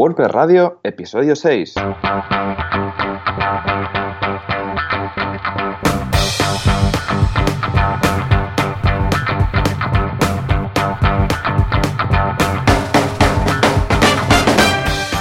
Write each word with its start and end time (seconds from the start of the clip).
WordPress 0.00 0.30
Radio, 0.30 0.80
episodio 0.82 1.36
6. 1.36 1.74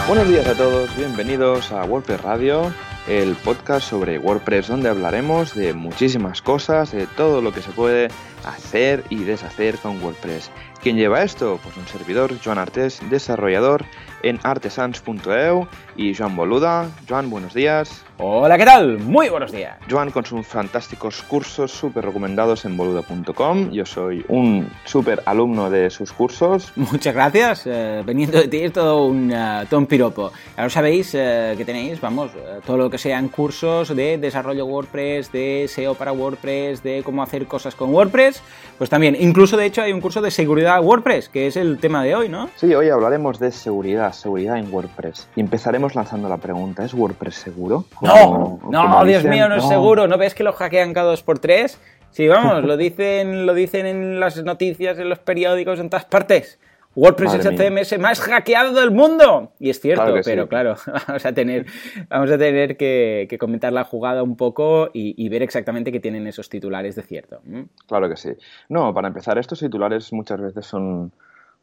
Buenos 0.08 0.30
días 0.30 0.48
a 0.48 0.54
todos, 0.56 0.96
bienvenidos 0.96 1.74
a 1.74 1.84
WordPress 1.84 2.22
Radio, 2.22 2.74
el 3.10 3.36
podcast 3.36 3.90
sobre 3.90 4.18
WordPress 4.18 4.70
donde 4.70 4.88
hablaremos 4.88 5.56
de 5.56 5.74
muchísimas 5.74 6.42
cosas, 6.42 6.94
de 6.94 7.06
todo 7.06 7.42
lo 7.42 7.52
que 7.52 7.62
se 7.62 7.72
puede 7.72 8.08
hacer 8.46 9.04
y 9.10 9.26
deshacer 9.26 9.78
con 9.80 10.02
WordPress. 10.02 10.50
¿Quién 10.82 10.96
lleva 10.96 11.24
esto? 11.24 11.60
Pues 11.62 11.76
un 11.76 11.86
servidor, 11.88 12.34
Joan 12.42 12.58
Artés, 12.58 13.02
desarrollador 13.10 13.84
en 14.24 14.40
artesans.eu 14.44 15.68
y 15.98 16.16
Joan 16.16 16.36
Boluda. 16.38 16.88
Joan, 17.08 17.30
buenos 17.30 17.54
días. 17.54 18.06
Hola, 18.22 18.58
¿qué 18.58 18.66
tal? 18.66 19.00
Muy 19.00 19.30
buenos 19.30 19.52
días. 19.52 19.78
Joan 19.90 20.12
con 20.12 20.26
sus 20.26 20.46
fantásticos 20.46 21.22
cursos 21.24 21.72
súper 21.72 22.04
recomendados 22.04 22.66
en 22.66 22.76
boluda.com. 22.76 23.72
Yo 23.72 23.86
soy 23.86 24.26
un 24.28 24.70
súper 24.84 25.22
alumno 25.26 25.70
de 25.70 25.90
sus 25.90 26.12
cursos. 26.12 26.74
Muchas 26.76 27.14
gracias. 27.14 27.64
Eh, 27.66 28.04
veniendo 28.06 28.38
de 28.38 28.50
ti 28.50 28.58
es 28.58 28.74
todo 28.74 29.06
un, 29.06 29.32
uh, 29.32 29.66
todo 29.70 29.80
un 29.80 29.86
piropo. 29.86 30.34
Ahora 30.58 30.70
sabéis 30.70 31.14
uh, 31.14 31.56
que 31.56 31.64
tenéis, 31.66 32.02
vamos, 32.02 32.32
uh, 32.36 32.60
todo 32.66 32.76
lo 32.76 32.90
que 32.90 32.98
sean 32.98 33.30
cursos 33.30 33.96
de 33.96 34.18
desarrollo 34.18 34.66
WordPress, 34.66 35.32
de 35.32 35.66
SEO 35.70 35.96
para 35.96 36.12
WordPress, 36.12 36.84
de 36.84 37.04
cómo 37.04 37.24
hacer 37.24 37.46
cosas 37.46 37.74
con 37.74 37.94
WordPress. 37.94 38.42
Pues 38.78 38.90
también, 38.90 39.16
incluso 39.18 39.56
de 39.56 39.66
hecho 39.66 39.82
hay 39.82 39.94
un 39.94 40.02
curso 40.02 40.22
de 40.22 40.32
seguridad 40.32 40.69
WordPress, 40.78 41.30
que 41.30 41.48
es 41.48 41.58
el 41.58 41.80
tema 41.80 42.04
de 42.04 42.16
hoy, 42.16 42.30
¿no? 42.30 42.50
Sí, 42.56 42.74
hoy 42.76 42.90
hablaremos 42.90 43.40
de 43.40 43.52
seguridad, 43.52 44.12
seguridad 44.14 44.58
en 44.58 44.72
WordPress. 44.74 45.28
Y 45.36 45.42
empezaremos 45.42 45.96
lanzando 45.96 46.30
la 46.30 46.38
pregunta, 46.38 46.84
¿es 46.84 46.94
WordPress 46.94 47.36
seguro? 47.36 47.86
No, 48.02 48.60
no, 48.70 49.06
Dios 49.06 49.24
mío, 49.24 49.50
no, 49.50 49.56
es 49.56 49.68
seguro. 49.68 50.08
¿No 50.08 50.18
ves 50.18 50.36
que 50.36 50.44
lo 50.44 50.54
hackean 50.54 50.94
cada 50.94 51.10
dos 51.10 51.24
por 51.24 51.40
tres? 51.40 51.80
Sí, 52.12 52.28
vamos, 52.28 52.64
lo 52.66 52.78
dicen, 52.78 53.46
lo 53.46 53.54
dicen 53.54 53.86
en 53.86 54.20
las 54.20 54.44
noticias, 54.44 55.00
en 55.00 55.10
los 55.10 55.20
periódicos, 55.20 55.80
en 55.80 55.90
todas 55.90 56.06
partes. 56.06 56.60
WordPress 57.00 57.36
es 57.36 57.46
el 57.46 57.58
CMS 57.58 57.98
más 57.98 58.20
hackeado 58.20 58.74
del 58.74 58.92
mundo. 58.92 59.54
Y 59.60 59.70
es 59.70 59.80
cierto, 59.80 60.04
claro 60.04 60.22
pero 60.24 60.44
sí. 60.44 60.50
claro, 60.50 60.76
vamos 61.08 61.26
a 61.26 61.34
tener, 61.34 61.66
vamos 62.10 62.32
a 62.32 62.38
tener 62.38 62.76
que, 62.76 63.28
que 63.30 63.38
comentar 63.38 63.72
la 63.72 63.86
jugada 63.86 64.22
un 64.22 64.36
poco 64.36 64.90
y, 64.94 65.16
y, 65.18 65.30
ver 65.30 65.42
exactamente 65.42 65.92
qué 65.92 66.00
tienen 66.00 66.28
esos 66.28 66.50
titulares 66.50 66.96
de 66.96 67.04
cierto. 67.04 67.42
Claro 67.88 68.10
que 68.10 68.18
sí. 68.18 68.32
No, 68.68 68.94
para 68.94 69.08
empezar, 69.08 69.38
estos 69.38 69.60
titulares 69.60 70.12
muchas 70.12 70.42
veces 70.42 70.66
son, 70.66 71.14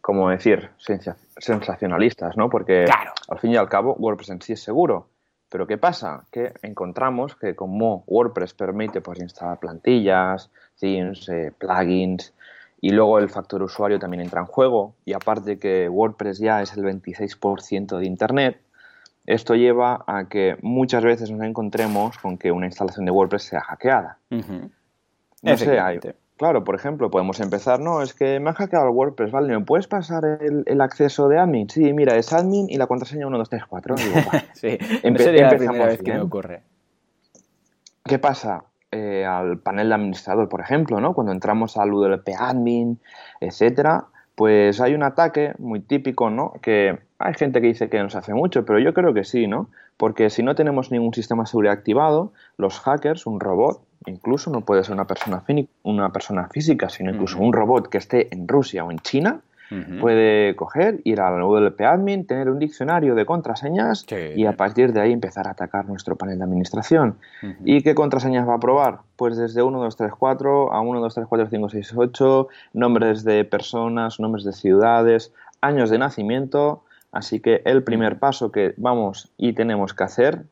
como 0.01 0.31
decir, 0.31 0.71
sensacionalistas, 1.39 2.37
¿no? 2.37 2.49
Porque 2.49 2.85
claro. 2.85 3.13
al 3.29 3.39
fin 3.39 3.53
y 3.53 3.57
al 3.57 3.69
cabo 3.69 3.95
WordPress 3.99 4.31
en 4.31 4.43
sí 4.43 4.55
es 4.55 4.63
seguro. 4.63 5.09
Pero 5.49 5.67
¿qué 5.67 5.79
pasa? 5.79 6.25
Que 6.33 6.55
encontramos 6.63 7.37
que 7.37 7.55
como 7.55 8.05
WordPress 8.07 8.55
permite 8.55 9.01
pues, 9.01 9.21
instalar 9.21 9.61
plantillas, 9.61 10.51
themes, 10.81 11.29
eh, 11.29 11.53
plugins, 11.57 12.35
y 12.81 12.91
luego 12.91 13.19
el 13.19 13.29
factor 13.29 13.63
usuario 13.63 13.99
también 13.99 14.23
entra 14.23 14.41
en 14.41 14.47
juego, 14.47 14.95
y 15.05 15.13
aparte 15.13 15.59
que 15.59 15.89
WordPress 15.89 16.39
ya 16.39 16.63
es 16.63 16.77
el 16.77 16.85
26% 16.85 17.99
de 17.99 18.07
Internet, 18.07 18.61
esto 19.27 19.55
lleva 19.55 20.05
a 20.07 20.29
que 20.29 20.57
muchas 20.63 21.03
veces 21.03 21.31
nos 21.31 21.43
encontremos 21.43 22.17
con 22.19 22.39
que 22.39 22.53
una 22.53 22.67
instalación 22.67 23.07
de 23.07 23.11
WordPress 23.11 23.43
sea 23.43 23.61
hackeada. 23.61 24.19
Uh 24.31 24.37
-huh. 24.37 24.71
No 25.43 25.57
sé, 25.57 25.79
hay, 25.79 25.99
claro, 26.37 26.65
por 26.65 26.75
ejemplo, 26.75 27.11
podemos 27.11 27.41
empezar, 27.41 27.81
no, 27.81 28.03
es 28.03 28.15
que 28.15 28.41
me 28.41 28.51
ha 28.51 28.53
hackeado 28.55 28.87
el 28.87 28.95
WordPress, 28.95 29.31
¿vale? 29.31 29.57
¿Me 29.57 29.65
puedes 29.65 29.87
pasar 29.87 30.25
el, 30.41 30.63
el 30.67 30.81
acceso 30.81 31.29
de 31.29 31.39
admin? 31.39 31.69
Sí, 31.69 31.93
mira, 31.93 32.17
es 32.17 32.33
admin 32.33 32.69
y 32.69 32.77
la 32.77 32.87
contraseña 32.87 33.27
1234. 33.27 33.97
Digo, 33.97 34.15
sí, 34.55 34.79
Empe 35.03 35.11
no 35.11 35.19
sería 35.19 35.51
la 35.51 35.57
primera 35.57 35.87
vez 35.87 36.03
que 36.03 36.13
me 36.13 36.21
ocurre. 36.21 36.63
¿Qué 38.05 38.19
pasa? 38.19 38.65
Eh, 38.97 39.27
al 39.27 39.59
panel 39.59 39.91
de 39.91 39.95
administrador, 39.95 40.49
por 40.49 40.63
ejemplo, 40.63 41.01
¿no? 41.03 41.13
Cuando 41.13 41.31
entramos 41.31 41.77
al 41.77 41.93
UDP 41.93 42.31
admin, 42.39 42.99
etcétera, 43.41 44.07
pues 44.35 44.81
hay 44.81 44.95
un 44.95 45.03
ataque 45.03 45.53
muy 45.59 45.81
típico, 45.81 46.31
¿no? 46.31 46.55
Que 46.63 46.99
hay 47.19 47.35
gente 47.35 47.61
que 47.61 47.67
dice 47.67 47.91
que 47.91 48.03
nos 48.03 48.17
hace 48.17 48.33
mucho, 48.33 48.65
pero 48.65 48.79
yo 48.79 48.95
creo 48.95 49.13
que 49.13 49.25
sí, 49.25 49.49
¿no? 49.49 49.69
Porque 49.99 50.31
si 50.31 50.43
no 50.43 50.55
tenemos 50.55 50.91
ningún 50.93 51.13
sistema 51.13 51.43
de 51.43 51.49
seguridad 51.49 51.75
activado, 51.75 52.33
los 52.57 52.81
hackers, 52.81 53.27
un 53.27 53.39
robot, 53.39 53.83
incluso 54.07 54.51
no 54.51 54.63
puede 54.63 54.83
ser 54.83 54.95
una 54.95 55.07
persona, 55.07 55.45
una 55.83 56.11
persona 56.11 56.49
física, 56.49 56.89
sino 56.89 57.11
incluso 57.11 57.39
un 57.39 57.53
robot 57.53 57.89
que 57.89 57.99
esté 57.99 58.35
en 58.35 58.49
Rusia 58.49 58.83
o 58.83 58.91
en 58.91 58.99
China, 59.01 59.41
Uh 59.71 59.75
-huh. 59.75 60.01
puede 60.01 60.55
coger, 60.55 61.01
ir 61.05 61.21
al 61.21 61.41
WP 61.43 61.81
Admin, 61.81 62.27
tener 62.27 62.49
un 62.49 62.59
diccionario 62.59 63.15
de 63.15 63.25
contraseñas 63.27 64.05
sí. 64.09 64.17
y 64.37 64.47
a 64.47 64.53
partir 64.53 64.93
de 64.93 65.01
ahí 65.01 65.13
empezar 65.13 65.49
a 65.49 65.51
atacar 65.51 65.87
nuestro 65.87 66.17
panel 66.17 66.39
de 66.39 66.45
administración. 66.45 67.17
Uh 67.43 67.47
-huh. 67.47 67.57
¿Y 67.65 67.83
qué 67.83 67.95
contraseñas 67.95 68.49
va 68.49 68.55
a 68.55 68.61
probar? 68.61 68.99
Pues 69.17 69.37
desde 69.37 69.63
1, 69.63 69.81
2, 69.81 69.97
3, 69.97 70.13
4 70.19 70.73
a 70.73 70.81
1, 70.81 71.01
2, 71.01 71.15
3, 71.15 71.27
4, 71.29 71.49
5, 71.51 71.69
6, 71.69 71.93
8, 71.97 72.49
nombres 72.75 73.25
de 73.25 73.45
personas, 73.45 74.21
nombres 74.21 74.45
de 74.45 74.53
ciudades, 74.53 75.33
años 75.61 75.91
de 75.91 75.99
nacimiento. 75.99 76.83
Así 77.13 77.41
que 77.41 77.63
el 77.65 77.83
primer 77.83 78.19
paso 78.19 78.53
que 78.53 78.75
vamos 78.77 79.33
y 79.37 79.53
tenemos 79.55 79.95
que 79.95 80.05
hacer 80.05 80.43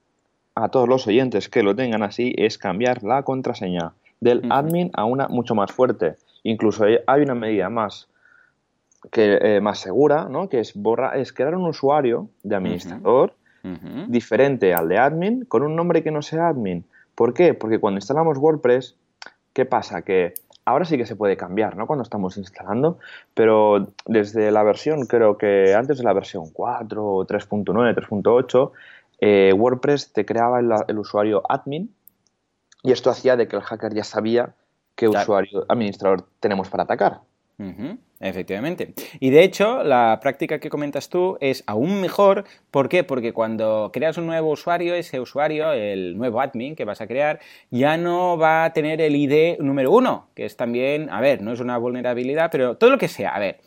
a 0.54 0.69
todos 0.69 0.88
los 0.88 1.06
oyentes 1.06 1.48
que 1.48 1.62
lo 1.62 1.74
tengan 1.74 2.03
así 2.03 2.34
es 2.38 2.58
cambiar 2.58 3.03
la 3.03 3.22
contraseña 3.22 3.92
del 4.20 4.42
admin 4.50 4.91
a 4.94 5.04
una 5.04 5.28
mucho 5.28 5.54
más 5.54 5.72
fuerte. 5.72 6.16
Incluso 6.42 6.84
hay 6.84 7.22
una 7.22 7.34
medida 7.34 7.69
más 7.69 8.08
que, 9.10 9.38
eh, 9.41 9.60
más 9.60 9.78
segura, 9.78 10.28
¿no? 10.28 10.48
que 10.48 10.60
es, 10.60 10.75
borra, 10.75 11.16
es 11.16 11.32
crear 11.32 11.54
un 11.54 11.66
usuario 11.66 12.28
de 12.42 12.56
administrador 12.56 13.34
uh 13.62 13.69
-huh. 13.69 14.06
diferente 14.09 14.75
al 14.75 14.88
de 14.88 14.98
admin 14.98 15.44
con 15.44 15.62
un 15.62 15.76
nombre 15.76 16.03
que 16.03 16.10
no 16.10 16.22
sea 16.22 16.48
admin. 16.48 16.84
¿Por 17.15 17.32
qué? 17.34 17.54
Porque 17.54 17.78
cuando 17.78 17.98
instalamos 17.98 18.38
WordPress, 18.38 18.97
¿qué 19.53 19.65
pasa? 19.65 20.03
Que 20.03 20.34
ahora 20.65 20.84
sí 20.84 20.97
que 20.97 21.06
se 21.06 21.16
puede 21.16 21.37
cambiar, 21.37 21.76
¿no? 21.76 21.87
Cuando 21.87 22.03
estamos 22.03 22.37
instalando, 22.37 22.98
pero 23.34 23.92
desde 24.06 24.50
la 24.50 24.62
versión, 24.62 25.06
creo 25.06 25.38
que 25.38 25.75
antes 25.75 25.98
de 25.98 26.04
la 26.04 26.12
versión 26.12 26.50
4, 26.53 27.26
3.9, 27.26 27.94
3.8, 27.94 28.72
eh, 29.21 29.53
WordPress 29.56 30.12
te 30.12 30.25
creaba 30.25 30.60
el, 30.60 30.72
el, 30.88 30.98
usuario 30.98 31.42
admin 31.48 31.94
y 32.82 32.92
esto 32.92 33.10
hacía 33.10 33.36
de 33.36 33.47
que 33.47 33.56
el 33.56 33.62
hacker 33.62 33.94
ya 33.94 34.04
sabía 34.04 34.54
qué 34.97 35.06
claro. 35.06 35.22
usuario 35.22 35.65
administrador 35.69 36.26
tenemos 36.41 36.69
para 36.69 36.82
atacar. 36.82 37.21
Uh 37.59 37.62
-huh, 37.62 37.98
efectivamente. 38.28 38.94
Y 39.20 39.30
de 39.30 39.44
hecho, 39.44 39.82
la 39.84 40.18
práctica 40.20 40.58
que 40.58 40.70
comentas 40.70 41.08
tú 41.08 41.36
es 41.40 41.62
aún 41.66 42.00
mejor. 42.00 42.44
¿Por 42.70 42.88
qué? 42.88 43.04
Porque 43.04 43.32
cuando 43.32 43.90
creas 43.92 44.18
un 44.18 44.26
nuevo 44.26 44.50
usuario, 44.50 44.94
ese 44.94 45.20
usuario, 45.20 45.72
el 45.72 46.16
nuevo 46.16 46.40
admin 46.40 46.74
que 46.74 46.84
vas 46.84 47.00
a 47.00 47.06
crear, 47.06 47.40
ya 47.70 47.96
no 47.96 48.36
va 48.36 48.64
a 48.64 48.72
tener 48.72 49.00
el 49.00 49.14
ID 49.14 49.58
número 49.60 49.92
uno, 49.92 50.28
que 50.34 50.44
es 50.44 50.56
también, 50.56 51.10
a 51.10 51.20
ver, 51.20 51.42
no 51.42 51.52
es 51.52 51.60
una 51.60 51.78
vulnerabilidad, 51.78 52.50
pero 52.50 52.76
todo 52.76 52.90
lo 52.90 52.98
que 52.98 53.08
sea, 53.08 53.30
a 53.30 53.38
ver. 53.38 53.60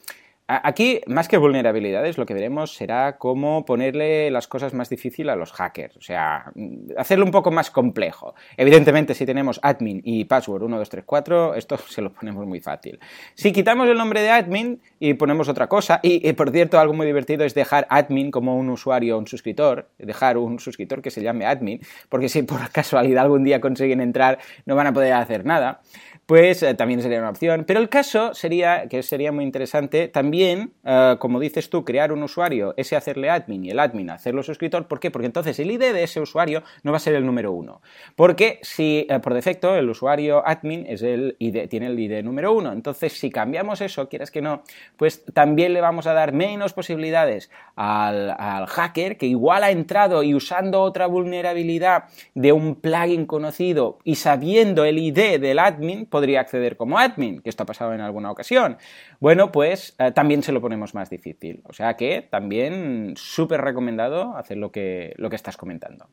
Aquí, 0.50 1.02
más 1.08 1.28
que 1.28 1.36
vulnerabilidades, 1.36 2.18
lo 2.18 2.26
que 2.26 2.34
veremos 2.34 2.74
será 2.74 3.18
cómo 3.18 3.66
ponerle 3.66 4.32
las 4.32 4.48
cosas 4.48 4.74
más 4.74 4.90
difíciles 4.90 5.34
a 5.34 5.36
los 5.36 5.52
hackers, 5.52 5.98
o 5.98 6.02
sea, 6.02 6.54
hacerlo 6.96 7.26
un 7.26 7.32
poco 7.32 7.52
más 7.52 7.70
complejo. 7.70 8.34
Evidentemente, 8.56 9.14
si 9.14 9.26
tenemos 9.26 9.60
admin 9.62 10.00
y 10.06 10.24
password 10.24 10.62
1234, 10.62 11.56
esto 11.56 11.78
se 11.90 12.02
lo 12.02 12.14
ponemos 12.14 12.48
muy 12.48 12.62
fácil. 12.62 12.98
Si 13.34 13.52
quitamos 13.52 13.90
el 13.90 13.98
nombre 13.98 14.22
de 14.22 14.30
admin 14.30 14.82
y 15.02 15.16
ponemos 15.16 15.50
otra 15.50 15.68
cosa, 15.68 16.00
y, 16.02 16.26
y 16.26 16.32
por 16.32 16.50
cierto, 16.52 16.80
algo 16.80 16.94
muy 16.94 17.08
divertido 17.08 17.44
es 17.44 17.54
dejar 17.54 17.86
admin 17.90 18.32
como 18.32 18.56
un 18.56 18.70
usuario, 18.70 19.18
un 19.18 19.28
suscriptor, 19.28 19.90
dejar 19.98 20.38
un 20.38 20.60
suscriptor 20.60 21.02
que 21.02 21.12
se 21.12 21.22
llame 21.22 21.46
admin, 21.46 21.82
porque 22.08 22.30
si 22.30 22.44
por 22.44 22.70
casualidad 22.72 23.26
algún 23.26 23.44
día 23.44 23.60
consiguen 23.60 24.00
entrar, 24.00 24.40
no 24.66 24.78
van 24.78 24.88
a 24.88 24.94
poder 24.94 25.12
hacer 25.12 25.46
nada 25.46 25.82
pues 26.28 26.62
eh, 26.62 26.74
también 26.74 27.02
sería 27.02 27.20
una 27.20 27.30
opción. 27.30 27.64
Pero 27.66 27.80
el 27.80 27.88
caso 27.88 28.34
sería, 28.34 28.88
que 28.90 29.02
sería 29.02 29.32
muy 29.32 29.46
interesante, 29.46 30.10
también, 30.10 30.74
eh, 30.84 31.16
como 31.20 31.40
dices 31.40 31.70
tú, 31.70 31.86
crear 31.86 32.12
un 32.12 32.22
usuario, 32.22 32.74
ese 32.76 32.98
hacerle 32.98 33.30
admin 33.30 33.64
y 33.64 33.70
el 33.70 33.80
admin 33.80 34.10
hacerlo 34.10 34.44
suscriptor. 34.44 34.88
¿Por 34.88 35.00
qué? 35.00 35.10
Porque 35.10 35.26
entonces 35.26 35.58
el 35.60 35.72
ID 35.72 35.80
de 35.94 36.04
ese 36.04 36.20
usuario 36.20 36.64
no 36.84 36.92
va 36.92 36.98
a 36.98 37.00
ser 37.00 37.16
el 37.16 37.26
número 37.26 37.54
uno. 37.54 37.82
Porque 38.18 38.60
si 38.62 39.08
eh, 39.10 39.20
por 39.20 39.34
defecto 39.34 39.74
el 39.76 39.90
usuario 39.90 40.46
admin 40.46 40.86
es 40.88 41.02
el 41.02 41.38
tiene 41.70 41.88
el 41.88 41.98
ID 41.98 42.24
número 42.24 42.52
uno, 42.52 42.74
entonces 42.74 43.14
si 43.14 43.30
cambiamos 43.30 43.80
eso, 43.80 44.10
quieras 44.10 44.30
que 44.30 44.42
no, 44.42 44.64
pues 44.98 45.24
también 45.34 45.74
le 45.74 45.80
vamos 45.80 46.08
a 46.08 46.14
dar 46.14 46.34
menos 46.34 46.74
posibilidades 46.74 47.50
al, 47.76 48.32
al 48.38 48.66
hacker 48.66 49.18
que 49.18 49.28
igual 49.28 49.64
ha 49.64 49.72
entrado 49.72 50.24
y 50.24 50.36
usando 50.36 50.82
otra 50.82 51.08
vulnerabilidad 51.08 52.06
de 52.36 52.52
un 52.52 52.76
plugin 52.76 53.26
conocido 53.26 54.00
y 54.04 54.16
sabiendo 54.16 54.84
el 54.84 54.98
ID 54.98 55.40
del 55.40 55.60
admin, 55.60 56.06
podría 56.18 56.42
acceder 56.42 56.78
como 56.78 56.98
admin, 56.98 57.42
que 57.42 57.50
esto 57.50 57.62
ha 57.62 57.68
pasado 57.68 57.94
en 57.94 58.02
alguna 58.02 58.32
ocasión. 58.32 58.78
Bueno, 59.20 59.52
pues 59.52 59.96
eh, 60.00 60.12
también 60.12 60.42
se 60.42 60.52
lo 60.52 60.62
ponemos 60.62 60.96
más 60.96 61.12
difícil. 61.12 61.62
O 61.66 61.74
sea 61.74 61.94
que 61.96 62.28
también 62.28 63.14
súper 63.18 63.62
recomendado 63.62 64.36
hacer 64.36 64.58
lo 64.58 64.72
que, 64.72 65.14
lo 65.18 65.30
que 65.30 65.36
estás 65.36 65.58
comentando. 65.58 66.08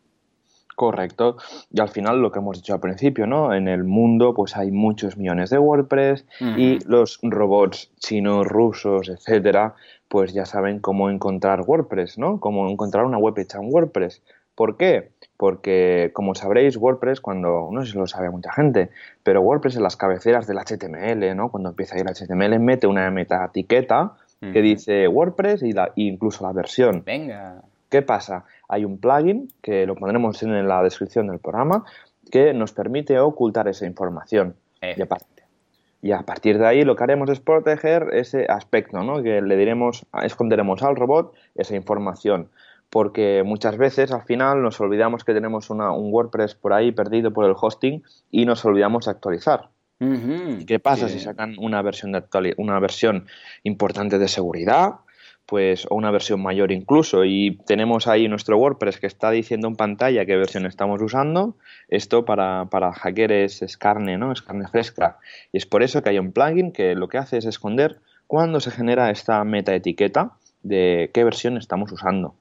Correcto. 0.76 1.38
Y 1.70 1.80
al 1.80 1.88
final 1.88 2.20
lo 2.20 2.30
que 2.32 2.40
hemos 2.40 2.58
dicho 2.58 2.74
al 2.74 2.80
principio, 2.80 3.26
¿no? 3.26 3.54
En 3.54 3.66
el 3.66 3.84
mundo 3.84 4.34
pues 4.34 4.58
hay 4.58 4.70
muchos 4.70 5.16
millones 5.16 5.48
de 5.48 5.58
WordPress 5.58 6.26
y 6.58 6.84
los 6.86 7.18
robots 7.22 7.90
chinos, 7.98 8.46
rusos, 8.46 9.08
etcétera, 9.08 9.74
pues 10.08 10.34
ya 10.34 10.44
saben 10.44 10.80
cómo 10.80 11.08
encontrar 11.08 11.62
WordPress, 11.62 12.18
¿no? 12.18 12.40
Cómo 12.40 12.68
encontrar 12.68 13.06
una 13.06 13.16
web 13.16 13.38
hecha 13.38 13.58
en 13.58 13.72
WordPress. 13.72 14.22
¿Por 14.54 14.76
qué? 14.76 15.10
Porque, 15.36 16.10
como 16.12 16.34
sabréis, 16.34 16.76
WordPress, 16.76 17.20
cuando, 17.20 17.68
no 17.72 17.84
sé 17.84 17.92
si 17.92 17.98
lo 17.98 18.06
sabe 18.06 18.30
mucha 18.30 18.52
gente, 18.52 18.90
pero 19.22 19.40
WordPress 19.42 19.76
en 19.76 19.82
las 19.82 19.96
cabeceras 19.96 20.46
del 20.46 20.58
HTML, 20.58 21.34
¿no? 21.36 21.50
Cuando 21.50 21.70
empieza 21.70 21.96
a 21.96 21.98
ir 21.98 22.06
HTML, 22.06 22.58
mete 22.60 22.86
una 22.86 23.10
meta 23.10 23.44
etiqueta 23.44 24.12
que 24.40 24.60
dice 24.60 25.08
WordPress 25.08 25.62
y 25.62 25.72
la, 25.72 25.90
incluso 25.96 26.44
la 26.44 26.52
versión. 26.52 27.02
Venga. 27.06 27.62
¿Qué 27.88 28.02
pasa? 28.02 28.44
Hay 28.68 28.84
un 28.84 28.98
plugin 28.98 29.48
que 29.62 29.86
lo 29.86 29.94
pondremos 29.94 30.42
en 30.42 30.68
la 30.68 30.82
descripción 30.82 31.28
del 31.28 31.38
programa 31.38 31.84
que 32.30 32.52
nos 32.52 32.72
permite 32.72 33.18
ocultar 33.18 33.68
esa 33.68 33.86
información. 33.86 34.54
Y 36.02 36.12
a 36.12 36.20
partir 36.20 36.58
de 36.58 36.66
ahí 36.66 36.82
lo 36.82 36.96
que 36.96 37.04
haremos 37.04 37.30
es 37.30 37.40
proteger 37.40 38.08
ese 38.12 38.44
aspecto, 38.46 39.02
¿no? 39.02 39.22
Que 39.22 39.40
le 39.40 39.56
diremos, 39.56 40.04
esconderemos 40.22 40.82
al 40.82 40.96
robot 40.96 41.34
esa 41.54 41.76
información. 41.76 42.50
Porque 42.90 43.42
muchas 43.44 43.76
veces 43.76 44.12
al 44.12 44.22
final 44.22 44.62
nos 44.62 44.80
olvidamos 44.80 45.24
que 45.24 45.34
tenemos 45.34 45.70
un 45.70 45.80
WordPress 45.80 46.54
por 46.54 46.72
ahí 46.72 46.92
perdido 46.92 47.32
por 47.32 47.44
el 47.44 47.54
hosting 47.60 48.02
y 48.30 48.44
nos 48.44 48.64
olvidamos 48.64 49.06
de 49.06 49.10
actualizar. 49.10 49.70
¿Qué 50.66 50.78
pasa 50.80 51.08
si 51.08 51.18
sacan 51.18 51.56
una 51.58 51.80
versión, 51.80 52.12
de 52.12 52.22
una 52.58 52.78
versión 52.78 53.26
importante 53.62 54.18
de 54.18 54.28
seguridad? 54.28 54.96
pues 55.46 55.86
o 55.90 55.94
una 55.94 56.10
versión 56.10 56.42
mayor 56.42 56.72
incluso 56.72 57.24
y 57.24 57.58
tenemos 57.66 58.06
ahí 58.06 58.28
nuestro 58.28 58.56
WordPress 58.56 58.98
que 58.98 59.06
está 59.06 59.30
diciendo 59.30 59.68
en 59.68 59.76
pantalla 59.76 60.24
qué 60.24 60.36
versión 60.36 60.64
estamos 60.66 61.02
usando 61.02 61.56
esto 61.88 62.24
para, 62.24 62.66
para 62.70 62.92
hackers 62.92 63.62
es 63.62 63.76
carne 63.76 64.16
no 64.16 64.32
es 64.32 64.40
carne 64.40 64.66
fresca 64.68 65.18
y 65.52 65.58
es 65.58 65.66
por 65.66 65.82
eso 65.82 66.02
que 66.02 66.10
hay 66.10 66.18
un 66.18 66.32
plugin 66.32 66.72
que 66.72 66.94
lo 66.94 67.08
que 67.08 67.18
hace 67.18 67.36
es 67.36 67.44
esconder 67.44 68.00
cuando 68.26 68.60
se 68.60 68.70
genera 68.70 69.10
esta 69.10 69.44
meta 69.44 69.74
etiqueta 69.74 70.32
de 70.62 71.10
qué 71.12 71.24
versión 71.24 71.58
estamos 71.58 71.92
usando 71.92 72.34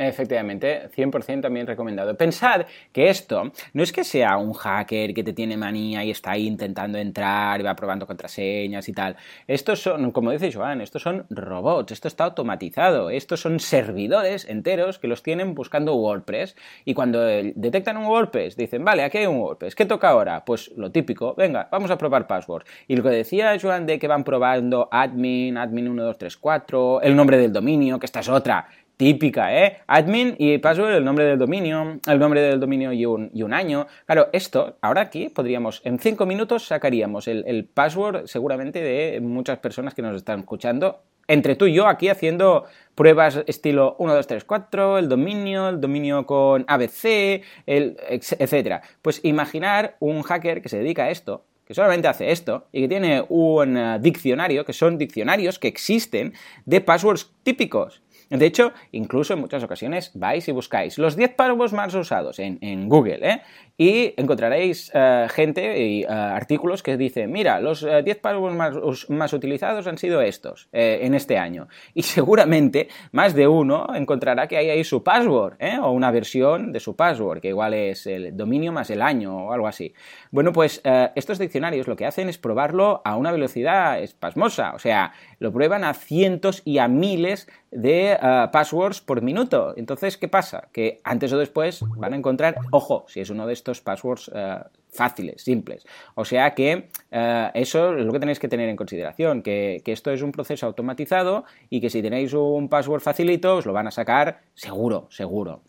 Efectivamente, 0.00 0.88
100% 0.96 1.42
también 1.42 1.66
recomendado. 1.66 2.16
Pensad 2.16 2.64
que 2.90 3.10
esto 3.10 3.52
no 3.74 3.82
es 3.82 3.92
que 3.92 4.02
sea 4.02 4.38
un 4.38 4.54
hacker 4.54 5.12
que 5.12 5.22
te 5.22 5.34
tiene 5.34 5.58
manía 5.58 6.02
y 6.02 6.10
está 6.10 6.38
intentando 6.38 6.96
entrar 6.96 7.60
y 7.60 7.64
va 7.64 7.76
probando 7.76 8.06
contraseñas 8.06 8.88
y 8.88 8.94
tal. 8.94 9.16
Estos 9.46 9.82
son, 9.82 10.10
como 10.10 10.30
dice 10.30 10.50
Joan, 10.50 10.80
estos 10.80 11.02
son 11.02 11.26
robots, 11.28 11.92
esto 11.92 12.08
está 12.08 12.24
automatizado, 12.24 13.10
estos 13.10 13.42
son 13.42 13.60
servidores 13.60 14.46
enteros 14.48 14.98
que 14.98 15.06
los 15.06 15.22
tienen 15.22 15.54
buscando 15.54 15.94
WordPress 15.94 16.56
y 16.86 16.94
cuando 16.94 17.20
detectan 17.20 17.98
un 17.98 18.06
WordPress 18.06 18.56
dicen, 18.56 18.82
vale, 18.82 19.02
aquí 19.02 19.18
hay 19.18 19.26
un 19.26 19.36
WordPress, 19.36 19.74
¿qué 19.74 19.84
toca 19.84 20.08
ahora? 20.08 20.46
Pues 20.46 20.72
lo 20.78 20.90
típico, 20.90 21.34
venga, 21.34 21.68
vamos 21.70 21.90
a 21.90 21.98
probar 21.98 22.26
password. 22.26 22.64
Y 22.88 22.96
lo 22.96 23.02
que 23.02 23.10
decía 23.10 23.54
Joan 23.60 23.84
de 23.84 23.98
que 23.98 24.08
van 24.08 24.24
probando 24.24 24.88
admin, 24.90 25.58
admin 25.58 25.84
1234, 25.84 27.02
el 27.02 27.14
nombre 27.14 27.36
del 27.36 27.52
dominio, 27.52 27.98
que 27.98 28.06
esta 28.06 28.20
es 28.20 28.28
otra 28.30 28.66
típica, 29.00 29.56
¿eh? 29.56 29.78
Admin 29.86 30.34
y 30.36 30.58
password, 30.58 30.92
el 30.92 31.02
nombre 31.06 31.24
del 31.24 31.38
dominio, 31.38 31.98
el 32.06 32.18
nombre 32.18 32.42
del 32.42 32.60
dominio 32.60 32.92
y 32.92 33.06
un, 33.06 33.30
y 33.32 33.42
un 33.42 33.54
año. 33.54 33.86
Claro, 34.04 34.28
esto, 34.34 34.76
ahora 34.82 35.00
aquí 35.00 35.30
podríamos, 35.30 35.80
en 35.86 35.98
cinco 35.98 36.26
minutos 36.26 36.66
sacaríamos 36.66 37.26
el, 37.26 37.42
el, 37.46 37.64
password 37.64 38.26
seguramente 38.26 38.82
de 38.82 39.22
muchas 39.22 39.58
personas 39.58 39.94
que 39.94 40.02
nos 40.02 40.14
están 40.16 40.40
escuchando. 40.40 41.00
Entre 41.28 41.56
tú 41.56 41.64
y 41.64 41.72
yo 41.72 41.86
aquí 41.86 42.10
haciendo 42.10 42.66
pruebas 42.94 43.42
estilo 43.46 43.96
1, 43.98 44.14
2, 44.16 44.26
3, 44.26 44.44
4, 44.44 44.98
el 44.98 45.08
dominio, 45.08 45.70
el 45.70 45.80
dominio 45.80 46.26
con 46.26 46.66
ABC, 46.68 47.42
el, 47.64 47.96
etcétera. 48.06 48.82
Pues 49.00 49.24
imaginar 49.24 49.96
un 50.00 50.20
hacker 50.20 50.60
que 50.60 50.68
se 50.68 50.76
dedica 50.76 51.04
a 51.04 51.10
esto, 51.10 51.46
que 51.64 51.74
solamente 51.74 52.06
hace 52.06 52.32
esto 52.32 52.66
y 52.70 52.82
que 52.82 52.88
tiene 52.88 53.24
un 53.28 53.78
eh, 53.78 53.98
diccionario, 54.00 54.66
que 54.66 54.72
son 54.74 54.98
diccionarios 54.98 55.58
que 55.58 55.68
existen 55.68 56.34
de 56.66 56.82
passwords 56.82 57.30
típicos. 57.44 58.02
De 58.30 58.46
hecho, 58.46 58.72
incluso 58.92 59.34
en 59.34 59.40
muchas 59.40 59.64
ocasiones 59.64 60.12
vais 60.14 60.46
y 60.46 60.52
buscáis 60.52 60.98
los 60.98 61.16
10 61.16 61.34
passwords 61.34 61.72
más 61.72 61.92
usados 61.94 62.38
en, 62.38 62.88
Google, 62.88 63.18
¿eh? 63.28 63.42
Y 63.80 64.12
encontraréis 64.18 64.90
eh, 64.92 65.26
gente 65.30 65.80
y 65.80 66.02
eh, 66.02 66.06
artículos 66.06 66.82
que 66.82 66.98
dicen, 66.98 67.32
mira, 67.32 67.60
los 67.60 67.80
10 67.80 68.06
eh, 68.06 68.14
passwords 68.14 69.08
más, 69.08 69.32
utilizados 69.32 69.86
han 69.86 69.96
sido 69.96 70.20
estos 70.20 70.68
en 70.70 71.14
este 71.14 71.38
año. 71.38 71.66
Y 71.94 72.02
seguramente 72.18 72.88
más 73.12 73.34
de 73.34 73.48
uno 73.48 73.86
encontrará 73.94 74.48
que 74.48 74.58
hay 74.58 74.68
ahí 74.68 74.84
su 74.84 75.02
password, 75.02 75.54
o 75.82 75.92
una 75.92 76.10
versión 76.10 76.72
de 76.72 76.80
su 76.80 76.94
password, 76.94 77.40
que 77.40 77.48
igual 77.48 77.72
es 77.72 78.06
el 78.06 78.36
dominio 78.36 78.70
más 78.70 78.90
el 78.90 79.00
año 79.00 79.46
o 79.46 79.52
algo 79.54 79.66
así. 79.66 79.94
Bueno, 80.30 80.52
pues 80.52 80.82
estos 81.14 81.38
diccionarios 81.38 81.88
lo 81.88 81.96
que 81.96 82.04
hacen 82.04 82.28
es 82.28 82.36
probarlo 82.36 83.00
a 83.06 83.16
una 83.16 83.32
velocidad 83.32 84.02
espasmosa, 84.02 84.74
o 84.74 84.78
sea, 84.78 85.12
lo 85.38 85.52
prueban 85.54 85.84
a 85.84 85.94
cientos 85.94 86.60
y 86.66 86.78
a 86.78 86.88
miles 86.88 87.48
de 87.70 88.18
passwords 88.52 89.00
por 89.00 89.22
minuto. 89.22 89.72
Entonces, 89.76 90.18
¿qué 90.18 90.28
pasa? 90.28 90.68
Que 90.72 91.00
antes 91.02 91.32
o 91.32 91.38
después 91.38 91.82
van 91.96 92.12
a 92.12 92.16
encontrar, 92.16 92.56
ojo, 92.72 93.06
si 93.08 93.20
es 93.20 93.30
uno 93.30 93.46
de 93.46 93.54
estos 93.54 93.69
passwords 93.78 94.30
eh, 94.34 94.58
fáciles, 94.90 95.42
simples. 95.42 95.86
O 96.16 96.24
sea 96.24 96.54
que 96.54 96.88
eh, 97.10 97.50
eso 97.54 97.96
es 97.96 98.04
lo 98.04 98.12
que 98.12 98.18
tenéis 98.18 98.40
que 98.40 98.48
tener 98.48 98.68
en 98.68 98.76
consideración, 98.76 99.42
que, 99.42 99.82
esto 99.86 100.10
es 100.10 100.22
un 100.22 100.32
proceso 100.32 100.66
automatizado 100.66 101.44
y 101.68 101.80
que 101.80 101.90
si 101.90 102.02
tenéis 102.02 102.32
un 102.32 102.68
password 102.68 103.00
facilito 103.00 103.56
os 103.56 103.66
lo 103.66 103.72
van 103.72 103.86
a 103.86 103.90
sacar 103.90 104.40
seguro, 104.54 105.06
seguro. 105.10 105.62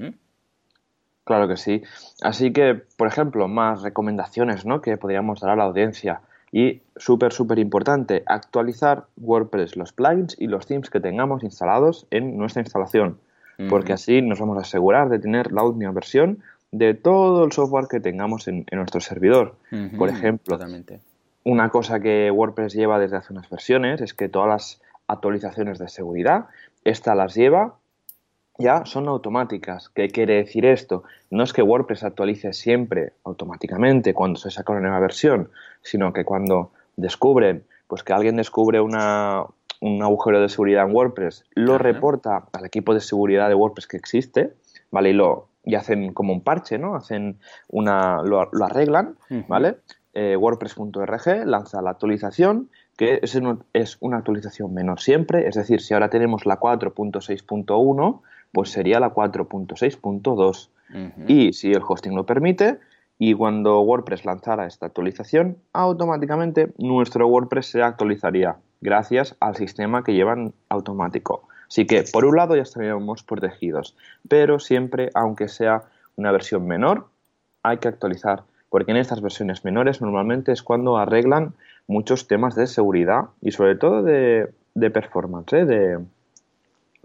Claro 1.23 1.47
que 1.47 1.57
sí. 1.57 1.83
Así 2.21 2.51
que, 2.51 2.81
por 2.97 3.07
ejemplo, 3.07 3.47
más 3.47 3.83
recomendaciones 3.83 4.65
¿no? 4.65 4.81
que 4.81 4.97
podríamos 4.97 5.39
dar 5.39 5.51
a 5.51 5.55
la 5.55 5.63
audiencia. 5.65 6.21
Y 6.51 6.81
súper, 6.97 7.31
súper 7.31 7.59
importante, 7.59 8.23
actualizar 8.25 9.05
WordPress, 9.17 9.77
los 9.77 9.93
plugins 9.93 10.35
y 10.37 10.47
los 10.47 10.67
themes 10.67 10.89
que 10.89 10.99
tengamos 10.99 11.43
instalados 11.43 12.07
en 12.11 12.37
nuestra 12.37 12.61
instalación. 12.61 13.19
Porque 13.69 13.93
así 13.93 14.23
nos 14.23 14.39
vamos 14.39 14.57
a 14.57 14.61
asegurar 14.61 15.09
de 15.09 15.19
tener 15.19 15.51
la 15.51 15.63
última 15.63 15.91
versión 15.91 16.39
de 16.71 16.93
todo 16.93 17.43
el 17.43 17.51
software 17.51 17.87
que 17.89 17.99
tengamos 17.99 18.47
en, 18.47 18.65
nuestro 18.71 19.01
servidor. 19.01 19.55
Por 19.97 20.09
ejemplo, 20.09 20.57
una 21.43 21.69
cosa 21.69 21.99
que 21.99 22.31
WordPress 22.31 22.73
lleva 22.73 22.99
desde 22.99 23.17
hace 23.17 23.33
unas 23.33 23.49
versiones 23.49 24.01
es 24.01 24.13
que 24.13 24.29
todas 24.29 24.47
las 24.47 24.81
actualizaciones 25.07 25.79
de 25.79 25.89
seguridad, 25.89 26.45
esta 26.83 27.15
las 27.15 27.35
lleva 27.35 27.75
ya 28.57 28.85
son 28.85 29.07
automáticas. 29.07 29.89
¿Qué 29.89 30.09
quiere 30.09 30.35
decir 30.35 30.65
esto? 30.65 31.03
No 31.29 31.43
es 31.43 31.51
que 31.51 31.61
WordPress 31.61 32.03
actualice 32.03 32.53
siempre 32.53 33.13
automáticamente 33.23 34.13
cuando 34.13 34.39
se 34.39 34.51
saca 34.51 34.71
una 34.71 34.81
nueva 34.81 34.99
versión, 34.99 35.49
sino 35.81 36.13
que 36.13 36.23
cuando 36.23 36.71
descubren, 36.95 37.63
pues 37.87 38.03
que 38.03 38.13
alguien 38.13 38.35
descubre 38.35 38.79
una, 38.79 39.45
un 39.79 40.03
agujero 40.03 40.39
de 40.39 40.49
seguridad 40.49 40.87
en 40.87 40.95
WordPress, 40.95 41.43
lo 41.55 41.77
reporta 41.77 42.45
al 42.53 42.65
equipo 42.65 42.93
de 42.93 43.01
seguridad 43.01 43.49
de 43.49 43.55
WordPress 43.55 43.87
que 43.87 43.97
existe, 43.97 44.53
¿vale? 44.91 45.09
Y 45.09 45.13
lo, 45.13 45.47
y 45.63 45.75
hacen 45.75 46.13
como 46.13 46.33
un 46.33 46.41
parche, 46.41 46.77
¿no? 46.77 46.95
Hacen 46.95 47.39
una, 47.67 48.21
lo, 48.23 48.41
arreglan, 48.63 49.15
¿vale? 49.47 49.77
Eh, 50.13 50.35
WordPress.org 50.35 51.45
lanza 51.45 51.81
la 51.81 51.91
actualización, 51.91 52.69
que 52.97 53.19
es, 53.21 53.39
es 53.73 53.97
una 54.01 54.17
actualización 54.17 54.73
menor 54.73 54.99
siempre, 54.99 55.47
es 55.47 55.55
decir, 55.55 55.81
si 55.81 55.93
ahora 55.93 56.09
tenemos 56.09 56.45
la 56.45 56.59
4.6.1, 56.59 58.21
pues 58.51 58.69
sería 58.69 58.99
la 58.99 59.13
4.6.2. 59.13 60.69
Y 61.25 61.53
si 61.53 61.71
el 61.71 61.81
hosting 61.87 62.15
lo 62.15 62.25
permite, 62.25 62.79
y 63.17 63.33
cuando 63.33 63.79
WordPress 63.81 64.25
lanzara 64.25 64.65
esta 64.65 64.87
actualización, 64.87 65.57
automáticamente 65.73 66.73
nuestro 66.77 67.27
WordPress 67.27 67.67
se 67.67 67.81
actualizaría 67.81 68.57
gracias 68.81 69.37
al 69.39 69.55
sistema 69.55 70.03
que 70.03 70.13
llevan 70.13 70.53
automático. 70.69 71.47
Así 71.71 71.85
que, 71.85 72.03
por 72.03 72.25
un 72.25 72.35
lado, 72.35 72.57
ya 72.57 72.63
estaríamos 72.63 73.23
protegidos, 73.23 73.95
pero 74.27 74.59
siempre, 74.59 75.09
aunque 75.13 75.47
sea 75.47 75.83
una 76.17 76.29
versión 76.33 76.67
menor, 76.67 77.07
hay 77.63 77.77
que 77.77 77.87
actualizar, 77.87 78.43
porque 78.69 78.91
en 78.91 78.97
estas 78.97 79.21
versiones 79.21 79.63
menores 79.63 80.01
normalmente 80.01 80.51
es 80.51 80.63
cuando 80.63 80.97
arreglan 80.97 81.53
muchos 81.87 82.27
temas 82.27 82.55
de 82.55 82.67
seguridad 82.67 83.27
y 83.41 83.51
sobre 83.51 83.75
todo 83.75 84.03
de, 84.03 84.51
performance, 84.93 85.53
¿eh? 85.53 85.65
de, 85.65 85.99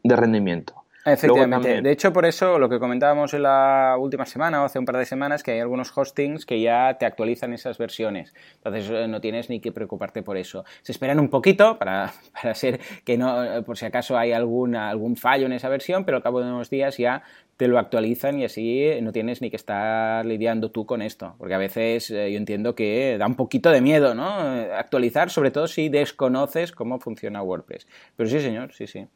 de 0.02 0.16
rendimiento. 0.16 0.74
Efectivamente. 1.06 1.80
De 1.82 1.92
hecho, 1.92 2.12
por 2.12 2.26
eso 2.26 2.58
lo 2.58 2.68
que 2.68 2.80
comentábamos 2.80 3.32
en 3.32 3.44
la 3.44 3.96
última 3.98 4.26
semana 4.26 4.62
o 4.62 4.64
hace 4.64 4.80
un 4.80 4.84
par 4.84 4.96
de 4.96 5.06
semanas, 5.06 5.44
que 5.44 5.52
hay 5.52 5.60
algunos 5.60 5.96
hostings 5.96 6.44
que 6.44 6.60
ya 6.60 6.96
te 6.98 7.06
actualizan 7.06 7.52
esas 7.52 7.78
versiones. 7.78 8.34
Entonces 8.56 8.90
eh, 8.90 9.06
no 9.06 9.20
tienes 9.20 9.48
ni 9.48 9.60
que 9.60 9.70
preocuparte 9.70 10.24
por 10.24 10.36
eso. 10.36 10.64
Se 10.82 10.90
esperan 10.90 11.20
un 11.20 11.28
poquito 11.28 11.78
para, 11.78 12.12
para 12.42 12.54
ser 12.54 12.80
que 13.04 13.16
no, 13.16 13.44
eh, 13.44 13.62
por 13.62 13.78
si 13.78 13.86
acaso 13.86 14.18
hay 14.18 14.32
alguna, 14.32 14.90
algún 14.90 15.16
fallo 15.16 15.46
en 15.46 15.52
esa 15.52 15.68
versión, 15.68 16.04
pero 16.04 16.16
al 16.16 16.22
cabo 16.24 16.40
de 16.40 16.50
unos 16.50 16.70
días 16.70 16.96
ya 16.96 17.22
te 17.56 17.68
lo 17.68 17.78
actualizan 17.78 18.38
y 18.38 18.44
así 18.44 18.90
no 19.00 19.12
tienes 19.12 19.40
ni 19.40 19.48
que 19.48 19.56
estar 19.56 20.26
lidiando 20.26 20.70
tú 20.72 20.86
con 20.86 21.02
esto. 21.02 21.36
Porque 21.38 21.54
a 21.54 21.58
veces 21.58 22.10
eh, 22.10 22.32
yo 22.32 22.36
entiendo 22.36 22.74
que 22.74 23.16
da 23.16 23.26
un 23.26 23.36
poquito 23.36 23.70
de 23.70 23.80
miedo, 23.80 24.14
¿no? 24.14 24.26
Actualizar, 24.26 25.30
sobre 25.30 25.52
todo 25.52 25.68
si 25.68 25.88
desconoces 25.88 26.72
cómo 26.72 26.98
funciona 26.98 27.42
WordPress. 27.42 27.86
Pero 28.16 28.28
sí, 28.28 28.40
señor, 28.40 28.72
sí, 28.72 28.86
sí. 28.86 29.06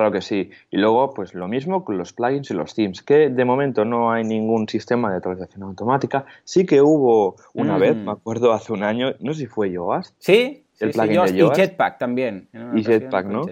Claro 0.00 0.12
que 0.12 0.22
sí. 0.22 0.50
Y 0.70 0.78
luego, 0.78 1.12
pues 1.12 1.34
lo 1.34 1.46
mismo 1.46 1.84
con 1.84 1.98
los 1.98 2.14
plugins 2.14 2.50
y 2.50 2.54
los 2.54 2.74
themes, 2.74 3.02
que 3.02 3.28
de 3.28 3.44
momento 3.44 3.84
no 3.84 4.10
hay 4.10 4.24
ningún 4.24 4.66
sistema 4.66 5.10
de 5.10 5.18
actualización 5.18 5.62
automática. 5.64 6.24
Sí 6.42 6.64
que 6.64 6.80
hubo 6.80 7.36
una 7.52 7.76
vez, 7.76 7.94
me 7.94 8.12
acuerdo, 8.12 8.54
hace 8.54 8.72
un 8.72 8.82
año, 8.82 9.12
no 9.20 9.34
sé 9.34 9.40
si 9.40 9.46
fue 9.46 9.70
Yoast. 9.70 10.14
Sí, 10.18 10.64
el 10.78 10.92
plugin 10.92 11.22
de 11.26 11.36
Yoast. 11.36 11.58
Y 11.58 11.60
Jetpack 11.60 11.98
también. 11.98 12.48
Y 12.74 12.82
Jetpack, 12.82 13.26
¿no? 13.26 13.42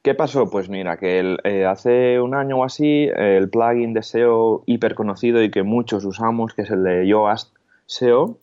¿Qué 0.00 0.14
pasó? 0.14 0.48
Pues 0.48 0.70
mira, 0.70 0.96
que 0.96 1.36
eh, 1.44 1.66
hace 1.66 2.18
un 2.22 2.34
año 2.34 2.60
o 2.60 2.64
así, 2.64 3.10
el 3.14 3.50
plugin 3.50 3.92
de 3.92 4.02
SEO 4.02 4.62
hiper 4.64 4.94
conocido 4.94 5.42
y 5.42 5.50
que 5.50 5.62
muchos 5.62 6.06
usamos, 6.06 6.54
que 6.54 6.62
es 6.62 6.70
el 6.70 6.84
de 6.84 7.06
Yoast 7.06 7.54
SEO, 7.84 8.38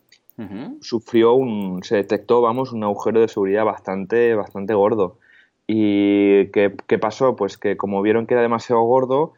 sufrió 0.82 1.32
un, 1.32 1.82
se 1.82 1.96
detectó, 1.96 2.42
vamos, 2.42 2.70
un 2.70 2.84
agujero 2.84 3.20
de 3.20 3.26
seguridad 3.26 3.64
bastante, 3.64 4.36
bastante 4.36 4.72
gordo. 4.72 5.18
¿Y 5.66 6.48
qué, 6.48 6.98
pasó? 7.00 7.36
Pues 7.36 7.56
que 7.56 7.76
como 7.76 8.02
vieron 8.02 8.26
que 8.26 8.34
era 8.34 8.42
demasiado 8.42 8.82
gordo 8.82 9.32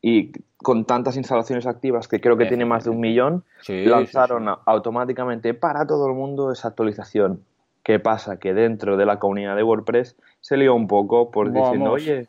y 0.00 0.32
con 0.58 0.84
tantas 0.84 1.16
instalaciones 1.16 1.66
activas, 1.66 2.08
que 2.08 2.20
creo 2.20 2.36
que 2.36 2.46
tiene 2.46 2.64
más 2.64 2.84
de 2.84 2.90
un 2.90 3.00
millón, 3.00 3.44
lanzaron 3.66 4.48
automáticamente 4.66 5.54
para 5.54 5.86
todo 5.86 6.06
el 6.06 6.14
mundo 6.14 6.52
esa 6.52 6.68
actualización. 6.68 7.42
¿Qué 7.82 7.98
pasa? 7.98 8.38
Que 8.38 8.54
dentro 8.54 8.96
de 8.96 9.04
la 9.04 9.18
comunidad 9.18 9.56
de 9.56 9.62
WordPress 9.62 10.16
se 10.40 10.56
lió 10.56 10.74
un 10.74 10.88
poco 10.88 11.30
por 11.30 11.52
diciendo, 11.52 11.92
oye, 11.92 12.28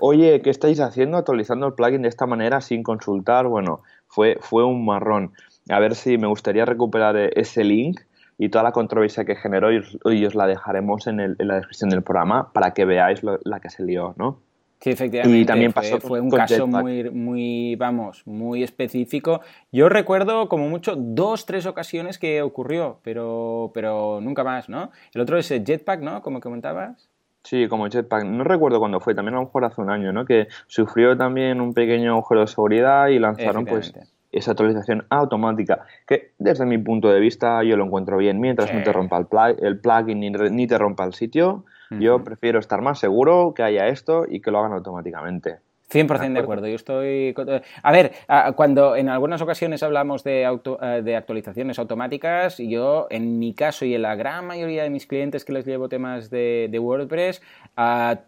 oye, 0.00 0.40
¿qué 0.42 0.50
estáis 0.50 0.80
haciendo 0.80 1.16
actualizando 1.16 1.68
el 1.68 1.74
plugin 1.74 2.02
de 2.02 2.08
esta 2.08 2.26
manera 2.26 2.60
sin 2.60 2.82
consultar? 2.82 3.46
Bueno, 3.46 3.82
fue, 4.08 4.38
fue 4.40 4.64
un 4.64 4.84
marrón. 4.84 5.32
A 5.68 5.78
ver 5.78 5.94
si 5.94 6.18
me 6.18 6.26
gustaría 6.26 6.64
recuperar 6.64 7.16
ese 7.16 7.62
link 7.62 8.00
y 8.38 8.48
toda 8.48 8.64
la 8.64 8.72
controversia 8.72 9.24
que 9.24 9.34
generó 9.34 9.70
y, 9.72 10.24
os 10.24 10.34
la 10.34 10.46
dejaremos 10.46 11.06
en, 11.06 11.20
el, 11.20 11.36
en, 11.38 11.48
la 11.48 11.56
descripción 11.56 11.90
del 11.90 12.02
programa 12.02 12.52
para 12.52 12.72
que 12.72 12.84
veáis 12.84 13.20
la 13.22 13.60
que 13.60 13.68
se 13.68 13.84
lió, 13.84 14.14
¿no? 14.16 14.38
Sí, 14.80 14.90
efectivamente. 14.90 15.38
Y 15.38 15.44
también 15.44 15.72
pasó 15.72 15.98
fue, 15.98 16.20
un 16.20 16.30
caso 16.30 16.66
muy, 16.68 17.10
muy, 17.10 17.74
vamos, 17.74 18.22
muy 18.26 18.62
específico. 18.62 19.40
Yo 19.72 19.88
recuerdo 19.88 20.48
como 20.48 20.68
mucho 20.68 20.94
dos, 20.96 21.46
tres 21.46 21.66
ocasiones 21.66 22.18
que 22.18 22.42
ocurrió, 22.42 23.00
pero, 23.02 23.72
pero 23.74 24.20
nunca 24.20 24.44
más, 24.44 24.68
¿no? 24.68 24.92
El 25.12 25.20
otro 25.20 25.36
es 25.36 25.50
el 25.50 25.64
Jetpack, 25.64 26.00
¿no? 26.00 26.22
Como 26.22 26.40
comentabas. 26.40 27.10
Sí, 27.42 27.66
como 27.66 27.88
Jetpack. 27.88 28.24
No 28.24 28.44
recuerdo 28.44 28.78
cuándo 28.78 29.00
fue, 29.00 29.16
también 29.16 29.34
a 29.34 29.38
lo 29.38 29.46
mejor 29.46 29.64
hace 29.64 29.80
un 29.80 29.90
año, 29.90 30.12
¿no? 30.12 30.24
Que 30.24 30.46
sufrió 30.68 31.16
también 31.16 31.60
un 31.60 31.74
pequeño 31.74 32.12
agujero 32.12 32.42
de 32.42 32.46
seguridad 32.46 33.08
y 33.08 33.18
lanzaron 33.18 33.64
pues 33.64 33.92
esa 34.32 34.52
actualización 34.52 35.06
automática, 35.08 35.86
que 36.06 36.32
desde 36.38 36.66
mi 36.66 36.78
punto 36.78 37.08
de 37.08 37.20
vista 37.20 37.62
yo 37.62 37.76
lo 37.76 37.84
encuentro 37.84 38.18
bien, 38.18 38.40
mientras 38.40 38.72
no 38.72 38.82
te 38.82 38.92
rompa 38.92 39.18
el, 39.58 39.78
plugin 39.78 40.20
ni, 40.20 40.66
te 40.66 40.78
rompa 40.78 41.04
el 41.04 41.14
sitio, 41.14 41.64
yo 41.90 42.22
prefiero 42.22 42.58
estar 42.58 42.82
más 42.82 42.98
seguro 42.98 43.54
que 43.54 43.62
haya 43.62 43.88
esto 43.88 44.26
y 44.28 44.40
que 44.40 44.50
lo 44.50 44.58
hagan 44.58 44.72
automáticamente. 44.72 45.58
100% 45.90 46.32
de 46.34 46.40
acuerdo. 46.40 46.66
Yo 46.66 46.76
estoy. 46.76 47.34
A 47.82 47.92
ver, 47.92 48.12
cuando 48.56 48.94
en 48.94 49.08
algunas 49.08 49.40
ocasiones 49.40 49.82
hablamos 49.82 50.22
de, 50.22 50.42
eh, 50.42 51.02
de 51.02 51.16
actualizaciones 51.16 51.78
automáticas, 51.78 52.58
yo, 52.58 53.06
en 53.10 53.38
mi 53.38 53.54
caso 53.54 53.84
y 53.84 53.94
en 53.94 54.02
la 54.02 54.14
gran 54.14 54.46
mayoría 54.46 54.82
de 54.82 54.90
mis 54.90 55.06
clientes 55.06 55.44
que 55.44 55.52
les 55.52 55.64
llevo 55.64 55.88
temas 55.88 56.28
de, 56.30 56.78
WordPress, 56.78 57.42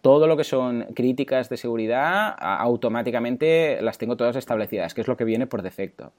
todo 0.01 0.27
lo 0.27 0.37
que 0.37 0.43
son 0.43 0.87
críticas 0.95 1.49
de 1.49 1.57
seguridad, 1.57 2.35
automáticamente 2.39 3.79
las 3.81 3.97
tengo 3.97 4.17
todas 4.17 4.35
establecidas, 4.35 4.93
que 4.93 5.01
es 5.01 5.07
lo 5.07 5.15
que 5.15 5.23
viene 5.23 5.45
por 5.45 5.61
defecto. 5.61 6.13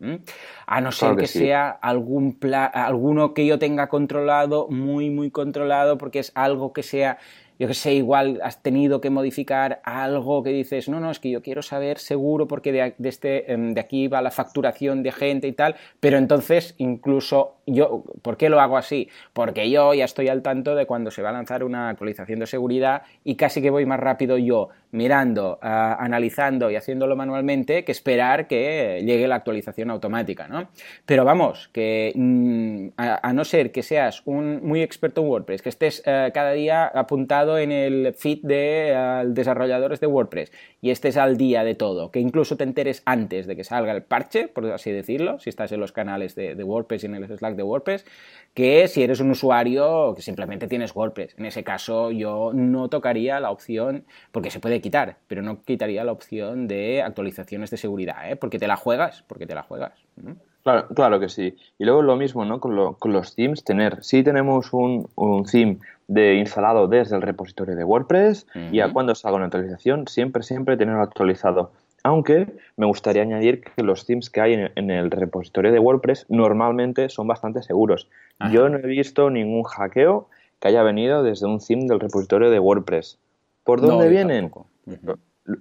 A 0.66 0.80
no 0.80 0.92
ser 0.92 1.16
que, 1.16 1.26
sea 1.26 1.70
algún 1.70 2.38
alguno 2.72 3.34
que 3.34 3.46
yo 3.46 3.58
tenga 3.58 3.88
controlado, 3.88 4.68
muy, 4.68 5.10
muy 5.10 5.30
controlado, 5.30 5.98
porque 5.98 6.20
es 6.20 6.32
algo 6.34 6.72
que 6.72 6.82
sea 6.82 7.18
yo 7.62 7.68
que 7.68 7.74
sé, 7.74 7.94
igual 7.94 8.40
has 8.42 8.60
tenido 8.60 9.00
que 9.00 9.08
modificar 9.08 9.80
algo 9.84 10.42
que 10.42 10.50
dices, 10.50 10.88
no, 10.88 10.98
no, 10.98 11.12
es 11.12 11.20
que 11.20 11.30
yo 11.30 11.42
quiero 11.42 11.62
saber 11.62 12.00
seguro 12.00 12.48
porque 12.48 12.72
de, 12.72 13.08
este, 13.08 13.52
em, 13.52 13.72
de 13.72 13.80
aquí 13.80 14.08
va 14.08 14.20
la 14.20 14.32
facturación 14.32 15.04
de 15.04 15.12
gente 15.12 15.46
y 15.46 15.52
tal, 15.52 15.76
pero 16.00 16.18
entonces 16.18 16.74
incluso 16.78 17.54
yo, 17.66 18.04
¿por 18.22 18.36
qué 18.36 18.48
lo 18.48 18.60
hago 18.60 18.76
así? 18.76 19.08
Porque 19.32 19.70
yo 19.70 19.94
ya 19.94 20.04
estoy 20.04 20.28
al 20.28 20.42
tanto 20.42 20.74
de 20.74 20.86
cuando 20.86 21.10
se 21.10 21.22
va 21.22 21.30
a 21.30 21.32
lanzar 21.32 21.64
una 21.64 21.88
actualización 21.88 22.40
de 22.40 22.46
seguridad 22.46 23.02
y 23.24 23.36
casi 23.36 23.62
que 23.62 23.70
voy 23.70 23.86
más 23.86 24.00
rápido 24.00 24.38
yo 24.38 24.70
mirando, 24.92 25.58
ah, 25.62 25.96
analizando 25.98 26.70
y 26.70 26.76
haciéndolo 26.76 27.16
manualmente 27.16 27.82
que 27.84 27.92
esperar 27.92 28.46
que 28.46 29.02
llegue 29.04 29.26
la 29.26 29.36
actualización 29.36 29.90
automática, 29.90 30.48
¿no? 30.48 30.68
Pero 31.06 31.24
vamos, 31.24 31.70
que 31.72 32.12
mm, 32.14 32.88
a, 32.98 33.32
no 33.32 33.44
ser 33.44 33.72
que 33.72 33.82
seas 33.82 34.22
un 34.26 34.60
muy 34.62 34.82
experto 34.82 35.22
en 35.22 35.28
WordPress, 35.28 35.62
que 35.62 35.70
estés 35.70 36.02
eh, 36.04 36.30
cada 36.34 36.52
día 36.52 36.86
apuntado 36.86 37.58
en 37.58 37.72
el 37.72 38.14
feed 38.14 38.40
de 38.42 39.24
desarrolladores 39.28 39.98
de 40.00 40.06
WordPress 40.06 40.52
y 40.82 40.90
estés 40.90 41.16
al 41.16 41.38
día 41.38 41.64
de 41.64 41.74
todo, 41.74 42.10
que 42.10 42.20
incluso 42.20 42.58
te 42.58 42.64
enteres 42.64 43.02
antes 43.06 43.46
de 43.46 43.56
que 43.56 43.64
salga 43.64 43.92
el 43.92 44.02
parche, 44.02 44.48
por 44.48 44.66
así 44.66 44.92
decirlo, 44.92 45.38
si 45.38 45.48
estás 45.48 45.72
en 45.72 45.80
los 45.80 45.92
canales 45.92 46.34
de, 46.34 46.54
de 46.54 46.64
WordPress 46.64 47.04
y 47.04 47.06
en 47.06 47.14
el 47.14 47.38
Slack 47.38 47.51
de 47.56 47.62
WordPress, 47.62 48.04
que 48.54 48.86
si 48.88 49.02
eres 49.02 49.20
un 49.20 49.30
usuario 49.30 50.14
que 50.14 50.22
simplemente 50.22 50.68
tienes 50.68 50.94
WordPress. 50.94 51.34
En 51.38 51.46
ese 51.46 51.64
caso 51.64 52.10
yo 52.10 52.52
no 52.54 52.88
tocaría 52.88 53.40
la 53.40 53.50
opción, 53.50 54.04
porque 54.30 54.50
se 54.50 54.60
puede 54.60 54.80
quitar, 54.80 55.16
pero 55.26 55.42
no 55.42 55.62
quitaría 55.62 56.04
la 56.04 56.12
opción 56.12 56.68
de 56.68 57.02
actualizaciones 57.02 57.70
de 57.70 57.76
seguridad, 57.78 58.30
¿eh? 58.30 58.36
porque 58.36 58.58
te 58.58 58.66
la 58.66 58.76
juegas, 58.76 59.24
porque 59.26 59.46
te 59.46 59.54
la 59.54 59.62
juegas. 59.62 59.92
Claro, 60.62 60.86
claro 60.88 61.18
que 61.18 61.28
sí. 61.28 61.56
Y 61.78 61.84
luego 61.84 62.02
lo 62.02 62.16
mismo 62.16 62.44
¿no? 62.44 62.60
con, 62.60 62.76
los 63.12 63.34
themes, 63.34 63.64
tener, 63.64 64.04
si 64.04 64.22
tenemos 64.22 64.72
un, 64.72 65.08
un, 65.16 65.44
theme 65.44 65.78
de 66.06 66.34
instalado 66.34 66.88
desde 66.88 67.16
el 67.16 67.22
repositorio 67.22 67.74
de 67.74 67.84
WordPress 67.84 68.46
y 68.70 68.80
a 68.80 68.92
cuando 68.92 69.14
salga 69.14 69.36
una 69.36 69.46
actualización, 69.46 70.06
siempre, 70.06 70.42
siempre 70.42 70.76
tenerlo 70.76 71.02
actualizado. 71.02 71.72
Aunque 72.04 72.48
me 72.76 72.86
gustaría 72.86 73.22
añadir 73.22 73.62
que 73.62 73.82
los 73.82 74.06
themes 74.06 74.28
que 74.28 74.40
hay 74.40 74.54
en, 74.54 74.90
el 74.90 75.10
repositorio 75.10 75.70
de 75.70 75.78
WordPress 75.78 76.26
normalmente 76.28 77.08
son 77.08 77.28
bastante 77.28 77.62
seguros. 77.62 78.08
Yo 78.50 78.68
no 78.68 78.78
he 78.78 78.86
visto 78.86 79.30
ningún 79.30 79.62
hackeo 79.62 80.28
que 80.58 80.68
haya 80.68 80.82
venido 80.82 81.22
desde 81.22 81.46
un 81.46 81.60
theme 81.60 81.86
del 81.86 82.00
repositorio 82.00 82.50
de 82.50 82.58
WordPress. 82.58 83.18
¿Por 83.62 83.80
dónde 83.80 84.08
vienen? 84.08 84.50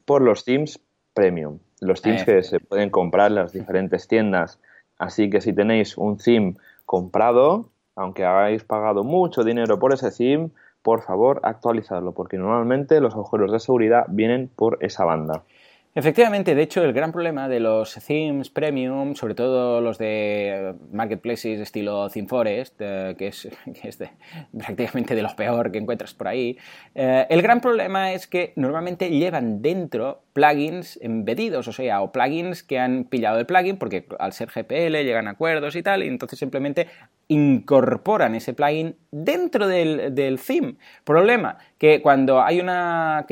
Por 0.05 0.21
los 0.23 0.45
themes 0.45 0.79
premium, 1.13 1.59
los 1.79 2.01
themes 2.01 2.23
que 2.23 2.41
se 2.41 2.59
pueden 2.59 2.89
comprar 2.89 3.29
en 3.29 3.35
las 3.35 3.51
diferentes 3.51 4.07
tiendas. 4.07 4.59
Así 4.97 5.29
que 5.29 5.41
si 5.41 5.53
tenéis 5.53 5.97
un 5.97 6.17
theme 6.17 6.55
comprado, 6.85 7.69
aunque 7.95 8.25
hayáis 8.25 8.63
pagado 8.63 9.03
mucho 9.03 9.43
dinero 9.43 9.79
por 9.79 9.93
ese 9.93 10.11
theme, 10.11 10.49
por 10.81 11.01
favor 11.01 11.39
actualizadlo, 11.43 12.13
porque 12.13 12.37
normalmente 12.37 12.99
los 12.99 13.13
agujeros 13.13 13.51
de 13.51 13.59
seguridad 13.59 14.05
vienen 14.09 14.49
por 14.55 14.77
esa 14.81 15.05
banda. 15.05 15.43
Efectivamente, 15.93 16.55
de 16.55 16.61
hecho, 16.61 16.85
el 16.85 16.93
gran 16.93 17.11
problema 17.11 17.49
de 17.49 17.59
los 17.59 17.95
themes 18.07 18.49
premium, 18.49 19.13
sobre 19.15 19.35
todo 19.35 19.81
los 19.81 19.97
de 19.97 20.73
marketplaces 20.89 21.59
estilo 21.59 22.09
ThemeForest, 22.09 22.75
eh, 22.79 23.15
que 23.17 23.27
es, 23.27 23.49
prácticamente 24.57 25.15
de 25.15 25.21
los 25.21 25.33
peor 25.33 25.69
que 25.69 25.79
encuentras 25.79 26.13
por 26.13 26.29
ahí, 26.29 26.57
eh, 26.95 27.27
el 27.29 27.41
gran 27.41 27.59
problema 27.59 28.13
es 28.13 28.25
que 28.25 28.53
normalmente 28.55 29.09
llevan 29.09 29.61
dentro 29.61 30.23
plugins 30.31 30.97
embedidos, 31.01 31.67
o 31.67 31.73
sea, 31.73 32.01
o 32.01 32.13
plugins 32.13 32.63
que 32.63 32.79
han 32.79 33.03
pillado 33.03 33.39
el 33.39 33.45
plugin 33.45 33.75
porque 33.75 34.05
al 34.17 34.31
ser 34.31 34.47
GPL 34.47 35.03
llegan 35.03 35.27
acuerdos 35.27 35.75
y 35.75 35.83
tal, 35.83 36.03
y 36.03 36.07
entonces 36.07 36.39
simplemente 36.39 36.87
incorporan 37.31 38.35
ese 38.35 38.53
plugin 38.53 38.97
dentro 39.09 39.65
del, 39.65 40.39
theme. 40.45 40.75
Problema, 41.05 41.57
que 41.77 42.01
cuando 42.01 42.41
hay 42.41 42.59
una, 42.59 43.25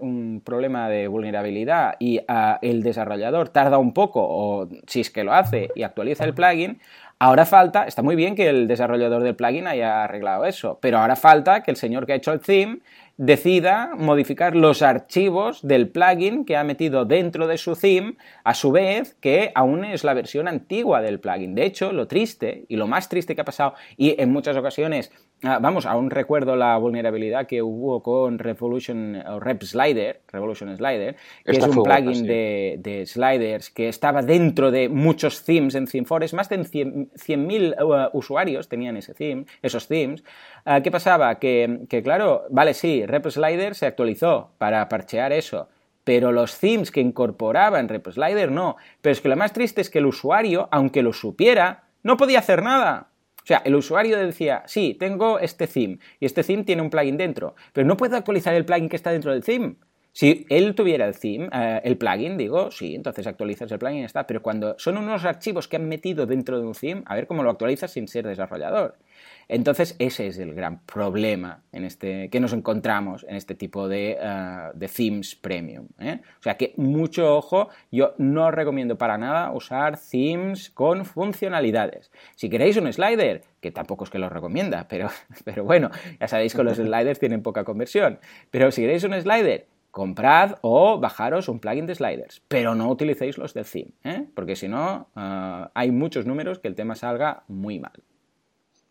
un 0.00 0.40
problema 0.42 0.88
de 0.88 1.08
vulnerabilidad 1.08 1.96
y 1.98 2.20
ah, 2.26 2.58
el 2.62 2.82
desarrollador 2.82 3.50
tarda 3.50 3.76
un 3.76 3.92
poco, 3.92 4.24
o 4.26 4.68
si 4.86 5.00
es 5.00 5.10
que 5.10 5.24
lo 5.24 5.34
hace, 5.34 5.68
y 5.74 5.82
actualiza 5.82 6.24
el 6.24 6.32
plugin, 6.32 6.80
ahora 7.18 7.44
falta, 7.44 7.84
está 7.84 8.02
muy 8.02 8.16
bien 8.16 8.34
que 8.34 8.48
el 8.48 8.68
desarrollador 8.68 9.22
del 9.22 9.36
plugin 9.36 9.66
haya 9.66 10.04
arreglado 10.04 10.44
eso, 10.44 10.78
pero 10.80 10.98
ahora 10.98 11.16
falta 11.16 11.62
que 11.62 11.70
el 11.70 11.76
señor 11.76 12.06
que 12.06 12.12
ha 12.12 12.16
hecho 12.16 12.32
el 12.32 12.40
theme 12.40 12.80
decida 13.16 13.90
modificar 13.96 14.54
los 14.54 14.80
archivos 14.80 15.66
del 15.66 15.88
plugin 15.88 16.44
que 16.44 16.56
ha 16.56 16.62
metido 16.62 17.04
dentro 17.04 17.48
de 17.48 17.58
su 17.58 17.74
theme, 17.74 18.16
a 18.44 18.54
su 18.54 18.70
vez 18.70 19.16
que 19.20 19.50
aún 19.56 19.84
es 19.84 20.04
la 20.04 20.14
versión 20.14 20.46
antigua 20.46 21.02
del 21.02 21.18
plugin. 21.18 21.56
De 21.56 21.66
hecho, 21.66 21.92
lo 21.92 22.06
triste 22.06 22.64
y 22.68 22.76
lo 22.76 22.86
más 22.86 23.08
triste 23.08 23.34
que 23.34 23.40
ha 23.40 23.44
pasado, 23.44 23.74
y 23.96 24.20
en 24.22 24.30
muchas 24.30 24.56
ocasiones 24.56 25.10
Ah, 25.44 25.60
vamos, 25.62 25.86
aún 25.86 26.10
recuerdo 26.10 26.56
la 26.56 26.76
vulnerabilidad 26.78 27.46
que 27.46 27.62
hubo 27.62 28.02
con 28.02 28.40
Revolution 28.40 29.22
o 29.24 29.38
Rep 29.38 29.62
Slider, 29.62 30.20
Revolution 30.26 30.76
Slider, 30.76 31.14
que 31.44 31.52
es 31.52 31.64
un 31.64 31.84
plugin 31.84 32.26
de, 32.26 33.04
sliders 33.06 33.70
que 33.70 33.88
estaba 33.88 34.22
dentro 34.22 34.72
de 34.72 34.88
muchos 34.88 35.44
themes 35.44 35.76
en 35.76 35.86
ThemeForest, 35.86 36.34
más 36.34 36.48
de 36.48 36.58
100.000 36.58 38.10
uh, 38.12 38.18
usuarios 38.18 38.68
tenían 38.68 38.96
ese 38.96 39.14
theme, 39.14 39.44
esos 39.62 39.86
themes. 39.86 40.24
Ah, 40.64 40.80
¿Qué 40.80 40.90
pasaba? 40.90 41.38
Que, 41.38 41.82
que, 41.88 42.02
claro, 42.02 42.46
vale, 42.50 42.74
sí, 42.74 43.06
Rep 43.06 43.28
Slider 43.28 43.76
se 43.76 43.86
actualizó 43.86 44.50
para 44.58 44.88
parchear 44.88 45.32
eso, 45.32 45.68
pero 46.02 46.32
los 46.32 46.58
themes 46.58 46.90
que 46.90 47.00
incorporaban 47.00 47.88
Rep 47.88 48.08
Slider 48.10 48.50
no. 48.50 48.76
Pero 49.00 49.12
es 49.12 49.20
que 49.20 49.28
lo 49.28 49.36
más 49.36 49.52
triste 49.52 49.82
es 49.82 49.88
que 49.88 50.00
el 50.00 50.06
usuario, 50.06 50.68
aunque 50.72 51.04
lo 51.04 51.12
supiera, 51.12 51.84
no 52.02 52.16
podía 52.16 52.40
hacer 52.40 52.64
nada 52.64 53.10
sea, 53.48 53.62
el 53.64 53.74
usuario 53.74 54.18
decía, 54.18 54.62
sí, 54.66 54.94
tengo 54.98 55.38
este 55.38 55.66
theme 55.66 55.98
y 56.20 56.26
este 56.26 56.44
theme 56.44 56.64
tiene 56.64 56.82
un 56.82 56.90
plugin 56.90 57.16
dentro, 57.16 57.54
pero 57.72 57.86
no 57.86 57.96
puedo 57.96 58.14
actualizar 58.16 58.54
el 58.54 58.66
plugin 58.66 58.90
que 58.90 58.96
está 58.96 59.10
dentro 59.10 59.32
del 59.32 59.42
theme. 59.42 59.76
Si 60.12 60.44
él 60.48 60.74
tuviera 60.74 61.06
el 61.06 61.18
theme, 61.18 61.48
eh, 61.52 61.80
el 61.84 61.96
plugin, 61.96 62.36
digo, 62.36 62.70
sí, 62.70 62.94
entonces 62.94 63.26
actualizas 63.26 63.70
el 63.70 63.78
plugin 63.78 64.00
y 64.00 64.04
está. 64.04 64.26
Pero 64.26 64.42
cuando 64.42 64.74
son 64.78 64.98
unos 64.98 65.24
archivos 65.24 65.68
que 65.68 65.76
han 65.76 65.88
metido 65.88 66.26
dentro 66.26 66.58
de 66.58 66.66
un 66.66 66.74
theme, 66.74 67.02
a 67.06 67.14
ver 67.14 67.26
cómo 67.26 67.42
lo 67.42 67.50
actualizas 67.50 67.92
sin 67.92 68.08
ser 68.08 68.26
desarrollador. 68.26 68.98
Entonces, 69.48 69.96
ese 69.98 70.26
es 70.26 70.38
el 70.38 70.54
gran 70.54 70.80
problema 70.80 71.62
en 71.72 71.84
este, 71.84 72.28
que 72.28 72.38
nos 72.38 72.52
encontramos 72.52 73.24
en 73.26 73.36
este 73.36 73.54
tipo 73.54 73.88
de, 73.88 74.18
uh, 74.20 74.78
themes 74.94 75.34
premium. 75.34 75.88
¿eh? 75.98 76.20
O 76.38 76.42
sea 76.42 76.58
que 76.58 76.74
mucho 76.76 77.34
ojo, 77.34 77.70
yo 77.90 78.14
no 78.18 78.50
recomiendo 78.50 78.98
para 78.98 79.16
nada 79.16 79.50
usar 79.52 79.98
themes 79.98 80.70
con 80.70 81.06
funcionalidades. 81.06 82.10
Si 82.36 82.50
queréis 82.50 82.76
un 82.76 82.92
slider, 82.92 83.42
que 83.60 83.70
tampoco 83.70 84.04
es 84.04 84.10
que 84.10 84.18
lo 84.18 84.28
recomienda, 84.28 84.86
pero, 84.86 85.08
pero 85.44 85.64
bueno, 85.64 85.90
ya 86.20 86.28
sabéis 86.28 86.54
que 86.54 86.62
los 86.62 86.76
sliders 86.76 87.18
tienen 87.18 87.42
poca 87.42 87.64
conversión. 87.64 88.18
Pero 88.50 88.70
si 88.70 88.82
queréis 88.82 89.04
un 89.04 89.18
slider, 89.18 89.66
comprad 89.90 90.56
o 90.60 91.00
bajaros 91.00 91.48
un 91.48 91.58
plugin 91.58 91.86
de 91.86 91.94
sliders, 91.94 92.42
pero 92.48 92.74
no 92.74 92.90
utilicéis 92.90 93.38
los 93.38 93.54
del 93.54 93.64
theme, 93.64 93.92
¿eh? 94.04 94.26
porque 94.34 94.54
si 94.56 94.68
no, 94.68 95.08
uh, 95.16 95.70
hay 95.74 95.90
muchos 95.90 96.26
números 96.26 96.58
que 96.58 96.68
el 96.68 96.74
tema 96.74 96.94
salga 96.94 97.44
muy 97.48 97.78
mal. 97.78 98.02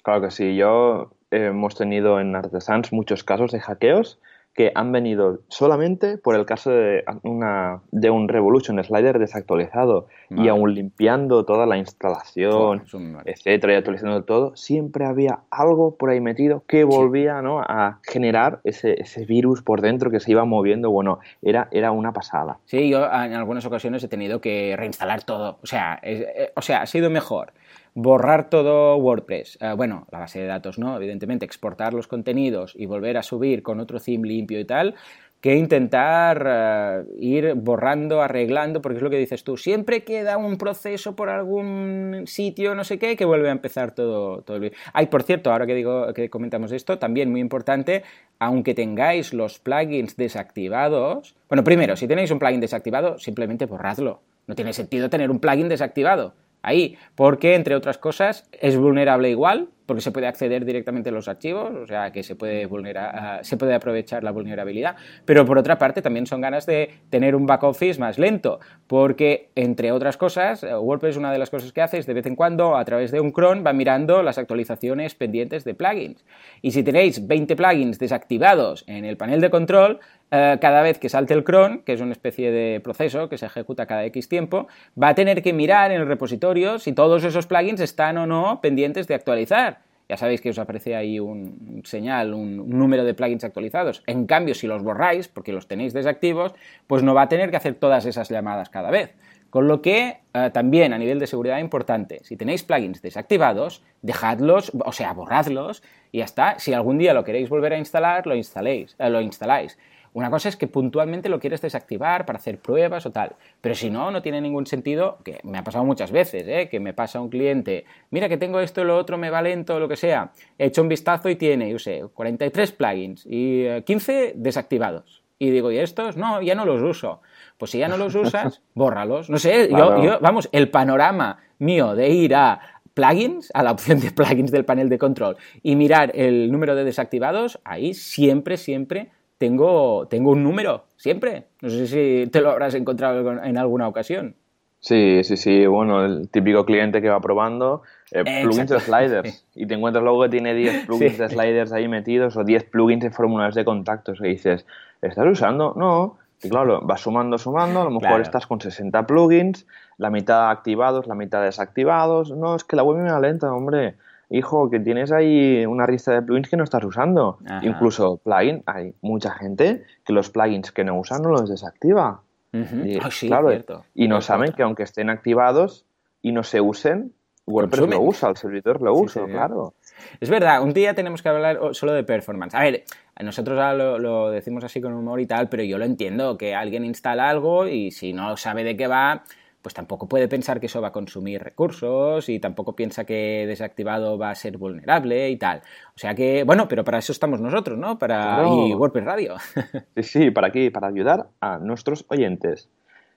Claro 0.07 0.21
que 0.21 0.31
sí. 0.31 0.55
Yo 0.55 1.11
eh, 1.31 1.47
hemos 1.47 1.75
tenido 1.75 2.21
en 2.21 2.33
Artesans 2.33 2.93
muchos 2.93 3.25
casos 3.25 3.51
de 3.51 3.59
hackeos 3.59 4.21
que 4.53 4.71
han 4.73 4.93
venido 4.93 5.41
solamente 5.49 6.17
por 6.17 6.33
el 6.35 6.45
caso 6.45 6.71
de, 6.71 7.03
una, 7.23 7.81
de 7.91 8.09
un 8.09 8.29
Revolution 8.29 8.81
Slider 8.81 9.19
desactualizado 9.19 10.07
y 10.29 10.47
aún 10.47 10.73
limpiando 10.73 11.43
toda 11.43 11.65
la 11.65 11.77
instalación, 11.77 12.83
etcétera, 13.25 13.73
y 13.73 13.75
actualizando 13.75 14.23
todo, 14.23 14.55
siempre 14.55 15.05
había 15.05 15.41
algo 15.51 15.95
por 15.95 16.09
ahí 16.09 16.21
metido 16.21 16.63
que 16.67 16.85
volvía 16.85 17.41
¿no? 17.41 17.59
a 17.59 17.99
generar 18.01 18.61
ese, 18.63 18.99
ese, 19.01 19.25
virus 19.25 19.61
por 19.61 19.81
dentro 19.81 20.09
que 20.09 20.21
se 20.21 20.31
iba 20.31 20.45
moviendo. 20.45 20.89
Bueno, 20.89 21.19
era, 21.41 21.67
era 21.71 21.91
una 21.91 22.13
pasada. 22.13 22.59
Sí, 22.65 22.89
yo 22.89 23.03
en 23.05 23.33
algunas 23.33 23.65
ocasiones 23.65 24.03
he 24.05 24.07
tenido 24.07 24.39
que 24.39 24.73
reinstalar 24.77 25.23
todo. 25.23 25.59
O 25.61 25.67
sea, 25.67 25.99
eh, 26.01 26.51
o 26.55 26.61
sea 26.61 26.81
ha 26.81 26.85
sido 26.87 27.09
mejor 27.09 27.51
borrar 27.99 28.51
todo 28.51 28.95
WordPress, 28.97 29.57
eh, 29.59 29.73
bueno, 29.75 30.05
la 30.11 30.19
base 30.19 30.39
de 30.39 30.45
datos 30.45 30.77
no, 30.77 30.95
evidentemente, 30.95 31.45
exportar 31.45 31.95
los 31.95 32.07
contenidos 32.07 32.73
y 32.75 32.85
volver 32.85 33.17
a 33.17 33.23
subir 33.23 33.63
con 33.63 33.79
otro 33.79 33.99
theme 33.99 34.27
limpio 34.27 34.59
y 34.59 34.65
tal, 34.65 34.93
que 35.41 35.55
intentar 35.55 36.45
eh, 36.47 37.03
ir 37.19 37.55
borrando, 37.55 38.21
arreglando, 38.21 38.83
porque 38.83 38.97
es 38.97 39.01
lo 39.01 39.09
que 39.09 39.17
dices 39.17 39.43
tú, 39.43 39.57
siempre 39.57 40.03
queda 40.03 40.37
un 40.37 40.59
proceso 40.59 41.15
por 41.15 41.29
algún 41.29 42.25
sitio, 42.27 42.75
no 42.75 42.83
sé 42.83 42.99
qué, 42.99 43.15
que 43.15 43.25
vuelve 43.25 43.49
a 43.49 43.51
empezar 43.51 43.95
todo, 43.95 44.43
todo 44.43 44.57
el 44.57 44.73
Ay, 44.93 45.07
por 45.07 45.23
cierto, 45.23 45.51
ahora 45.51 45.65
que 45.65 45.73
digo 45.73 46.13
que 46.13 46.29
comentamos 46.29 46.71
esto, 46.71 46.99
también 46.99 47.31
muy 47.31 47.41
importante, 47.41 48.03
aunque 48.37 48.75
tengáis 48.75 49.33
los 49.33 49.57
plugins 49.57 50.15
desactivados, 50.17 51.35
bueno, 51.49 51.63
primero, 51.63 51.95
si 51.95 52.07
tenéis 52.07 52.29
un 52.29 52.37
plugin 52.37 52.61
desactivado, 52.61 53.17
simplemente 53.17 53.65
borradlo. 53.65 54.21
No 54.45 54.53
tiene 54.53 54.71
sentido 54.71 55.09
tener 55.09 55.31
un 55.31 55.39
plugin 55.39 55.67
desactivado 55.67 56.35
ahí, 56.67 56.97
porque 57.15 57.55
entre 57.55 57.75
otras 57.75 57.97
cosas 57.97 58.49
es 58.51 58.77
vulnerable 58.77 59.29
igual, 59.29 59.69
porque 59.87 60.01
se 60.01 60.11
puede 60.11 60.27
acceder 60.27 60.65
directamente 60.65 61.09
a 61.09 61.11
los 61.11 61.27
archivos, 61.27 61.71
o 61.73 61.87
sea 61.87 62.11
que 62.11 62.21
se 62.21 62.35
puede, 62.35 62.67
vulnerar, 62.67 63.15
ah, 63.15 63.39
se 63.41 63.57
puede 63.57 63.73
aprovechar 63.73 64.23
la 64.23 64.31
vulnerabilidad, 64.31 64.95
pero 65.25 65.45
por 65.45 65.57
otra 65.57 65.79
parte 65.79 66.03
también 66.03 66.27
son 66.27 66.41
ganas 66.41 66.67
de 66.67 66.91
tener 67.09 67.35
un 67.35 67.47
back 67.47 67.63
office 67.63 67.99
más 67.99 68.19
lento, 68.19 68.59
porque 68.85 69.49
entre 69.55 69.91
otras 69.91 70.17
cosas, 70.17 70.63
eh, 70.63 70.75
WordPress 70.75 71.17
una 71.17 71.31
de 71.31 71.39
las 71.39 71.49
cosas 71.49 71.71
que 71.71 71.81
hace 71.81 71.97
es 71.97 72.05
de 72.05 72.13
vez 72.13 72.25
en 72.25 72.35
cuando 72.35 72.77
a 72.77 72.85
través 72.85 73.11
de 73.11 73.21
un 73.21 73.31
cron 73.31 73.63
va 73.65 73.73
mirando 73.73 74.21
las 74.21 74.37
actualizaciones 74.37 75.15
pendientes 75.15 75.63
de 75.63 75.73
plugins. 75.73 76.25
Y 76.61 76.71
si 76.71 76.83
tenéis 76.83 77.25
20 77.25 77.55
plugins 77.55 77.97
desactivados 77.97 78.83
en 78.87 79.05
el 79.05 79.15
panel 79.15 79.41
de 79.41 79.49
control, 79.49 79.99
eh, 80.29 80.57
cada 80.59 80.81
vez 80.81 80.99
que 80.99 81.07
salte 81.07 81.33
el 81.33 81.45
cron, 81.45 81.83
que 81.83 81.93
es 81.93 82.01
una 82.01 82.11
especie 82.11 82.51
de 82.51 82.81
proceso 82.81 83.29
que 83.29 83.37
se 83.37 83.45
ejecuta 83.45 83.85
cada 83.85 84.03
X 84.05 84.27
tiempo, 84.27 84.67
va 85.01 85.09
a 85.09 85.15
tener 85.15 85.41
que 85.41 85.53
mirar 85.53 85.91
en 85.91 86.01
el 86.01 86.07
repositorio 86.07 86.79
si 86.79 86.91
todos 86.91 87.23
esos 87.23 87.47
plugins 87.47 87.79
están 87.79 88.17
o 88.17 88.27
no 88.27 88.59
pendientes 88.61 89.07
de 89.07 89.15
actualizar. 89.15 89.76
Ya 90.09 90.15
sabéis 90.15 90.39
que 90.39 90.49
os 90.49 90.59
aparece 90.59 90.95
ahí 90.95 91.19
un 91.19 91.81
señal, 91.83 92.33
un, 92.33 92.69
número 92.69 93.03
de 93.03 93.13
plugins 93.13 93.43
actualizados. 93.43 94.03
En 94.07 94.25
cambio, 94.25 94.55
si 94.55 94.65
los 94.65 94.81
borráis, 94.81 95.27
porque 95.27 95.51
los 95.51 95.67
tenéis 95.67 95.93
desactivos, 95.93 96.53
pues 96.87 97.03
no 97.03 97.13
va 97.13 97.23
a 97.23 97.29
tener 97.29 97.51
que 97.51 97.57
hacer 97.57 97.75
todas 97.75 98.05
esas 98.05 98.29
llamadas 98.29 98.69
cada 98.69 98.89
vez. 98.89 99.13
Con 99.49 99.67
lo 99.67 99.81
que 99.81 100.17
eh, 100.33 100.49
también 100.53 100.93
a 100.93 100.97
nivel 100.97 101.19
de 101.19 101.27
seguridad 101.27 101.59
importante, 101.59 102.19
si 102.23 102.37
tenéis 102.37 102.63
plugins 102.63 103.01
desactivados, 103.01 103.83
dejadlos, 104.01 104.71
o 104.85 104.91
sea, 104.91 105.13
borradlos 105.13 105.83
y 106.11 106.19
ya 106.19 106.25
está. 106.25 106.59
Si 106.59 106.73
algún 106.73 106.97
día 106.97 107.13
lo 107.13 107.23
queréis 107.23 107.49
volver 107.49 107.73
a 107.73 107.77
instalar, 107.77 108.27
lo, 108.27 108.35
instaléis, 108.35 108.95
eh, 108.99 109.09
lo 109.09 109.21
instaláis. 109.21 109.77
Una 110.17 110.31
cosa 110.31 110.49
es 110.49 110.57
que 110.57 110.65
puntualmente 110.65 111.29
lo 111.29 111.39
quieres 111.39 111.61
desactivar 111.61 112.25
para 112.25 112.39
hacer 112.39 112.57
pruebas 112.57 113.05
o 113.05 113.11
tal, 113.11 113.35
pero 113.61 113.75
si 113.75 113.91
no, 113.91 114.09
no 114.09 114.23
tiene 114.23 114.41
ningún 114.41 114.65
sentido, 114.65 115.19
que 115.23 115.39
me 115.43 115.59
ha 115.59 115.63
pasado 115.63 115.85
muchas 115.85 116.11
veces, 116.11 116.43
¿eh? 116.47 116.69
que 116.71 116.79
me 116.79 116.91
pasa 116.91 117.21
un 117.21 117.29
cliente, 117.29 117.85
mira 118.09 118.27
que 118.27 118.35
tengo 118.35 118.59
esto, 118.59 118.83
lo 118.83 118.97
otro, 118.97 119.19
me 119.19 119.29
va 119.29 119.43
lento, 119.43 119.79
lo 119.79 119.87
que 119.87 119.95
sea, 119.95 120.31
he 120.57 120.65
hecho 120.65 120.81
un 120.81 120.89
vistazo 120.89 121.29
y 121.29 121.35
tiene, 121.35 121.69
yo 121.69 121.77
sé, 121.77 122.03
43 122.11 122.71
plugins 122.71 123.27
y 123.29 123.67
15 123.83 124.25
eh, 124.29 124.33
desactivados. 124.35 125.21
Y 125.37 125.51
digo, 125.51 125.71
¿y 125.71 125.77
estos? 125.77 126.17
No, 126.17 126.41
ya 126.41 126.55
no 126.55 126.65
los 126.65 126.81
uso. 126.81 127.21
Pues 127.59 127.69
si 127.69 127.77
ya 127.77 127.87
no 127.87 127.95
los 127.95 128.15
usas, 128.15 128.63
bórralos. 128.73 129.29
No 129.29 129.37
sé, 129.37 129.69
yo, 129.69 130.17
vamos, 130.19 130.49
el 130.51 130.71
panorama 130.71 131.37
mío 131.59 131.93
de 131.93 132.09
ir 132.09 132.33
a 132.33 132.59
plugins, 132.95 133.51
a 133.53 133.61
la 133.61 133.71
opción 133.71 133.99
de 133.99 134.09
plugins 134.09 134.49
del 134.49 134.65
panel 134.65 134.89
de 134.89 134.97
control 134.97 135.37
y 135.61 135.75
mirar 135.75 136.11
el 136.15 136.51
número 136.51 136.73
de 136.73 136.85
desactivados, 136.85 137.59
ahí 137.63 137.93
siempre, 137.93 138.57
siempre 138.57 139.11
tengo, 139.37 140.07
tengo 140.07 140.31
un 140.31 140.43
número, 140.43 140.85
siempre. 140.95 141.45
No 141.61 141.69
sé 141.69 141.87
si 141.87 142.29
te 142.31 142.41
lo 142.41 142.51
habrás 142.51 142.73
encontrado 142.75 143.43
en 143.43 143.57
alguna 143.57 143.87
ocasión. 143.87 144.35
Sí, 144.79 145.21
sí, 145.23 145.37
sí. 145.37 145.65
Bueno, 145.65 146.05
el 146.05 146.29
típico 146.29 146.65
cliente 146.65 147.01
que 147.01 147.09
va 147.09 147.19
probando 147.19 147.81
eh, 148.11 148.23
plugins 148.43 148.69
de 148.69 148.79
sliders 148.79 149.45
y 149.55 149.65
te 149.65 149.73
encuentras 149.73 150.03
luego 150.03 150.23
que 150.23 150.29
tiene 150.29 150.53
10 150.53 150.85
plugins 150.85 151.17
de 151.17 151.29
sliders 151.29 151.71
ahí 151.71 151.87
metidos 151.87 152.37
o 152.37 152.43
10 152.43 152.65
plugins 152.65 153.03
de 153.03 153.11
formularios 153.11 153.55
de 153.55 153.65
contactos 153.65 154.19
y 154.21 154.29
dices, 154.29 154.65
¿estás 155.01 155.25
usando? 155.25 155.73
No. 155.75 156.17
Y 156.43 156.49
claro, 156.49 156.81
vas 156.83 157.01
sumando, 157.01 157.39
sumando, 157.39 157.81
a 157.81 157.83
lo 157.85 157.89
mejor 157.89 158.21
estás 158.21 158.45
con 158.45 158.61
60 158.61 159.07
plugins, 159.07 159.65
la 159.97 160.11
mitad 160.11 160.51
activados, 160.51 161.07
la 161.07 161.15
mitad 161.15 161.41
desactivados. 161.41 162.29
No, 162.31 162.55
es 162.55 162.63
que 162.63 162.75
la 162.75 162.83
web 162.83 162.97
me 162.97 163.11
va 163.11 163.19
lenta, 163.19 163.51
hombre 163.51 163.95
hijo, 164.29 164.69
que 164.69 164.79
tienes 164.79 165.11
ahí 165.11 165.65
una 165.65 165.85
lista 165.85 166.13
de 166.13 166.21
plugins 166.21 166.49
que 166.49 166.57
no 166.57 166.63
estás 166.63 166.83
usando. 166.83 167.39
Incluso 167.61 168.17
plugin, 168.17 168.63
hay 168.65 168.93
mucha 169.01 169.31
gente 169.31 169.83
que 170.03 170.13
los 170.13 170.29
plugins 170.29 170.71
que 170.71 170.83
no 170.83 170.99
usan 170.99 171.21
no 171.21 171.29
los 171.29 171.49
desactiva. 171.49 172.21
y, 172.53 172.97
ah, 172.97 173.09
claro, 173.21 173.51
y 173.93 174.07
no 174.07 174.21
saben 174.21 174.53
que 174.53 174.63
aunque 174.63 174.83
estén 174.83 175.09
activados 175.09 175.85
y 176.21 176.31
no 176.31 176.43
se 176.43 176.61
usen, 176.61 177.13
WordPress 177.45 177.89
lo 177.89 178.01
usa, 178.01 178.29
el 178.29 178.35
servidor 178.35 178.81
lo 178.81 178.93
usa, 178.93 179.25
claro. 179.25 179.73
Es 180.19 180.29
verdad, 180.29 180.61
un 180.61 180.73
día 180.73 180.93
tenemos 180.93 181.21
que 181.21 181.29
hablar 181.29 181.59
solo 181.71 181.93
de 181.93 182.03
performance. 182.03 182.53
A 182.53 182.61
ver, 182.61 182.83
nosotros 183.23 183.57
lo, 183.77 183.97
lo, 183.97 184.29
decimos 184.29 184.63
así 184.65 184.81
con 184.81 184.93
humor 184.93 185.21
y 185.21 185.25
tal, 185.25 185.47
pero 185.47 185.63
yo 185.63 185.77
lo 185.77 185.85
entiendo, 185.85 186.37
que 186.37 186.53
alguien 186.53 186.83
instala 186.83 187.29
algo 187.29 187.67
y 187.67 187.91
si 187.91 188.11
no 188.11 188.35
sabe 188.35 188.65
de 188.65 188.75
qué 188.75 188.87
va, 188.87 189.23
pues 189.67 189.73
tampoco 189.73 190.07
puede 190.07 190.29
pensar 190.29 190.61
que 190.61 190.67
eso 190.67 190.79
va 190.79 190.87
a 190.87 190.91
consumir 190.93 191.43
recursos 191.43 192.29
y 192.29 192.39
tampoco 192.39 192.73
piensa 192.73 193.03
que 193.03 193.43
desactivado 193.45 194.17
va 194.17 194.29
a 194.29 194.35
ser 194.35 194.57
vulnerable 194.57 195.29
y 195.29 195.35
tal. 195.35 195.61
O 195.93 195.99
sea 195.99 196.15
que, 196.15 196.45
bueno, 196.45 196.69
pero 196.69 196.85
para 196.85 196.99
eso 196.99 197.11
estamos 197.11 197.41
nosotros, 197.41 197.77
¿no? 197.77 197.99
Para 197.99 198.47
y 198.47 198.73
WordPress 198.73 199.03
Radio. 199.03 199.35
Sí, 199.97 200.03
sí, 200.03 200.31
para 200.31 200.47
aquí, 200.47 200.69
para 200.69 200.87
ayudar 200.87 201.27
a 201.41 201.57
nuestros 201.57 202.05
oyentes. 202.07 202.69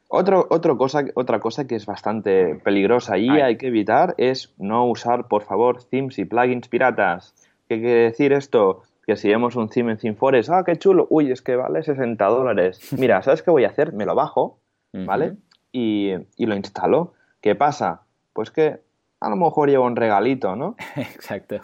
Otro, 0.08 0.48
cosa, 0.76 1.04
otra 1.14 1.38
cosa 1.38 1.68
que 1.68 1.76
es 1.76 1.86
bastante 1.86 2.56
peligrosa 2.56 3.16
y 3.16 3.28
hay 3.28 3.56
que 3.56 3.68
evitar 3.68 4.16
es 4.18 4.52
no 4.58 4.90
usar, 4.90 5.28
por 5.28 5.44
favor, 5.44 5.84
themes 5.84 6.18
y 6.18 6.24
plugins 6.24 6.66
piratas. 6.66 7.32
¿Qué 7.68 7.78
quiere 7.80 8.02
decir 8.06 8.32
esto? 8.32 8.82
Que 9.06 9.14
si 9.14 9.28
vemos 9.28 9.54
un 9.54 9.68
theme 9.68 9.92
en 9.92 9.98
ThemeForest, 9.98 10.50
ah, 10.50 10.64
qué 10.66 10.74
chulo, 10.74 11.06
uy, 11.10 11.30
es 11.30 11.42
que 11.42 11.54
vale 11.54 11.84
60 11.84 12.26
dólares. 12.26 12.92
Mira, 12.98 13.22
¿sabes 13.22 13.40
qué 13.44 13.52
voy 13.52 13.62
a 13.62 13.68
hacer? 13.68 13.92
Me 13.92 14.04
lo 14.04 14.16
bajo, 14.16 14.58
¿vale? 14.92 15.36
Y, 15.72 16.14
lo 16.38 16.56
instalo. 16.56 17.14
¿Qué 17.40 17.54
pasa? 17.54 18.02
Pues 18.32 18.50
que 18.50 18.80
a 19.20 19.28
lo 19.28 19.36
mejor 19.36 19.68
llevo 19.68 19.86
un 19.86 19.96
regalito, 19.96 20.56
¿no? 20.56 20.76
Exacto. 20.96 21.60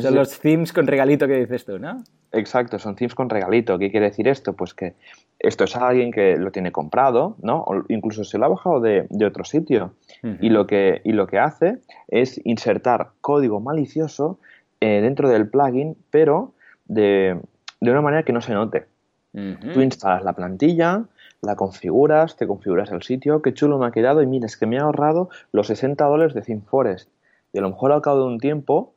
son 0.00 0.14
los 0.14 0.40
themes 0.40 0.72
con 0.72 0.86
regalito 0.86 1.26
que 1.26 1.34
dices 1.34 1.64
tú, 1.64 1.78
¿no? 1.78 2.02
Exacto, 2.32 2.78
son 2.78 2.94
themes 2.96 3.14
con 3.14 3.28
regalito. 3.28 3.78
¿Qué 3.78 3.90
quiere 3.90 4.06
decir 4.06 4.28
esto? 4.28 4.52
Pues 4.54 4.74
que 4.74 4.94
esto 5.38 5.64
es 5.64 5.74
alguien 5.74 6.12
que 6.12 6.36
lo 6.36 6.52
tiene 6.52 6.70
comprado, 6.70 7.36
¿no? 7.42 7.62
O 7.66 7.82
incluso 7.88 8.24
se 8.24 8.38
lo 8.38 8.46
ha 8.46 8.48
bajado 8.48 8.80
de, 8.80 9.06
otro 9.26 9.44
sitio. 9.44 9.94
y, 10.22 10.50
lo 10.50 10.66
que, 10.66 11.00
y 11.04 11.12
lo 11.12 11.26
que 11.26 11.38
hace 11.38 11.78
es 12.08 12.40
insertar 12.44 13.10
código 13.20 13.60
malicioso 13.60 14.38
eh, 14.80 15.00
dentro 15.02 15.28
del 15.28 15.48
plugin, 15.48 15.96
pero 16.10 16.52
de, 16.86 17.38
una 17.80 18.00
manera 18.00 18.22
que 18.22 18.32
no 18.32 18.40
se 18.40 18.52
note. 18.52 18.86
Tú 19.32 19.80
instalas 19.80 20.24
la 20.24 20.32
plantilla, 20.32 21.04
la 21.42 21.56
configuras, 21.56 22.36
te 22.36 22.46
configuras 22.46 22.90
el 22.90 23.02
sitio, 23.02 23.42
qué 23.42 23.54
chulo 23.54 23.78
me 23.78 23.86
ha 23.86 23.90
quedado 23.92 24.22
y 24.22 24.26
mira, 24.26 24.46
es 24.46 24.56
que 24.56 24.66
me 24.66 24.78
ha 24.78 24.82
ahorrado 24.82 25.30
los 25.52 25.68
60 25.68 26.04
dólares 26.04 26.34
de 26.34 26.42
ThemeForest. 26.42 27.10
Y 27.52 27.58
a 27.58 27.62
lo 27.62 27.70
mejor 27.70 27.92
al 27.92 28.02
cabo 28.02 28.20
de 28.20 28.26
un 28.26 28.38
tiempo 28.38 28.94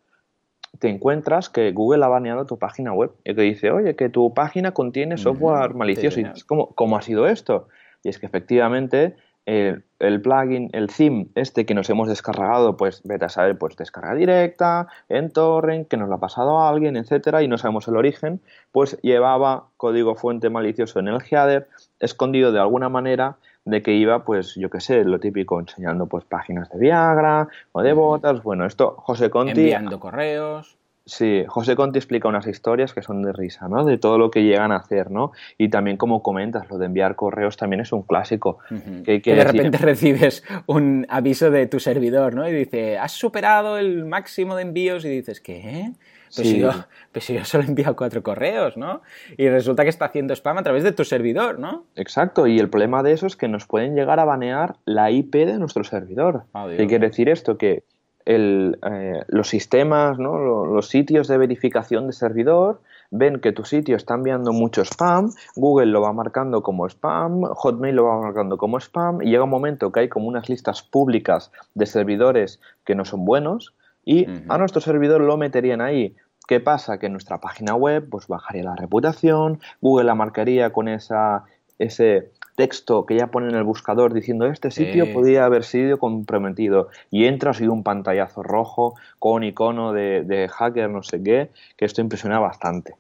te 0.80 0.90
encuentras 0.90 1.50
que 1.50 1.72
Google 1.72 2.04
ha 2.04 2.08
baneado 2.08 2.46
tu 2.46 2.58
página 2.58 2.94
web 2.94 3.12
y 3.24 3.36
que 3.36 3.42
dice, 3.42 3.72
oye, 3.72 3.96
que 3.96 4.10
tu 4.10 4.34
página 4.34 4.72
contiene 4.72 5.18
software 5.18 5.74
malicioso. 5.74 6.20
y 6.20 6.26
¿cómo, 6.46 6.68
¿cómo, 6.76 6.98
ha 6.98 7.02
sido 7.02 7.28
esto? 7.28 7.68
Y 8.04 8.10
es 8.10 8.20
que 8.20 8.26
efectivamente 8.26 9.16
el, 9.46 10.22
plugin, 10.22 10.70
el 10.74 10.88
theme 10.88 11.28
este 11.36 11.66
que 11.66 11.74
nos 11.74 11.90
hemos 11.90 12.08
descargado, 12.08 12.78
pues 12.78 13.02
vete 13.04 13.26
a 13.26 13.30
saber, 13.30 13.58
pues 13.58 13.76
descarga 13.76 14.16
directa, 14.16 14.88
en 15.10 15.32
torrent, 15.32 15.88
que 15.88 15.98
nos 15.98 16.10
lo 16.10 16.16
ha 16.16 16.20
pasado 16.20 16.60
a 16.60 16.70
alguien, 16.70 16.96
etcétera, 16.96 17.44
y 17.44 17.48
no 17.48 17.58
sabemos 17.58 17.88
el 17.88 17.98
origen, 17.98 18.42
pues 18.72 18.98
llevaba 19.02 19.66
código 19.78 20.16
fuente 20.16 20.50
malicioso 20.50 21.00
en 21.00 21.10
el 21.10 21.22
header, 21.30 21.68
escondido 22.00 22.52
de 22.52 22.60
alguna 22.60 22.90
manera 22.90 23.38
de 23.66 23.82
que 23.82 23.94
iba, 23.94 24.26
pues, 24.26 24.56
yo 24.56 24.70
qué 24.70 24.82
sé, 24.82 25.06
lo 25.06 25.20
típico, 25.20 25.60
enseñando 25.60 26.08
pues 26.08 26.26
páginas 26.26 26.70
de 26.70 26.80
Viagra 26.80 27.48
o 27.72 27.82
de 27.82 27.94
botas. 27.94 28.44
Bueno, 28.44 28.66
esto 28.66 28.96
José 28.98 29.30
Conti. 29.30 29.52
Enviando 29.52 30.00
correos. 30.00 30.78
Sí, 31.06 31.44
José 31.48 31.76
Conti 31.76 32.00
explica 32.00 32.30
unas 32.30 32.48
historias 32.48 32.94
que 32.94 33.02
son 33.02 33.22
de 33.24 33.34
risa, 33.34 33.68
¿no? 33.68 33.84
De 33.84 33.98
todo 33.98 34.18
lo 34.18 34.32
que 34.32 34.44
llegan 34.44 34.72
a 34.72 34.78
hacer, 34.78 35.12
¿no? 35.12 35.34
Y 35.58 35.68
también 35.70 35.98
como 35.98 36.24
comentas, 36.24 36.70
lo 36.70 36.78
de 36.78 36.86
enviar 36.86 37.18
correos 37.18 37.58
también 37.58 37.82
es 37.82 37.92
un 37.92 38.04
clásico. 38.04 38.60
que, 39.04 39.20
de 39.20 39.44
repente 39.44 39.78
recibes 39.80 40.44
un 40.66 41.06
aviso 41.10 41.52
de 41.52 41.68
tu 41.68 41.82
servidor, 41.82 42.36
¿no? 42.36 42.48
Y 42.48 42.54
dice, 42.54 42.98
has 42.98 43.12
superado 43.12 43.78
el 43.78 44.06
máximo 44.06 44.56
de 44.56 44.62
envíos 44.62 45.04
y 45.04 45.10
dices, 45.10 45.42
¿qué? 45.42 45.92
Pues, 46.34 46.48
si 46.48 46.60
yo, 46.60 46.72
pues 47.12 47.28
yo 47.28 47.44
solo 47.44 47.66
he 47.66 47.68
enviado 47.68 47.96
cuatro 47.98 48.24
correos, 48.24 48.78
¿no? 48.78 49.02
Y 49.38 49.50
resulta 49.50 49.84
que 49.84 49.90
está 49.90 50.06
haciendo 50.06 50.34
spam 50.34 50.58
a 50.58 50.64
través 50.64 50.84
de 50.84 50.94
tu 50.94 51.04
servidor, 51.04 51.60
¿no? 51.60 51.86
Exacto, 51.96 52.48
y 52.48 52.60
el 52.60 52.70
problema 52.70 53.04
de 53.04 53.12
eso 53.12 53.28
es 53.28 53.36
que 53.36 53.50
nos 53.50 53.68
pueden 53.68 53.94
llegar 53.96 54.20
a 54.22 54.26
banear 54.26 54.78
la 54.86 55.12
IP 55.12 55.36
de 55.36 55.60
nuestro 55.60 55.84
servidor. 55.84 56.46
Ah, 56.54 56.68
¿Qué 56.76 56.88
quiere 56.88 57.10
decir 57.10 57.28
esto? 57.28 57.58
Que 57.58 57.84
el, 58.26 58.80
eh, 58.90 59.24
los 59.28 59.50
sistemas, 59.50 60.18
¿no? 60.18 60.38
los, 60.38 60.88
sitios 60.88 61.28
de 61.28 61.38
verificación 61.38 62.08
de 62.08 62.14
servidor 62.14 62.82
ven 63.12 63.40
que 63.40 63.52
tu 63.52 63.66
sitio 63.66 63.96
está 63.96 64.16
enviando 64.16 64.54
mucho 64.54 64.82
spam, 64.84 65.32
Google 65.56 65.88
lo 65.88 66.02
va 66.02 66.14
marcando 66.14 66.64
como 66.64 66.88
spam, 66.88 67.44
Hotmail 67.44 67.96
lo 67.96 68.06
va 68.06 68.22
marcando 68.22 68.58
como 68.58 68.78
spam 68.80 69.22
y 69.22 69.30
llega 69.30 69.44
un 69.44 69.50
momento 69.50 69.92
que 69.92 70.02
hay 70.02 70.10
como 70.10 70.28
unas 70.28 70.50
listas 70.50 70.82
públicas 70.82 71.52
de 71.76 71.86
servidores 71.86 72.60
que 72.86 72.96
no 72.96 73.06
son 73.06 73.26
buenos 73.26 73.74
y 74.06 74.26
a 74.50 74.58
nuestro 74.58 74.82
servidor 74.82 75.22
lo 75.22 75.38
meterían 75.38 75.80
ahí. 75.80 76.16
¿Qué 76.48 76.60
pasa? 76.60 76.98
Que 77.00 77.08
nuestra 77.08 77.40
página 77.40 77.76
web 77.76 78.08
pues 78.10 78.28
bajaría 78.28 78.64
la 78.64 78.76
reputación, 78.76 79.60
Google 79.80 80.06
la 80.06 80.16
marcaría 80.16 80.74
con 80.74 80.90
esa, 80.90 81.46
ese 81.80 82.32
texto 82.56 83.06
que 83.06 83.16
ya 83.16 83.28
pone 83.28 83.50
en 83.50 83.56
el 83.56 83.64
buscador 83.64 84.14
diciendo 84.14 84.46
este 84.46 84.72
sitio 84.72 85.12
podría 85.14 85.46
haber 85.46 85.64
sido 85.64 85.98
comprometido 85.98 86.90
y 87.10 87.26
entras 87.26 87.62
y 87.62 87.68
un 87.68 87.84
pantallazo 87.84 88.44
rojo 88.44 88.96
con 89.20 89.44
icono 89.44 89.94
de, 89.94 90.50
hacker 90.52 90.90
no 90.90 91.04
sé 91.04 91.22
qué, 91.24 91.50
que 91.78 91.86
esto 91.86 92.02
impresiona 92.02 92.40
bastante. 92.40 92.96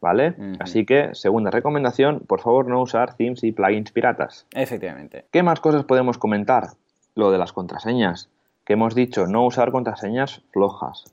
¿Vale? 0.00 0.36
Así 0.60 0.86
que, 0.86 1.12
segunda 1.16 1.50
recomendación, 1.50 2.20
por 2.20 2.40
favor 2.40 2.68
no 2.68 2.80
usar 2.80 3.16
themes 3.16 3.42
y 3.42 3.50
plugins 3.50 3.90
piratas. 3.90 4.46
Efectivamente. 4.54 5.24
¿Qué 5.32 5.42
más 5.42 5.58
cosas 5.58 5.82
podemos 5.84 6.18
comentar? 6.18 6.68
Lo 7.16 7.32
de 7.32 7.38
las 7.38 7.52
contraseñas, 7.52 8.28
que 8.64 8.74
hemos 8.74 8.94
dicho, 8.94 9.26
no 9.26 9.44
usar 9.44 9.72
contraseñas 9.72 10.42
flojas, 10.52 11.04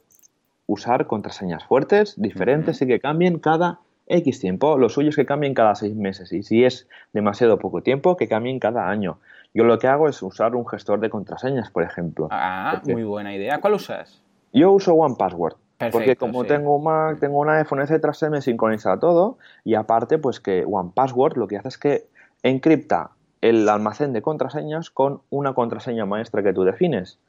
usar 0.68 1.08
contraseñas 1.08 1.66
fuertes, 1.66 2.14
diferentes 2.16 2.80
y 2.84 2.86
que 2.86 3.00
cambien 3.00 3.40
cada 3.40 3.80
X 4.08 4.40
tiempo, 4.40 4.78
lo 4.78 4.90
suyo 4.90 5.10
es 5.10 5.16
que 5.16 5.26
cambien 5.26 5.54
cada 5.54 5.76
seis 5.76 5.96
meses 5.96 6.32
y 6.32 6.44
si 6.44 6.64
es 6.64 6.88
demasiado 7.14 7.58
poco 7.58 7.82
tiempo, 7.82 8.18
que 8.18 8.28
cambien 8.28 8.60
cada 8.60 8.88
año. 8.88 9.20
Yo 9.54 9.64
lo 9.64 9.80
que 9.80 9.88
hago 9.88 10.08
es 10.08 10.22
usar 10.22 10.56
un 10.56 10.68
gestor 10.68 11.00
de 11.00 11.10
contraseñas, 11.10 11.72
por 11.72 11.84
ejemplo. 11.84 12.28
Ah, 12.30 12.82
muy 12.86 13.04
buena 13.04 13.34
idea. 13.34 13.62
¿Cuál 13.62 13.76
usas? 13.76 14.22
Yo 14.54 14.72
uso 14.72 14.94
OnePassword. 14.94 15.56
porque 15.92 16.16
como 16.16 16.46
tengo 16.46 16.78
un 16.78 16.84
Mac, 16.84 17.20
tengo 17.20 17.40
un 17.40 17.50
iPhone, 17.50 17.82
etcétera, 17.82 18.14
se 18.14 18.30
me 18.30 18.42
sincroniza 18.42 19.00
todo 19.00 19.38
y 19.64 19.76
aparte 19.76 20.18
pues 20.18 20.40
que 20.40 20.66
OnePassword 20.66 21.38
lo 21.38 21.48
que 21.48 21.58
hace 21.58 21.68
es 21.70 21.78
que 21.78 22.06
encripta 22.44 23.12
el 23.42 23.68
almacén 23.70 24.14
de 24.14 24.22
contraseñas 24.22 24.90
con 24.90 25.22
una 25.30 25.54
contraseña 25.54 26.06
maestra 26.06 26.44
que 26.44 26.54
tú 26.54 26.64
defines. 26.64 27.20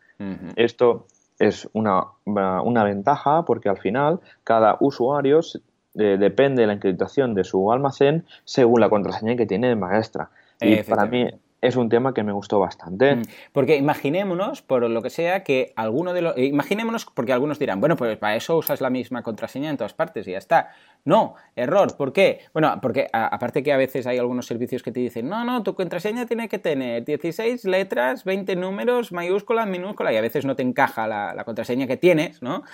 Esto 0.56 1.06
es 1.38 1.68
una, 1.74 2.04
una, 2.24 2.84
ventaja 2.84 3.44
porque 3.44 3.68
al 3.68 3.76
final 3.76 4.20
cada 4.42 4.78
usuario 4.80 5.40
depende 5.96 6.62
de 6.62 6.66
la 6.66 6.74
encriptación 6.74 7.34
de 7.34 7.44
su 7.44 7.72
almacén 7.72 8.24
según 8.44 8.80
la 8.80 8.88
contraseña 8.88 9.36
que 9.36 9.46
tiene 9.46 9.68
de 9.68 9.76
maestra. 9.76 10.30
Y 10.60 10.82
para 10.82 11.06
mí 11.06 11.28
es 11.60 11.76
un 11.76 11.88
tema 11.88 12.14
que 12.14 12.22
me 12.22 12.32
gustó 12.32 12.58
bastante. 12.58 13.16
Mm, 13.16 13.22
porque 13.52 13.76
imaginémonos, 13.76 14.62
por 14.62 14.88
lo 14.88 15.02
que 15.02 15.10
sea, 15.10 15.42
que 15.42 15.72
alguno 15.76 16.12
de 16.12 16.22
los... 16.22 16.38
Imaginémonos, 16.38 17.06
porque 17.06 17.32
algunos 17.32 17.58
dirán, 17.58 17.80
bueno, 17.80 17.96
pues 17.96 18.16
para 18.18 18.36
eso 18.36 18.56
usas 18.56 18.80
la 18.80 18.90
misma 18.90 19.22
contraseña 19.22 19.70
en 19.70 19.76
todas 19.76 19.94
partes 19.94 20.26
y 20.28 20.32
ya 20.32 20.38
está. 20.38 20.70
No, 21.04 21.34
error. 21.54 21.96
¿Por 21.96 22.12
qué? 22.12 22.40
Bueno, 22.52 22.78
porque 22.82 23.08
aparte 23.12 23.62
que 23.62 23.72
a 23.72 23.76
veces 23.76 24.06
hay 24.06 24.18
algunos 24.18 24.46
servicios 24.46 24.82
que 24.82 24.92
te 24.92 25.00
dicen, 25.00 25.28
no, 25.28 25.44
no, 25.44 25.62
tu 25.62 25.74
contraseña 25.74 26.26
tiene 26.26 26.48
que 26.48 26.58
tener 26.58 27.04
16 27.04 27.64
letras, 27.64 28.24
20 28.24 28.54
números, 28.56 29.12
mayúsculas, 29.12 29.66
minúsculas, 29.66 30.12
y 30.12 30.16
a 30.16 30.20
veces 30.20 30.44
no 30.44 30.56
te 30.56 30.62
encaja 30.62 31.06
la, 31.06 31.34
la 31.34 31.44
contraseña 31.44 31.86
que 31.86 31.96
tienes, 31.96 32.42
¿no? 32.42 32.64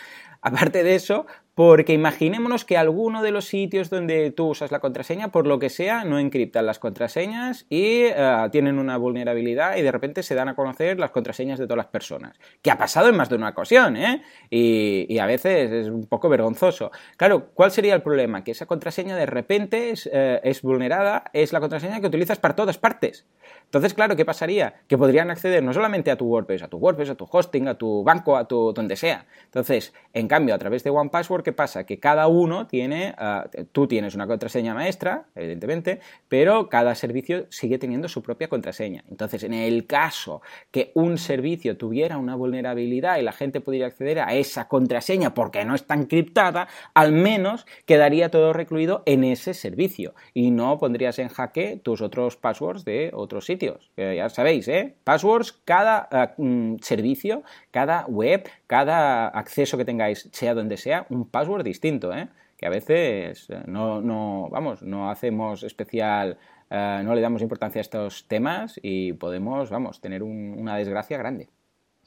Aparte 0.42 0.82
de 0.82 0.96
eso, 0.96 1.26
porque 1.54 1.92
imaginémonos 1.92 2.64
que 2.64 2.76
alguno 2.76 3.22
de 3.22 3.30
los 3.30 3.44
sitios 3.44 3.90
donde 3.90 4.32
tú 4.32 4.48
usas 4.48 4.72
la 4.72 4.80
contraseña, 4.80 5.30
por 5.30 5.46
lo 5.46 5.60
que 5.60 5.68
sea, 5.68 6.04
no 6.04 6.18
encriptan 6.18 6.66
las 6.66 6.80
contraseñas 6.80 7.66
y 7.68 8.06
eh, 8.06 8.48
tienen 8.50 8.80
una 8.80 8.96
vulnerabilidad 8.96 9.76
y 9.76 9.82
de 9.82 9.92
repente 9.92 10.24
se 10.24 10.34
dan 10.34 10.48
a 10.48 10.56
conocer 10.56 10.98
las 10.98 11.10
contraseñas 11.10 11.60
de 11.60 11.66
todas 11.66 11.76
las 11.76 11.86
personas. 11.86 12.40
Que 12.60 12.72
ha 12.72 12.78
pasado 12.78 13.08
en 13.08 13.16
más 13.16 13.28
de 13.28 13.36
una 13.36 13.50
ocasión, 13.50 13.96
¿eh? 13.96 14.22
Y, 14.50 15.18
a 15.18 15.26
veces 15.26 15.70
es 15.70 15.86
un 15.86 16.06
poco 16.06 16.28
vergonzoso. 16.28 16.90
Claro, 17.16 17.50
¿cuál 17.54 17.70
sería 17.70 17.94
el 17.94 18.02
problema? 18.02 18.42
Que 18.42 18.50
esa 18.50 18.66
contraseña 18.66 19.14
de 19.14 19.26
repente 19.26 19.90
es, 19.90 20.10
eh, 20.12 20.40
es 20.42 20.62
vulnerada, 20.62 21.30
es 21.32 21.52
la 21.52 21.60
contraseña 21.60 22.00
que 22.00 22.08
utilizas 22.08 22.40
para 22.40 22.56
todas 22.56 22.78
partes. 22.78 23.26
Entonces, 23.64 23.94
claro, 23.94 24.16
¿qué 24.16 24.24
pasaría? 24.24 24.74
Que 24.86 24.98
podrían 24.98 25.30
acceder 25.30 25.62
no 25.62 25.72
solamente 25.72 26.10
a 26.10 26.16
tu 26.16 26.26
WordPress, 26.26 26.62
a 26.62 26.68
tu 26.68 26.76
WordPress, 26.76 27.10
a 27.10 27.14
tu 27.14 27.26
hosting, 27.30 27.68
a 27.68 27.74
tu 27.74 28.04
banco, 28.04 28.36
a 28.36 28.46
tu 28.46 28.72
donde 28.72 28.96
sea. 28.96 29.26
Entonces, 29.44 29.94
en 30.12 30.28
cambio, 30.28 30.54
a 30.54 30.58
través 30.58 30.84
de 30.84 30.90
OnePassword, 30.90 31.42
¿qué 31.42 31.52
pasa? 31.52 31.84
Que 31.84 31.98
cada 31.98 32.26
uno 32.26 32.66
tiene, 32.66 33.14
ah, 33.16 33.48
tú 33.72 33.86
tienes 33.86 34.14
una 34.14 34.26
contraseña 34.26 34.74
maestra, 34.74 35.24
evidentemente, 35.34 36.00
pero 36.28 36.68
cada 36.68 36.94
servicio 36.94 37.46
sigue 37.50 37.78
teniendo 37.78 38.08
su 38.08 38.22
propia 38.22 38.48
contraseña. 38.48 39.04
Entonces, 39.10 39.42
en 39.42 39.54
el 39.54 39.86
caso 39.86 40.42
que 40.70 40.92
un 40.94 41.16
servicio 41.16 41.76
tuviera 41.76 42.18
una 42.18 42.34
vulnerabilidad 42.34 43.18
y 43.18 43.22
la 43.22 43.32
gente 43.32 43.60
pudiera 43.60 43.86
acceder 43.86 44.20
a 44.20 44.34
esa 44.34 44.68
contraseña 44.68 45.34
porque 45.34 45.64
no 45.64 45.74
está 45.74 45.94
encriptada, 45.94 46.68
al 46.94 47.12
menos 47.12 47.66
quedaría 47.86 48.30
todo 48.30 48.52
recluido 48.52 49.02
en 49.06 49.24
ese 49.24 49.54
servicio 49.54 50.14
y 50.34 50.50
no 50.50 50.78
pondrías 50.78 51.18
en 51.18 51.28
jaque 51.28 51.80
tus 51.82 52.02
otros 52.02 52.36
passwords 52.36 52.84
de 52.84 53.10
otros 53.14 53.31
sitios 53.40 53.90
ya 53.96 54.28
sabéis, 54.28 54.68
¿eh? 54.68 54.94
Passwords, 55.04 55.52
cada 55.64 56.08
eh, 56.10 56.28
mm, 56.36 56.76
servicio, 56.80 57.42
cada 57.70 58.06
web, 58.06 58.48
cada 58.66 59.28
acceso 59.28 59.76
que 59.76 59.84
tengáis, 59.84 60.28
sea 60.32 60.54
donde 60.54 60.76
sea, 60.76 61.06
un 61.10 61.28
password 61.28 61.64
distinto, 61.64 62.12
¿eh? 62.12 62.28
Que 62.56 62.66
a 62.66 62.70
veces 62.70 63.48
eh, 63.50 63.62
no, 63.66 64.00
no 64.00 64.48
vamos, 64.50 64.82
no 64.82 65.10
hacemos 65.10 65.62
especial, 65.62 66.38
no 66.70 67.14
le 67.14 67.20
damos 67.20 67.42
importancia 67.42 67.80
a 67.80 67.82
estos 67.82 68.26
temas 68.28 68.80
y 68.82 69.12
podemos, 69.12 69.68
vamos, 69.68 70.00
tener 70.00 70.22
una 70.22 70.78
desgracia 70.78 71.18
grande. 71.18 71.50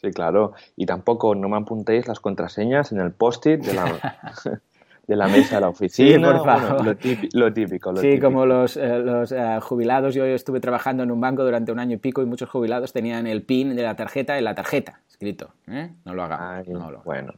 Sí, 0.01 0.09
claro. 0.09 0.53
Y 0.75 0.87
tampoco 0.87 1.35
no 1.35 1.47
me 1.49 1.57
apuntéis 1.57 2.07
las 2.07 2.19
contraseñas 2.19 2.91
en 2.91 2.99
el 2.99 3.11
post-it 3.11 3.63
de 3.63 3.73
la, 3.75 3.85
de 5.07 5.15
la 5.15 5.27
mesa 5.27 5.57
a 5.57 5.61
la 5.61 5.69
oficina. 5.69 6.31
Sí, 6.31 6.33
por 6.33 6.45
favor. 6.45 6.97
lo, 7.33 7.53
típico, 7.53 7.95
sí, 7.97 8.19
como 8.19 8.45
los, 8.45 8.77
eh, 8.77 8.99
los 8.99 9.31
eh, 9.31 9.59
jubilados, 9.61 10.15
yo 10.15 10.25
estuve 10.25 10.59
trabajando 10.59 11.03
en 11.03 11.11
un 11.11 11.21
banco 11.21 11.43
durante 11.43 11.71
un 11.71 11.79
año 11.79 11.95
y 11.95 11.97
pico 11.97 12.21
y 12.21 12.25
muchos 12.25 12.49
jubilados 12.49 12.93
tenían 12.93 13.27
el 13.27 13.43
PIN 13.43 13.75
de 13.75 13.83
la 13.83 13.95
tarjeta 13.95 14.37
en 14.37 14.43
la 14.43 14.55
tarjeta 14.55 15.01
escrito. 15.15 15.51
¿eh? 15.67 15.91
No 16.03 16.13
lo 16.13 16.23
hagan. 16.23 16.65
Bueno. 17.05 17.33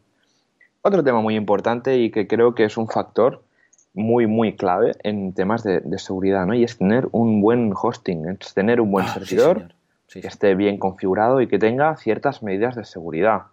Otro 0.82 1.04
tema 1.04 1.22
muy 1.22 1.36
importante 1.36 1.98
y 1.98 2.10
que 2.12 2.28
creo 2.28 2.56
que 2.56 2.64
es 2.64 2.78
un 2.78 2.88
factor 2.88 3.44
muy, 3.94 4.26
muy 4.28 4.56
clave 4.56 4.94
en 5.04 5.34
temas 5.34 5.64
de, 5.64 5.82
seguridad, 5.98 6.46
¿no? 6.46 6.54
Y 6.54 6.64
es 6.64 6.78
tener 6.78 7.08
un 7.12 7.42
buen 7.42 7.74
hosting, 7.76 8.38
es 8.40 8.54
tener 8.54 8.80
un 8.80 8.92
buen 8.92 9.06
ah, 9.06 9.14
servidor 9.14 9.74
que 10.12 10.28
esté 10.28 10.56
bien 10.56 10.78
configurado 10.78 11.42
y 11.42 11.48
que 11.48 11.60
tenga 11.60 11.96
ciertas 11.98 12.42
medidas 12.42 12.76
de 12.76 12.86
seguridad. 12.86 13.44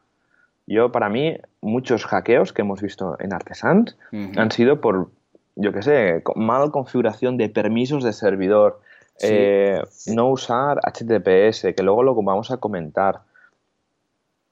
Yo, 0.66 0.90
para 0.92 1.08
mí, 1.08 1.36
muchos 1.60 2.06
hackeos 2.06 2.52
que 2.52 2.62
hemos 2.62 2.80
visto 2.80 3.16
en 3.20 3.34
Artesans 3.34 3.96
han 4.36 4.50
sido 4.50 4.80
por, 4.80 5.10
yo 5.56 5.72
qué 5.72 5.82
sé, 5.82 6.22
mal 6.36 6.70
configuración 6.70 7.36
de 7.36 7.50
permisos 7.50 8.02
de 8.02 8.12
servidor, 8.12 8.80
eh, 9.20 9.82
no 10.06 10.30
usar 10.30 10.80
HTTPS, 10.82 11.74
que 11.74 11.82
luego 11.82 12.02
lo 12.02 12.14
vamos 12.14 12.50
a 12.50 12.56
comentar, 12.56 13.20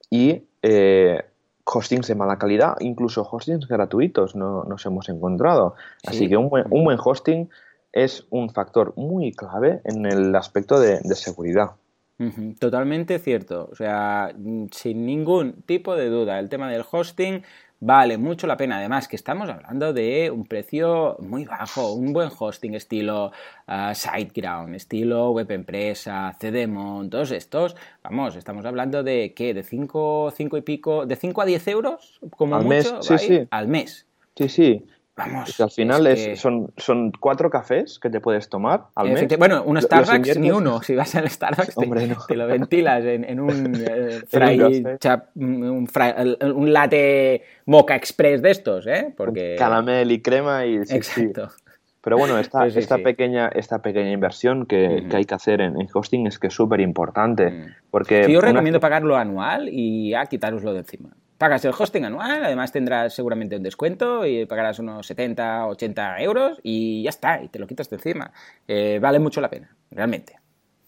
y 0.09 0.43
eh, 0.61 1.25
hostings 1.65 2.07
de 2.07 2.15
mala 2.15 2.37
calidad, 2.37 2.75
incluso 2.79 3.27
hostings 3.29 3.67
gratuitos 3.67 4.35
no, 4.35 4.63
nos 4.65 4.85
hemos 4.85 5.09
encontrado. 5.09 5.75
Así 6.05 6.29
que 6.29 6.37
un 6.37 6.49
buen, 6.49 6.65
un 6.69 6.83
buen, 6.83 6.99
hosting 7.03 7.49
es 7.91 8.27
un 8.29 8.51
factor 8.51 8.93
muy 8.95 9.31
clave 9.31 9.81
en 9.83 10.05
el 10.05 10.35
aspecto 10.35 10.79
de 10.79 11.01
seguridad. 11.15 11.71
Totalmente 12.59 13.19
cierto. 13.19 13.69
O 13.71 13.75
sea, 13.75 14.33
sin 14.71 15.05
ningún 15.05 15.63
tipo 15.63 15.95
de 15.95 16.09
duda, 16.09 16.39
el 16.39 16.49
tema 16.49 16.69
del 16.69 16.83
hosting 16.89 17.41
vale 17.85 18.17
mucho 18.17 18.47
la 18.47 18.55
pena. 18.55 18.77
Además, 18.77 19.07
que 19.07 19.15
estamos 19.15 19.49
hablando 19.49 19.93
de 19.93 20.31
un 20.31 20.45
precio 20.45 21.17
muy 21.19 21.45
bajo, 21.45 21.93
un 21.93 22.13
buen 22.13 22.29
hosting 22.37 22.75
estilo 22.75 23.31
uh, 23.67 23.93
SiteGround, 23.93 24.75
estilo 24.75 25.31
Web 25.31 25.51
Empresa, 25.51 26.35
CDMON, 26.39 27.09
todos 27.09 27.31
estos. 27.31 27.75
Vamos, 28.03 28.35
estamos 28.35 28.65
hablando 28.65 29.03
de 29.03 29.33
¿qué? 29.33 29.53
De 29.53 29.63
5 29.63 30.31
cinco 30.35 30.57
y 30.57 30.61
pico, 30.61 31.05
de 31.05 31.15
5 31.15 31.41
a 31.41 31.45
10 31.45 31.67
euros, 31.67 32.19
como 32.37 32.55
al 32.55 32.63
mucho, 32.63 32.95
mes, 32.95 32.95
sí, 33.01 33.17
sí. 33.17 33.47
al 33.49 33.67
mes. 33.67 34.07
Sí, 34.35 34.49
sí. 34.49 34.85
Vamos. 35.15 35.59
al 35.61 35.69
final 35.69 36.07
es 36.07 36.19
es 36.21 36.27
que- 36.27 36.35
son, 36.37 36.71
son 36.77 37.11
cuatro 37.19 37.49
cafés 37.51 37.99
que 37.99 38.09
te 38.09 38.19
puedes 38.19 38.49
tomar 38.49 38.85
al 38.95 39.11
mes. 39.11 39.27
Bueno, 39.37 39.61
un 39.63 39.79
Starbucks 39.79 40.39
ni 40.39 40.49
uno. 40.49 40.81
Si 40.81 40.95
vas 40.95 41.13
al 41.13 41.29
Starbucks, 41.29 41.75
te, 41.75 41.83
Hombre, 41.83 42.07
no. 42.07 42.17
te 42.27 42.35
lo 42.35 42.47
ventilas 42.47 43.03
en, 43.05 43.23
en 43.23 43.39
un 43.39 43.75
eh, 43.87 44.21
fry 44.27 44.59
un 44.59 44.83
café. 44.83 44.97
chap- 44.99 45.27
un, 45.35 45.87
fry- 45.87 46.37
un 46.55 46.73
latte 46.73 47.43
mocha 47.67 47.95
express 47.95 48.41
de 48.41 48.51
estos, 48.51 48.87
¿eh? 48.87 49.13
Porque 49.15 49.55
Caramel 49.57 50.11
y 50.11 50.19
crema 50.21 50.65
y 50.65 50.79
sí, 50.79 50.85
sí. 50.87 50.95
exacto. 50.95 51.49
Pero 52.01 52.17
bueno, 52.17 52.37
esta, 52.37 52.59
Pues 52.59 52.73
sí, 52.73 52.79
esta. 52.79 52.97
Pequeña, 52.97 53.47
esta 53.47 53.81
pequeña 53.81 54.11
inversión 54.11 54.65
que, 54.65 55.05
que 55.09 55.15
hay 55.15 55.23
que 55.23 55.35
hacer 55.35 55.61
en, 55.61 55.79
en 55.79 55.87
hosting 55.93 56.27
es 56.27 56.37
que 56.37 56.47
es 56.47 56.53
súper 56.53 56.81
importante. 56.81 57.49
Mm. 57.49 57.65
Porque 57.91 58.29
yo 58.29 58.41
recomiendo 58.41 58.79
pagarlo 58.81 59.15
anual 59.15 59.69
y 59.71 60.09
ya 60.09 60.25
quitároslo 60.25 60.73
de 60.73 60.79
encima. 60.79 61.09
Pagas 61.43 61.65
el 61.65 61.73
hosting 61.77 62.05
anual, 62.05 62.45
además 62.45 62.71
tendrás 62.71 63.13
seguramente 63.13 63.57
un 63.57 63.63
descuento 63.63 64.25
y 64.25 64.45
pagarás 64.45 64.79
unos 64.79 65.05
70, 65.05 65.67
80 65.67 66.21
euros 66.21 66.61
y 66.63 67.03
ya 67.03 67.09
está, 67.09 67.43
y 67.43 67.49
te 67.49 67.59
lo 67.59 67.67
quitas 67.67 67.89
de 67.89 67.97
encima. 67.97 68.31
Eh, 68.65 68.99
vale 69.01 69.19
mucho 69.19 69.41
la 69.41 69.49
pena, 69.49 69.75
realmente. 69.91 70.37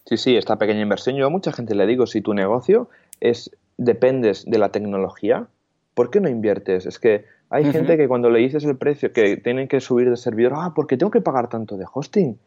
Sí, 0.05 0.15
sí, 0.15 0.37
esta 0.37 0.55
pequeña 0.55 0.79
inversión. 0.79 1.17
Yo 1.17 1.25
a 1.25 1.29
mucha 1.29 1.51
gente 1.51 1.75
le 1.75 1.85
digo, 1.85 2.07
si 2.07 2.21
tu 2.21 2.33
negocio 2.33 2.89
es 3.19 3.51
dependes 3.75 4.45
de 4.45 4.57
la 4.57 4.69
tecnología, 4.69 5.47
¿por 5.93 6.09
qué 6.09 6.21
no 6.21 6.29
inviertes? 6.29 6.85
Es 6.85 6.99
que 6.99 7.25
hay 7.49 7.69
gente 7.69 7.97
que 7.97 8.07
cuando 8.07 8.29
le 8.29 8.39
dices 8.39 8.63
el 8.63 8.77
precio, 8.77 9.11
que 9.11 9.35
tienen 9.35 9.67
que 9.67 9.81
subir 9.81 10.09
de 10.09 10.15
servidor, 10.15 10.53
ah, 10.55 10.71
¿por 10.73 10.87
qué 10.87 10.95
tengo 10.95 11.11
que 11.11 11.19
pagar 11.19 11.49
tanto 11.49 11.75
de 11.75 11.83
hosting? 11.93 12.39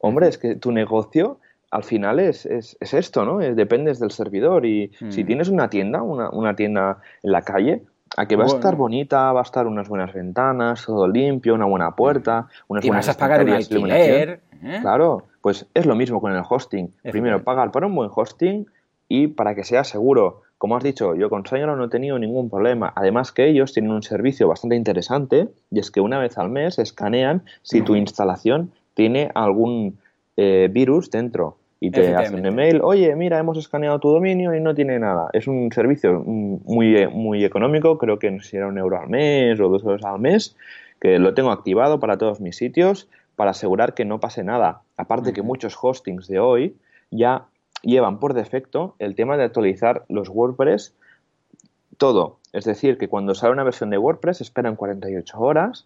Hombre, 0.00 0.28
es 0.28 0.36
que 0.36 0.54
tu 0.54 0.70
negocio 0.70 1.40
al 1.74 1.82
final 1.82 2.20
es, 2.20 2.46
es, 2.46 2.76
es 2.80 2.94
esto, 2.94 3.24
¿no? 3.24 3.40
Es- 3.40 3.56
dependes 3.56 3.98
del 3.98 4.12
servidor 4.12 4.64
y 4.64 4.92
si 5.10 5.24
Mm. 5.24 5.26
tienes 5.26 5.48
una 5.48 5.68
tienda, 5.68 6.02
una, 6.02 6.30
una 6.30 6.54
tienda 6.54 6.98
en 7.22 7.32
la 7.32 7.42
calle, 7.42 7.82
a 8.16 8.26
que 8.28 8.36
va 8.36 8.44
a 8.44 8.46
estar 8.46 8.76
bonita, 8.76 9.32
va 9.32 9.40
a 9.40 9.42
estar 9.42 9.66
unas 9.66 9.88
buenas 9.88 10.12
ventanas, 10.14 10.86
todo 10.86 11.08
limpio, 11.08 11.52
una 11.54 11.64
buena 11.64 11.90
puerta, 11.96 12.46
unas 12.68 12.84
Y 12.84 12.88
buenas 12.88 13.08
vas 13.08 13.16
a 13.16 13.18
pagar 13.18 13.42
un 13.44 13.50
alquiler. 13.50 14.40
¿eh? 14.62 14.78
Claro, 14.82 15.24
pues 15.42 15.66
es 15.74 15.84
lo 15.84 15.96
mismo 15.96 16.20
con 16.20 16.30
el 16.32 16.42
hosting. 16.48 16.92
Primero, 17.10 17.42
pagar 17.42 17.72
para 17.72 17.88
un 17.88 17.94
buen 17.96 18.10
hosting 18.14 18.66
y 19.08 19.26
para 19.26 19.56
que 19.56 19.64
sea 19.64 19.82
seguro. 19.82 20.42
Como 20.58 20.76
has 20.76 20.84
dicho, 20.84 21.16
yo 21.16 21.28
con 21.28 21.44
Sangro 21.44 21.74
no 21.74 21.86
he 21.86 21.88
tenido 21.88 22.18
ningún 22.20 22.48
problema. 22.48 22.92
Además 22.94 23.32
que 23.32 23.48
ellos 23.48 23.72
tienen 23.72 23.90
un 23.90 24.02
servicio 24.04 24.46
bastante 24.46 24.76
interesante 24.76 25.48
y 25.72 25.80
es 25.80 25.90
que 25.90 26.00
una 26.00 26.20
vez 26.20 26.38
al 26.38 26.50
mes 26.50 26.78
escanean 26.78 27.42
si 27.62 27.82
tu 27.82 27.92
Ujú. 27.94 28.00
instalación 28.00 28.70
tiene 28.94 29.30
algún 29.34 29.98
eh, 30.36 30.68
virus 30.72 31.10
dentro 31.10 31.56
y 31.84 31.90
te 31.90 32.14
hacen 32.14 32.36
un 32.36 32.46
email, 32.46 32.80
oye, 32.82 33.14
mira, 33.14 33.38
hemos 33.38 33.58
escaneado 33.58 34.00
tu 34.00 34.08
dominio 34.08 34.54
y 34.54 34.60
no 34.60 34.74
tiene 34.74 34.98
nada. 34.98 35.28
Es 35.34 35.46
un 35.46 35.70
servicio 35.70 36.18
muy, 36.24 37.06
muy 37.08 37.44
económico, 37.44 37.98
creo 37.98 38.18
que 38.18 38.30
no 38.30 38.40
sé 38.40 38.50
si 38.50 38.56
era 38.56 38.68
un 38.68 38.78
euro 38.78 38.98
al 38.98 39.10
mes 39.10 39.60
o 39.60 39.68
dos 39.68 39.82
euros 39.82 40.02
al 40.02 40.18
mes, 40.18 40.56
que 40.98 41.18
lo 41.18 41.34
tengo 41.34 41.50
activado 41.50 42.00
para 42.00 42.16
todos 42.16 42.40
mis 42.40 42.56
sitios 42.56 43.06
para 43.36 43.50
asegurar 43.50 43.92
que 43.92 44.06
no 44.06 44.18
pase 44.18 44.44
nada. 44.44 44.80
Aparte 44.96 45.34
que 45.34 45.42
muchos 45.42 45.76
hostings 45.80 46.26
de 46.26 46.38
hoy 46.38 46.74
ya 47.10 47.44
llevan 47.82 48.18
por 48.18 48.32
defecto 48.32 48.94
el 48.98 49.14
tema 49.14 49.36
de 49.36 49.44
actualizar 49.44 50.06
los 50.08 50.30
WordPress 50.30 50.94
todo. 51.98 52.38
Es 52.54 52.64
decir, 52.64 52.96
que 52.98 53.08
cuando 53.08 53.34
sale 53.34 53.52
una 53.52 53.64
versión 53.64 53.90
de 53.90 53.98
WordPress 53.98 54.40
esperan 54.40 54.76
48 54.76 55.38
horas 55.40 55.84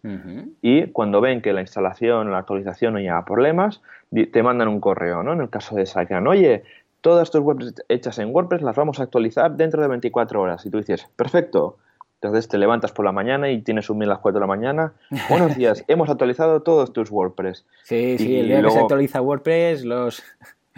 y 0.62 0.87
cuando 0.88 1.20
ven 1.20 1.40
que 1.42 1.52
la 1.52 1.62
instalación, 1.62 2.31
la 2.31 2.38
actualización 2.38 2.92
no 2.92 3.00
lleva 3.00 3.24
problemas, 3.24 3.81
di- 4.11 4.26
te 4.26 4.42
mandan 4.42 4.68
un 4.68 4.78
correo, 4.78 5.22
¿no? 5.22 5.33
En 5.33 5.40
el 5.40 5.48
caso 5.50 5.74
de 5.74 5.87
Sacan, 5.87 6.26
oye, 6.26 6.62
todas 7.00 7.31
tus 7.31 7.40
webs 7.40 7.74
hechas 7.88 8.18
en 8.18 8.35
WordPress 8.35 8.62
las 8.62 8.76
vamos 8.76 9.00
a 9.00 9.04
actualizar 9.04 9.52
dentro 9.57 9.81
de 9.81 9.88
24 9.88 10.40
horas. 10.42 10.66
Y 10.66 10.70
tú 10.70 10.78
dices, 10.78 11.09
perfecto. 11.16 11.78
Entonces 12.20 12.48
te 12.48 12.59
levantas 12.59 12.90
por 12.92 13.04
la 13.04 13.12
mañana 13.12 13.48
y 13.48 13.62
tienes 13.62 13.88
un 13.90 13.98
mail 13.98 14.11
a 14.11 14.14
las 14.14 14.20
4 14.20 14.38
de 14.38 14.42
la 14.42 14.48
mañana. 14.48 14.92
Buenos 15.31 15.57
días, 15.57 15.85
hemos 15.88 16.11
actualizado 16.11 16.61
todos 16.62 16.92
tus 16.92 17.11
WordPress. 17.11 17.64
Sí, 17.85 18.16
sí, 18.18 18.40
el 18.40 18.48
día 18.48 18.57
que 18.57 18.70
se 18.70 18.78
actualiza 18.83 19.22
WordPress, 19.22 19.85
los, 19.85 20.22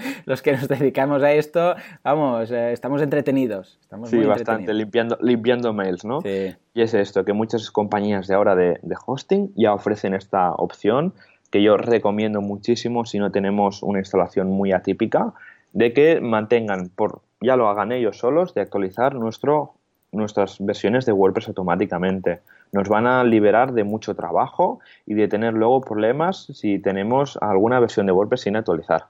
los 0.27 0.43
que 0.43 0.53
nos 0.53 0.69
dedicamos 0.69 1.23
a 1.23 1.33
esto, 1.33 1.75
vamos, 2.03 2.51
eh, 2.51 2.73
estamos 2.73 3.03
entretenidos. 3.03 3.79
Estamos 3.81 4.11
Sí, 4.11 4.17
muy 4.17 4.27
bastante, 4.27 4.53
entretenidos. 4.73 4.77
limpiando, 4.79 5.19
limpiando 5.21 5.73
mails, 5.73 6.05
¿no? 6.05 6.21
Sí. 6.23 6.55
Y 6.75 6.83
es 6.83 6.95
esto, 6.95 7.25
que 7.25 7.33
muchas 7.33 7.71
compañías 7.71 8.27
de 8.27 8.35
ahora 8.35 8.55
de, 8.55 8.79
de 8.83 8.97
hosting 9.07 9.53
ya 9.57 9.73
ofrecen 9.75 10.15
esta 10.15 10.53
opción 10.53 11.15
que 11.51 11.63
yo 11.63 11.77
recomiendo 11.77 12.41
muchísimo 12.41 13.05
si 13.05 13.19
no 13.19 13.33
tenemos 13.33 13.83
una 13.83 13.99
instalación 13.99 14.49
muy 14.49 14.73
atípica, 14.73 15.33
de 15.73 15.93
que 15.93 16.21
mantengan, 16.21 16.91
por 16.95 17.23
ya 17.41 17.57
lo 17.57 17.69
hagan 17.69 17.91
ellos 17.93 18.19
solos, 18.19 18.55
de 18.55 18.61
actualizar 18.61 19.15
nuestro, 19.15 19.75
nuestras 20.13 20.65
versiones 20.65 21.07
de 21.07 21.13
WordPress 21.13 21.49
automáticamente. 21.49 22.41
Nos 22.73 22.89
van 22.89 23.07
a 23.07 23.25
liberar 23.25 23.73
de 23.73 23.83
mucho 23.83 24.15
trabajo 24.15 24.81
y 25.07 25.15
de 25.15 25.27
tener 25.27 25.55
luego 25.55 25.81
problemas 25.81 26.47
si 26.55 26.79
tenemos 26.79 27.37
alguna 27.41 27.81
versión 27.81 28.07
de 28.07 28.13
WordPress 28.13 28.43
sin 28.43 28.57
actualizar. 28.57 29.07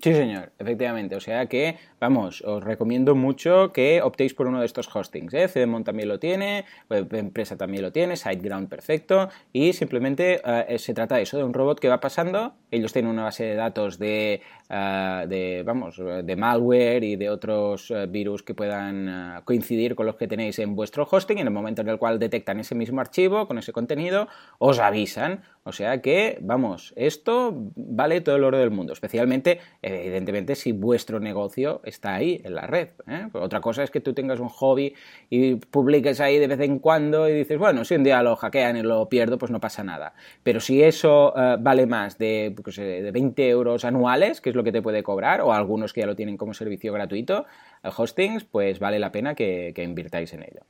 Sí, 0.00 0.14
señor, 0.14 0.52
efectivamente. 0.58 1.16
O 1.16 1.20
sea 1.20 1.46
que, 1.46 1.76
vamos, 1.98 2.40
os 2.42 2.62
recomiendo 2.62 3.16
mucho 3.16 3.72
que 3.72 4.00
optéis 4.00 4.32
por 4.32 4.46
uno 4.46 4.60
de 4.60 4.66
estos 4.66 4.94
hostings. 4.94 5.34
¿eh? 5.34 5.48
También 5.84 6.08
lo 6.08 6.20
tiene, 6.20 6.64
Empresa 6.88 7.56
también 7.56 7.82
lo 7.82 7.90
tiene, 7.90 8.14
SiteGround 8.16 8.68
perfecto. 8.68 9.28
Y 9.52 9.72
simplemente 9.72 10.40
eh, 10.44 10.78
se 10.78 10.94
trata 10.94 11.16
de 11.16 11.22
eso, 11.22 11.36
de 11.36 11.42
un 11.42 11.52
robot 11.52 11.80
que 11.80 11.88
va 11.88 11.98
pasando. 11.98 12.54
Ellos 12.70 12.92
tienen 12.92 13.10
una 13.10 13.24
base 13.24 13.44
de 13.44 13.54
datos 13.56 13.98
de, 13.98 14.40
eh, 14.70 15.24
de 15.28 15.62
vamos, 15.66 15.96
de 15.96 16.36
malware 16.36 17.02
y 17.02 17.16
de 17.16 17.28
otros 17.28 17.90
eh, 17.90 18.06
virus 18.06 18.44
que 18.44 18.54
puedan 18.54 19.42
coincidir 19.44 19.96
con 19.96 20.06
los 20.06 20.14
que 20.14 20.28
tenéis 20.28 20.60
en 20.60 20.76
vuestro 20.76 21.08
hosting. 21.10 21.38
En 21.38 21.48
el 21.48 21.52
momento 21.52 21.82
en 21.82 21.88
el 21.88 21.98
cual 21.98 22.20
detectan 22.20 22.60
ese 22.60 22.76
mismo 22.76 23.00
archivo 23.00 23.48
con 23.48 23.58
ese 23.58 23.72
contenido, 23.72 24.28
os 24.58 24.78
avisan. 24.78 25.42
O 25.68 25.72
sea 25.72 26.00
que, 26.00 26.38
vamos, 26.40 26.94
esto 26.96 27.52
vale 27.76 28.22
todo 28.22 28.36
el 28.36 28.44
oro 28.44 28.56
del 28.56 28.70
mundo, 28.70 28.94
especialmente, 28.94 29.60
evidentemente, 29.82 30.54
si 30.54 30.72
vuestro 30.72 31.20
negocio 31.20 31.82
está 31.84 32.14
ahí 32.14 32.40
en 32.42 32.54
la 32.54 32.62
red. 32.62 32.88
¿eh? 33.06 33.28
Otra 33.34 33.60
cosa 33.60 33.82
es 33.82 33.90
que 33.90 34.00
tú 34.00 34.14
tengas 34.14 34.40
un 34.40 34.48
hobby 34.48 34.94
y 35.28 35.56
publiques 35.56 36.20
ahí 36.20 36.38
de 36.38 36.46
vez 36.46 36.60
en 36.60 36.78
cuando 36.78 37.28
y 37.28 37.34
dices, 37.34 37.58
bueno, 37.58 37.84
si 37.84 37.96
un 37.96 38.02
día 38.02 38.22
lo 38.22 38.34
hackean 38.34 38.78
y 38.78 38.82
lo 38.82 39.10
pierdo, 39.10 39.36
pues 39.36 39.52
no 39.52 39.60
pasa 39.60 39.84
nada. 39.84 40.14
Pero 40.42 40.58
si 40.58 40.82
eso 40.82 41.34
eh, 41.36 41.58
vale 41.60 41.84
más 41.84 42.16
de, 42.16 42.56
pues, 42.64 42.76
de 42.76 43.10
20 43.10 43.46
euros 43.50 43.84
anuales, 43.84 44.40
que 44.40 44.48
es 44.48 44.56
lo 44.56 44.64
que 44.64 44.72
te 44.72 44.80
puede 44.80 45.02
cobrar, 45.02 45.42
o 45.42 45.52
algunos 45.52 45.92
que 45.92 46.00
ya 46.00 46.06
lo 46.06 46.16
tienen 46.16 46.38
como 46.38 46.54
servicio 46.54 46.94
gratuito, 46.94 47.44
eh, 47.84 47.90
hostings, 47.94 48.44
pues 48.44 48.78
vale 48.78 48.98
la 48.98 49.12
pena 49.12 49.34
que, 49.34 49.72
que 49.74 49.82
invirtáis 49.82 50.32
en 50.32 50.44
ello. 50.44 50.62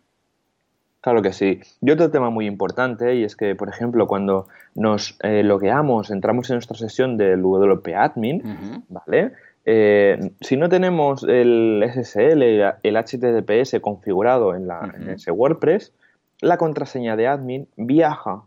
Claro 1.00 1.22
que 1.22 1.32
sí. 1.32 1.60
Y 1.80 1.90
otro 1.90 2.10
tema 2.10 2.30
muy 2.30 2.46
importante, 2.46 3.14
y 3.14 3.22
es 3.24 3.36
que, 3.36 3.54
por 3.54 3.68
ejemplo, 3.68 4.06
cuando 4.06 4.48
nos 4.74 5.16
eh, 5.22 5.42
logueamos, 5.44 6.10
entramos 6.10 6.50
en 6.50 6.54
nuestra 6.56 6.76
sesión 6.76 7.16
del 7.16 7.42
WP 7.42 7.94
Admin. 7.94 8.84
¿vale? 8.88 9.32
Eh, 9.64 10.32
si 10.40 10.56
no 10.56 10.68
tenemos 10.68 11.24
el 11.24 11.84
SSL, 11.92 12.42
el 12.82 12.96
HTTPS 12.96 13.80
configurado 13.80 14.54
en, 14.54 14.66
la, 14.66 14.92
en 14.96 15.10
ese 15.10 15.30
WordPress, 15.30 15.92
la 16.40 16.56
contraseña 16.56 17.16
de 17.16 17.26
admin 17.26 17.68
viaja 17.76 18.42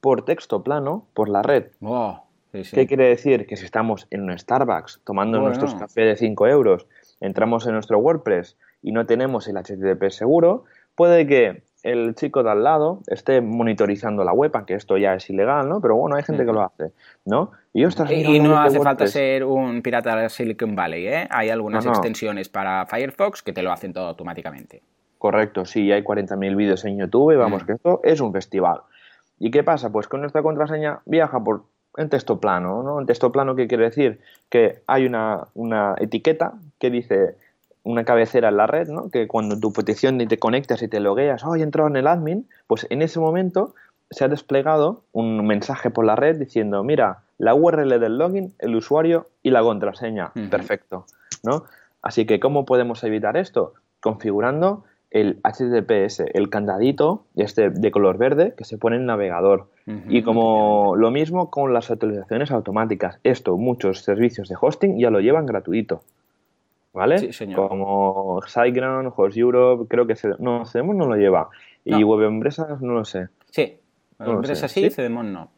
por 0.00 0.24
texto 0.24 0.62
plano 0.62 1.06
por 1.14 1.28
la 1.28 1.42
red. 1.42 1.66
Sí, 2.52 2.64
sí. 2.64 2.74
¿Qué 2.76 2.86
quiere 2.86 3.04
decir? 3.08 3.46
Que 3.46 3.56
si 3.56 3.64
estamos 3.64 4.06
en 4.10 4.22
un 4.22 4.36
Starbucks 4.38 5.00
tomando 5.04 5.38
Bueno. 5.40 5.46
nuestros 5.54 5.74
cafés 5.74 6.06
de 6.06 6.16
5 6.16 6.46
euros, 6.48 6.86
entramos 7.20 7.66
en 7.66 7.74
nuestro 7.74 7.98
WordPress 7.98 8.56
y 8.82 8.92
no 8.92 9.06
tenemos 9.06 9.46
el 9.48 9.56
HTTP 9.56 10.10
seguro, 10.10 10.64
puede 10.94 11.26
que 11.26 11.62
el 11.82 12.14
chico 12.14 12.42
de 12.42 12.50
al 12.50 12.62
lado 12.62 13.00
esté 13.06 13.40
monitorizando 13.40 14.22
la 14.24 14.32
web, 14.32 14.50
aunque 14.54 14.74
esto 14.74 14.96
ya 14.98 15.14
es 15.14 15.28
ilegal, 15.30 15.68
¿no? 15.68 15.80
Pero 15.80 15.96
bueno, 15.96 16.16
hay 16.16 16.22
gente 16.22 16.44
que 16.44 16.52
lo 16.52 16.62
hace, 16.62 16.92
¿no? 17.24 17.52
Y, 17.72 17.84
ostras, 17.84 18.10
Y, 18.10 18.38
no 18.40 18.58
hace 18.58 18.76
falta 18.78 18.90
WordPress. 19.04 19.10
ser 19.12 19.44
un 19.44 19.80
pirata 19.82 20.16
de 20.16 20.28
Silicon 20.28 20.74
Valley, 20.76 21.06
¿eh? 21.06 21.28
Hay 21.30 21.50
algunas 21.50 21.84
No, 21.84 21.92
no. 21.92 21.96
extensiones 21.96 22.48
para 22.48 22.84
Firefox 22.86 23.42
que 23.42 23.52
te 23.52 23.62
lo 23.62 23.72
hacen 23.72 23.92
todo 23.92 24.06
automáticamente. 24.08 24.82
Correcto, 25.18 25.64
sí, 25.64 25.90
hay 25.92 26.02
40.000 26.02 26.56
vídeos 26.56 26.84
en 26.84 26.98
YouTube, 26.98 27.36
vamos, 27.36 27.62
Mm. 27.62 27.66
que 27.66 27.72
esto 27.74 28.00
es 28.04 28.20
un 28.20 28.32
festival. 28.32 28.80
¿Y 29.38 29.50
qué 29.50 29.62
pasa? 29.62 29.90
Pues 29.90 30.06
con 30.08 30.20
nuestra 30.20 30.42
contraseña 30.42 31.00
viaja 31.06 31.42
por 31.42 31.62
en 31.96 32.08
texto 32.08 32.38
plano, 32.40 32.82
¿no? 32.82 33.00
En 33.00 33.06
texto 33.06 33.32
plano, 33.32 33.56
¿qué 33.56 33.66
quiere 33.66 33.84
decir? 33.84 34.20
Que 34.48 34.82
hay 34.86 35.06
una, 35.06 35.48
una 35.54 35.94
etiqueta 35.98 36.52
que 36.78 36.88
dice 36.90 37.34
una 37.90 38.04
cabecera 38.04 38.48
en 38.48 38.56
la 38.56 38.66
red, 38.66 38.88
¿no? 38.88 39.10
Que 39.10 39.26
cuando 39.26 39.58
tu 39.58 39.72
petición 39.72 40.20
y 40.20 40.26
te 40.26 40.38
conectas 40.38 40.82
y 40.82 40.88
te 40.88 41.00
logueas, 41.00 41.44
oh, 41.44 41.56
he 41.56 41.62
entrado 41.62 41.88
en 41.88 41.96
el 41.96 42.06
admin, 42.06 42.48
pues 42.66 42.86
en 42.90 43.02
ese 43.02 43.20
momento 43.20 43.74
se 44.10 44.24
ha 44.24 44.28
desplegado 44.28 45.04
un 45.12 45.46
mensaje 45.46 45.90
por 45.90 46.04
la 46.04 46.16
red 46.16 46.38
diciendo, 46.38 46.82
mira, 46.82 47.20
la 47.38 47.54
URL 47.54 48.00
del 48.00 48.18
login, 48.18 48.52
el 48.58 48.74
usuario 48.74 49.28
y 49.42 49.50
la 49.50 49.62
contraseña. 49.62 50.32
Perfecto, 50.50 51.06
¿no? 51.42 51.64
Así 52.02 52.26
que, 52.26 52.40
¿cómo 52.40 52.64
podemos 52.64 53.04
evitar 53.04 53.36
esto? 53.36 53.74
Configurando 54.00 54.84
el 55.10 55.40
HTTPS, 55.42 56.20
el 56.34 56.50
candadito 56.50 57.24
este 57.34 57.70
de 57.70 57.90
color 57.90 58.16
verde 58.16 58.54
que 58.56 58.64
se 58.64 58.78
pone 58.78 58.96
en 58.96 59.02
el 59.02 59.06
navegador. 59.06 59.68
y 60.08 60.22
como 60.22 60.94
lo 60.94 61.10
mismo 61.10 61.50
con 61.50 61.74
las 61.74 61.90
actualizaciones 61.90 62.52
automáticas. 62.52 63.18
Esto 63.24 63.56
muchos 63.56 64.02
servicios 64.02 64.48
de 64.48 64.56
hosting 64.60 64.98
ya 64.98 65.10
lo 65.10 65.20
llevan 65.20 65.46
gratuito. 65.46 66.02
¿Vale? 66.92 67.18
Sí, 67.18 67.32
señor. 67.32 67.68
Como 67.68 68.40
SiteGround, 68.46 69.12
Host 69.14 69.36
Europe, 69.36 69.86
creo 69.88 70.06
que 70.06 70.14
no, 70.38 70.64
Cedemon 70.64 70.98
no 70.98 71.06
lo 71.06 71.16
lleva. 71.16 71.48
Y 71.84 72.02
Web 72.02 72.26
Empresas 72.26 72.80
no 72.80 72.94
lo 72.94 73.04
sé. 73.04 73.28
Sí, 73.50 73.78
no 74.18 74.32
Empresas 74.32 74.70
sí, 74.70 74.90
Cedemon 74.90 75.32
no. 75.32 75.50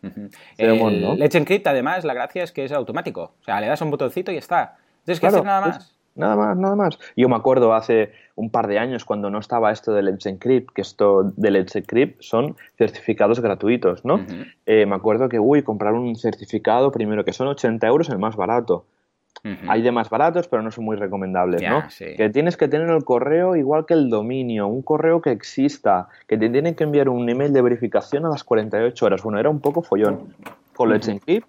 Cedemon, 0.56 1.00
¿no? 1.00 1.14
Let's 1.14 1.34
Encrypt, 1.34 1.66
además, 1.66 2.04
la 2.04 2.14
gracia 2.14 2.44
es 2.44 2.52
que 2.52 2.64
es 2.64 2.72
automático. 2.72 3.32
O 3.40 3.44
sea, 3.44 3.60
le 3.60 3.66
das 3.66 3.80
un 3.80 3.90
botoncito 3.90 4.30
y 4.30 4.36
está. 4.36 4.76
Tienes 5.04 5.20
que 5.20 5.26
hacer 5.26 5.44
nada 5.44 5.60
más. 5.60 5.96
Nada 6.14 6.36
más, 6.36 6.56
nada 6.58 6.76
más. 6.76 6.98
Yo 7.16 7.28
me 7.28 7.36
acuerdo 7.36 7.72
hace 7.72 8.12
un 8.34 8.50
par 8.50 8.66
de 8.66 8.78
años 8.78 9.04
cuando 9.04 9.30
no 9.30 9.38
estaba 9.38 9.72
esto 9.72 9.92
de 9.92 10.02
Let's 10.02 10.26
Encrypt, 10.26 10.70
que 10.74 10.82
esto 10.82 11.32
de 11.36 11.50
Let's 11.50 11.74
Encrypt 11.74 12.20
son 12.20 12.56
certificados 12.76 13.40
gratuitos, 13.40 14.04
¿no? 14.04 14.24
Eh, 14.66 14.84
me 14.84 14.94
acuerdo 14.94 15.30
que, 15.30 15.38
uy, 15.38 15.62
comprar 15.62 15.94
un 15.94 16.14
certificado, 16.16 16.92
primero 16.92 17.24
que 17.24 17.32
son 17.32 17.48
80 17.48 17.86
euros 17.86 18.10
el 18.10 18.18
más 18.18 18.36
barato. 18.36 18.84
Hay 19.68 19.82
de 19.82 19.90
más 19.90 20.08
baratos, 20.08 20.46
pero 20.46 20.62
no 20.62 20.70
son 20.70 20.84
muy 20.84 20.96
recomendables, 20.96 21.62
¿no? 21.62 21.82
Que 21.98 22.30
tienes 22.30 22.56
que 22.56 22.68
tener 22.68 22.88
el 22.90 23.04
correo 23.04 23.56
igual 23.56 23.86
que 23.86 23.94
el 23.94 24.08
dominio, 24.08 24.68
un 24.68 24.82
correo 24.82 25.20
que 25.20 25.30
exista, 25.30 26.08
que 26.28 26.38
te 26.38 26.48
tienen 26.48 26.74
que 26.74 26.84
enviar 26.84 27.08
un 27.08 27.28
email 27.28 27.52
de 27.52 27.60
verificación 27.60 28.24
a 28.26 28.28
las 28.28 28.44
48 28.44 29.04
horas. 29.04 29.22
Bueno, 29.22 29.40
era 29.40 29.50
un 29.50 29.60
poco 29.60 29.82
follón. 29.82 30.34
Con 30.74 30.90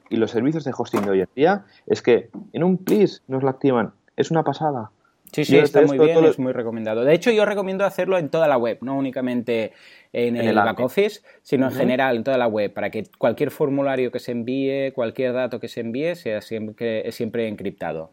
y 0.09 0.15
los 0.17 0.31
servicios 0.31 0.65
de 0.65 0.73
hosting 0.77 1.01
de 1.01 1.09
hoy 1.09 1.21
en 1.21 1.29
día, 1.33 1.63
es 1.87 2.01
que 2.01 2.29
en 2.51 2.63
un 2.63 2.77
please 2.77 3.21
nos 3.27 3.41
lo 3.41 3.49
activan 3.49 3.93
es 4.15 4.31
una 4.31 4.43
pasada. 4.43 4.91
Sí, 5.31 5.45
sí, 5.45 5.57
está 5.57 5.81
muy 5.81 5.97
bien, 5.97 6.23
es 6.25 6.37
muy 6.37 6.53
recomendado. 6.53 7.03
De 7.03 7.13
hecho, 7.13 7.31
yo 7.31 7.45
recomiendo 7.45 7.85
hacerlo 7.85 8.19
en 8.19 8.29
toda 8.29 8.47
la 8.47 8.57
web, 8.57 8.77
no 8.81 8.95
únicamente 8.95 9.73
en, 10.13 10.37
el, 10.37 10.55
back 10.55 10.79
office, 10.79 11.21
sino 11.41 11.65
en 11.65 11.73
general 11.73 12.17
en 12.17 12.23
toda 12.23 12.37
la 12.37 12.47
web, 12.47 12.71
para 12.71 12.91
que 12.91 13.03
cualquier 13.17 13.49
formulario 13.49 14.11
que 14.11 14.19
se 14.19 14.31
envíe, 14.31 14.91
cualquier 14.93 15.33
dato 15.33 15.59
que 15.59 15.67
se 15.67 15.81
envíe, 15.81 16.15
sea 16.15 16.41
siempre, 16.41 17.11
siempre 17.11 17.47
encriptado. 17.47 18.11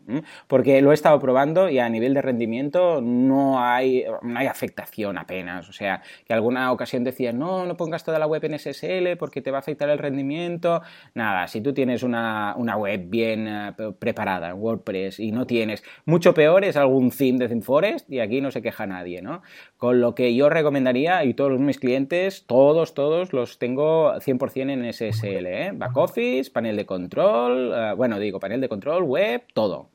Porque 0.49 0.81
lo 0.81 0.93
he 0.93 0.95
estado 0.95 1.21
probando 1.21 1.69
y 1.69 1.79
a 1.79 1.89
nivel 1.91 2.15
de 2.15 2.23
rendimiento 2.23 3.03
no 3.03 3.63
hay, 3.63 4.05
no 4.23 4.39
hay 4.39 4.47
afectación 4.47 5.19
apenas. 5.19 5.69
O 5.69 5.73
sea, 5.75 6.03
que 6.27 6.33
alguna 6.33 6.73
ocasión 6.73 7.05
decían, 7.05 7.39
no, 7.39 7.67
no 7.67 7.77
pongas 7.77 8.03
toda 8.03 8.19
la 8.19 8.27
web 8.27 8.43
en 8.47 8.59
SSL 8.59 9.19
porque 9.19 9.43
te 9.43 9.51
va 9.51 9.59
a 9.59 9.61
afectar 9.61 9.91
el 9.91 9.99
rendimiento. 9.99 10.81
Nada, 11.15 11.49
si 11.49 11.61
tú 11.61 11.75
tienes 11.75 12.03
una, 12.03 12.55
web 12.57 13.03
bien 13.09 13.47
eh, 13.47 13.73
preparada 13.99 14.51
en 14.51 14.57
WordPress 14.57 15.21
y 15.21 15.33
no 15.33 15.47
tienes, 15.47 15.85
mucho 16.07 16.33
peor 16.33 16.65
es 16.65 16.79
algún 16.79 17.11
theme 17.11 17.39
de 17.39 17.49
ThemeForest 17.49 18.11
y 18.11 18.21
aquí 18.21 18.41
no 18.41 18.51
se 18.51 18.63
queja 18.63 18.87
nadie, 18.87 19.21
¿no? 19.21 19.43
Con 19.77 20.01
lo 20.01 20.15
que 20.15 20.35
yo 20.35 20.49
recomendaría, 20.49 21.25
y 21.25 21.35
todos 21.35 21.59
mis 21.61 21.79
clientes 21.79 21.90
clientes, 21.91 22.47
todos, 22.47 22.95
todos 22.95 23.33
los 23.33 23.59
tengo 23.59 24.13
100% 24.15 24.71
en 24.71 24.93
SSL, 24.93 25.47
¿eh? 25.47 25.73
Back 25.75 25.97
office, 25.97 26.49
panel 26.53 26.77
de 26.77 26.87
control, 26.87 27.73
eh, 27.75 27.95
bueno, 27.97 28.21
digo, 28.21 28.39
panel 28.39 28.61
de 28.61 28.69
control, 28.69 29.03
web, 29.03 29.43
todo. 29.55 29.89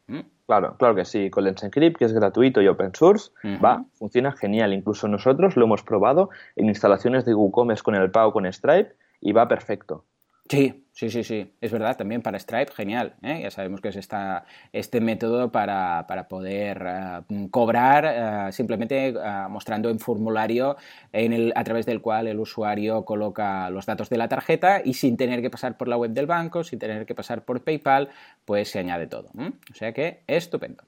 Claro, 0.45 0.75
claro 0.77 0.93
que 0.93 1.05
sí. 1.05 1.29
Con 1.29 1.45
Let's 1.45 1.63
Encrypt, 1.63 1.97
que 1.97 2.05
es 2.05 2.11
gratuito 2.11 2.61
y 2.61 2.67
open 2.67 2.93
source, 2.93 3.31
va, 3.63 3.85
funciona 3.93 4.33
genial. 4.33 4.73
Incluso 4.73 5.07
nosotros 5.07 5.55
lo 5.55 5.63
hemos 5.63 5.83
probado 5.83 6.29
en 6.57 6.67
instalaciones 6.67 7.23
de 7.23 7.33
WooCommerce 7.33 7.81
con 7.81 7.95
el 7.95 8.11
PAO 8.11 8.33
con 8.33 8.51
Stripe 8.51 8.93
y 9.21 9.31
va 9.31 9.47
perfecto. 9.47 10.03
Sí, 10.49 10.84
Sí, 10.95 11.09
sí, 11.09 11.25
sí, 11.25 11.53
es 11.59 11.73
verdad, 11.73 11.97
también 11.97 12.21
para 12.21 12.39
Stripe, 12.39 12.71
genial. 12.71 13.15
¿eh? 13.21 13.41
Ya 13.43 13.51
sabemos 13.51 13.81
que 13.81 13.89
es 13.89 13.97
esta, 13.97 14.45
este 14.71 15.01
método 15.01 15.51
para, 15.51 16.07
poder 16.29 16.85
eh, 16.87 17.47
cobrar 17.51 18.05
eh, 18.07 18.53
simplemente 18.53 19.13
mostrando 19.49 19.91
un 19.91 19.99
formulario 19.99 20.77
en 21.11 21.33
el, 21.33 21.53
a 21.57 21.65
través 21.65 21.85
del 21.85 21.99
cual 21.99 22.27
el 22.27 22.39
usuario 22.39 23.03
coloca 23.03 23.69
los 23.71 23.85
datos 23.85 24.09
de 24.09 24.17
la 24.17 24.29
tarjeta 24.29 24.81
y 24.85 24.93
sin 24.93 25.17
tener 25.17 25.41
que 25.41 25.49
pasar 25.49 25.75
por 25.75 25.89
la 25.89 25.97
web 25.97 26.11
del 26.11 26.27
banco, 26.27 26.63
sin 26.63 26.79
tener 26.79 27.05
que 27.05 27.13
pasar 27.13 27.43
por 27.43 27.61
PayPal, 27.61 28.07
pues 28.45 28.71
se 28.71 28.79
añade 28.79 29.07
todo. 29.07 29.31
O 29.69 29.73
sea 29.73 29.91
que 29.91 30.21
estupendo. 30.27 30.85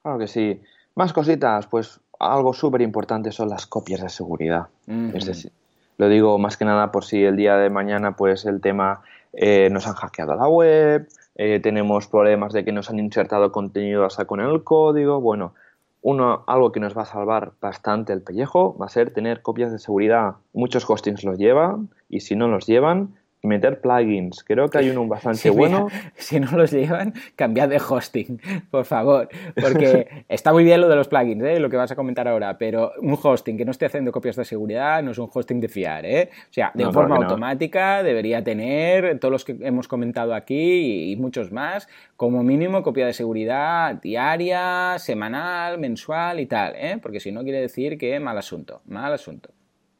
Claro 0.00 0.18
que 0.18 0.28
sí. 0.28 0.62
Más 0.94 1.12
cositas, 1.12 1.66
pues 1.66 2.00
algo 2.18 2.54
súper 2.54 2.80
importante 2.80 3.32
son 3.32 3.50
las 3.50 3.66
copias 3.66 4.00
de 4.00 4.08
seguridad. 4.08 4.68
Es 5.12 5.26
decir, 5.26 5.52
lo 6.00 6.08
digo 6.08 6.38
más 6.38 6.56
que 6.56 6.64
nada 6.64 6.90
por 6.92 7.04
si 7.04 7.22
el 7.24 7.36
día 7.36 7.58
de 7.58 7.68
mañana 7.68 8.16
pues 8.16 8.46
el 8.46 8.62
tema 8.62 9.02
eh, 9.34 9.68
nos 9.70 9.86
han 9.86 9.92
hackeado 9.92 10.34
la 10.34 10.48
web, 10.48 11.06
eh, 11.34 11.60
tenemos 11.60 12.06
problemas 12.06 12.54
de 12.54 12.64
que 12.64 12.72
nos 12.72 12.88
han 12.88 12.98
insertado 12.98 13.52
contenido 13.52 14.06
hasta 14.06 14.24
con 14.24 14.40
el 14.40 14.64
código. 14.64 15.20
Bueno, 15.20 15.52
uno, 16.00 16.42
algo 16.46 16.72
que 16.72 16.80
nos 16.80 16.96
va 16.96 17.02
a 17.02 17.04
salvar 17.04 17.52
bastante 17.60 18.14
el 18.14 18.22
pellejo 18.22 18.74
va 18.78 18.86
a 18.86 18.88
ser 18.88 19.12
tener 19.12 19.42
copias 19.42 19.72
de 19.72 19.78
seguridad. 19.78 20.36
Muchos 20.54 20.88
hostings 20.88 21.22
los 21.22 21.36
llevan 21.36 21.90
y 22.08 22.20
si 22.20 22.34
no 22.34 22.48
los 22.48 22.66
llevan, 22.66 23.16
meter 23.42 23.80
plugins. 23.80 24.44
Creo 24.44 24.68
que 24.68 24.78
hay 24.78 24.90
uno 24.90 25.06
bastante 25.06 25.50
bueno. 25.50 25.88
si 26.16 26.40
no 26.40 26.50
los 26.56 26.70
llevan, 26.70 27.14
cambiad 27.36 27.68
de 27.68 27.78
hosting, 27.78 28.40
por 28.70 28.84
favor. 28.84 29.28
Porque 29.60 30.24
está 30.28 30.52
muy 30.52 30.64
bien 30.64 30.80
lo 30.80 30.88
de 30.88 30.96
los 30.96 31.08
plugins, 31.08 31.42
¿eh? 31.44 31.60
lo 31.60 31.70
que 31.70 31.76
vas 31.76 31.90
a 31.90 31.96
comentar 31.96 32.28
ahora, 32.28 32.58
pero 32.58 32.92
un 33.00 33.18
hosting 33.20 33.56
que 33.56 33.64
no 33.64 33.70
esté 33.70 33.86
haciendo 33.86 34.12
copias 34.12 34.36
de 34.36 34.44
seguridad 34.44 35.02
no 35.02 35.12
es 35.12 35.18
un 35.18 35.28
hosting 35.32 35.60
de 35.60 35.68
fiar. 35.68 36.04
¿eh? 36.06 36.30
O 36.50 36.52
sea, 36.52 36.70
de 36.74 36.90
forma 36.92 37.16
automática 37.16 38.02
debería 38.02 38.42
tener 38.42 39.18
todos 39.18 39.32
los 39.32 39.44
que 39.44 39.56
hemos 39.60 39.88
comentado 39.88 40.34
aquí 40.34 41.12
y, 41.12 41.16
muchos 41.16 41.52
más, 41.52 41.88
como 42.16 42.42
mínimo 42.42 42.82
copia 42.82 43.06
de 43.06 43.12
seguridad 43.12 43.94
diaria, 44.00 44.96
semanal, 44.98 45.78
mensual 45.78 46.40
y 46.40 46.46
tal. 46.46 46.74
¿eh? 46.76 46.98
Porque 47.00 47.20
si 47.20 47.32
no 47.32 47.42
quiere 47.42 47.60
decir 47.60 47.98
que 47.98 48.18
mal 48.20 48.38
asunto, 48.38 48.82
mal 48.86 49.12
asunto. 49.12 49.50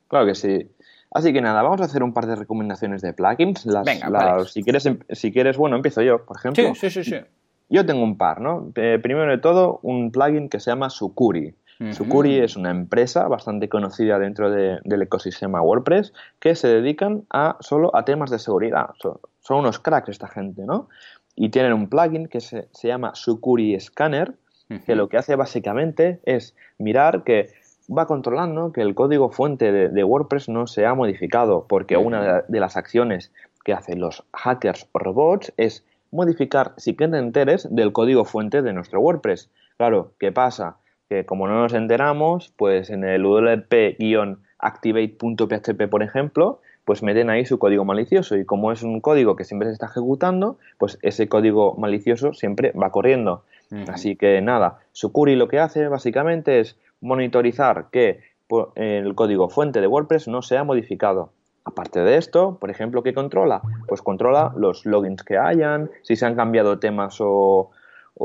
Claro 0.09 0.26
que 0.26 0.35
sí. 0.35 0.68
Así 1.12 1.33
que 1.33 1.40
nada, 1.40 1.62
vamos 1.62 1.81
a 1.81 1.85
hacer 1.85 2.03
un 2.03 2.12
par 2.12 2.27
de 2.27 2.37
recomendaciones 2.37 3.03
de 3.03 3.12
plugins. 3.12 3.66
Venga, 3.85 4.44
si, 4.44 4.62
quieres, 4.62 4.87
em, 4.87 4.99
si 5.11 5.33
quieres, 5.33 5.57
bueno, 5.57 5.77
empiezo 5.77 6.03
yo, 6.03 6.25
por 6.25 6.37
ejemplo. 6.37 6.75
Sí, 6.75 6.90
sí, 6.90 7.03
sí. 7.03 7.16
Yo 7.68 7.87
tengo 7.87 8.03
un 8.03 8.16
par, 8.16 8.40
¿no? 8.40 8.73
Eh, 8.75 8.99
primero 9.03 9.31
de 9.31 9.38
todo, 9.38 9.81
un 9.83 10.11
plugin 10.11 10.49
que 10.49 10.61
se 10.61 10.70
llama 10.70 10.90
Sukuri. 10.90 11.55
Sukuri 11.92 12.40
es 12.40 12.57
una 12.57 12.70
empresa 12.70 13.27
bastante 13.27 13.70
conocida 13.70 14.18
dentro 14.18 14.51
del 14.51 15.03
ecosistema 15.03 15.62
WordPress 15.62 16.12
que 16.38 16.55
se 16.55 16.68
dedican 16.68 17.25
a 17.31 17.57
solo 17.61 17.96
a 17.96 18.05
temas 18.05 18.29
de 18.29 18.38
seguridad. 18.38 18.90
Son, 19.01 19.18
unos 19.59 19.79
cracks 19.79 20.11
esta 20.11 20.29
gente, 20.29 20.66
¿no? 20.66 20.90
Y 21.35 21.49
tienen 21.49 21.73
un 21.73 21.88
plugin 21.88 22.27
que 22.27 22.42
se, 22.42 22.68
se 22.73 22.88
llama 22.88 23.14
Sukuri 23.14 23.81
Scanner, 23.81 24.35
que 24.85 24.94
lo 24.94 25.09
que 25.09 25.16
hace 25.16 25.35
básicamente 25.37 26.20
es 26.25 26.55
mirar 26.79 27.25
que 27.25 27.51
va 27.90 28.07
controlando 28.07 28.72
que 28.72 28.83
el 28.83 28.94
código 28.94 29.31
fuente 29.31 29.72
de, 29.72 30.05
WordPress 30.05 30.48
no 30.48 30.66
se 30.66 30.87
ha 30.87 30.94
modificado, 30.94 31.66
porque 31.68 31.96
una 31.96 32.42
de, 32.42 32.61
las 32.61 32.76
acciones 32.76 33.33
que 33.64 33.72
hacen 33.72 34.00
los 34.00 34.24
hackers 34.33 34.87
o 34.92 34.98
robots 34.98 35.55
es 35.57 35.85
modificar 36.11 36.74
si 36.76 36.92
te 36.92 37.05
enteres 37.05 37.66
del 37.70 37.92
código 37.92 38.24
fuente 38.24 38.62
de 38.62 38.72
nuestro 38.72 39.00
WordPress. 39.00 39.48
Claro, 39.76 40.12
¿qué 40.18 40.33
pasa? 40.33 40.79
Que 41.09 41.24
como 41.26 41.46
no 41.48 41.61
nos 41.61 41.74
enteramos, 41.74 42.53
pues 42.57 42.90
en 42.90 43.05
el 43.05 43.24
wp-activate.php, 43.24 45.88
por 45.88 46.03
ejemplo, 46.03 46.61
pues 46.85 47.03
meten 47.03 47.31
ahí 47.31 47.44
su 47.44 47.59
código 47.59 47.85
malicioso 47.85 48.37
y 48.37 48.44
como 48.44 48.70
es 48.72 48.83
un 48.83 49.00
código 49.00 49.37
que 49.37 49.44
siempre 49.44 49.68
se 49.68 49.74
está 49.74 49.87
ejecutando, 49.87 50.59
pues 50.79 50.98
ese 51.03 51.29
código 51.29 51.76
malicioso 51.76 52.33
siempre 52.33 52.72
va 52.72 52.90
corriendo. 52.90 53.44
Así 53.87 54.16
que 54.16 54.40
nada, 54.40 54.81
Sucuri 54.90 55.37
lo 55.37 55.46
que 55.46 55.61
hace 55.61 55.87
básicamente 55.87 56.59
es 56.59 56.76
monitorizar 57.01 57.89
que 57.91 58.21
el 58.75 59.15
código 59.15 59.49
fuente 59.49 59.81
de 59.81 59.87
WordPress 59.87 60.29
no 60.29 60.43
se 60.43 60.57
ha 60.57 60.65
modificado. 60.65 61.31
Aparte 61.65 62.01
de 62.01 62.17
esto, 62.17 62.57
por 62.59 62.71
ejemplo, 62.71 63.03
¿qué 63.03 63.15
controla? 63.15 63.63
Pues 63.87 64.03
controla 64.03 64.53
los 64.57 64.87
logins 64.87 65.23
que 65.23 65.37
hayan, 65.37 65.91
si 66.03 66.17
se 66.17 66.27
han 66.27 66.35
cambiado 66.35 66.79
temas 66.79 67.19
o, 67.21 67.71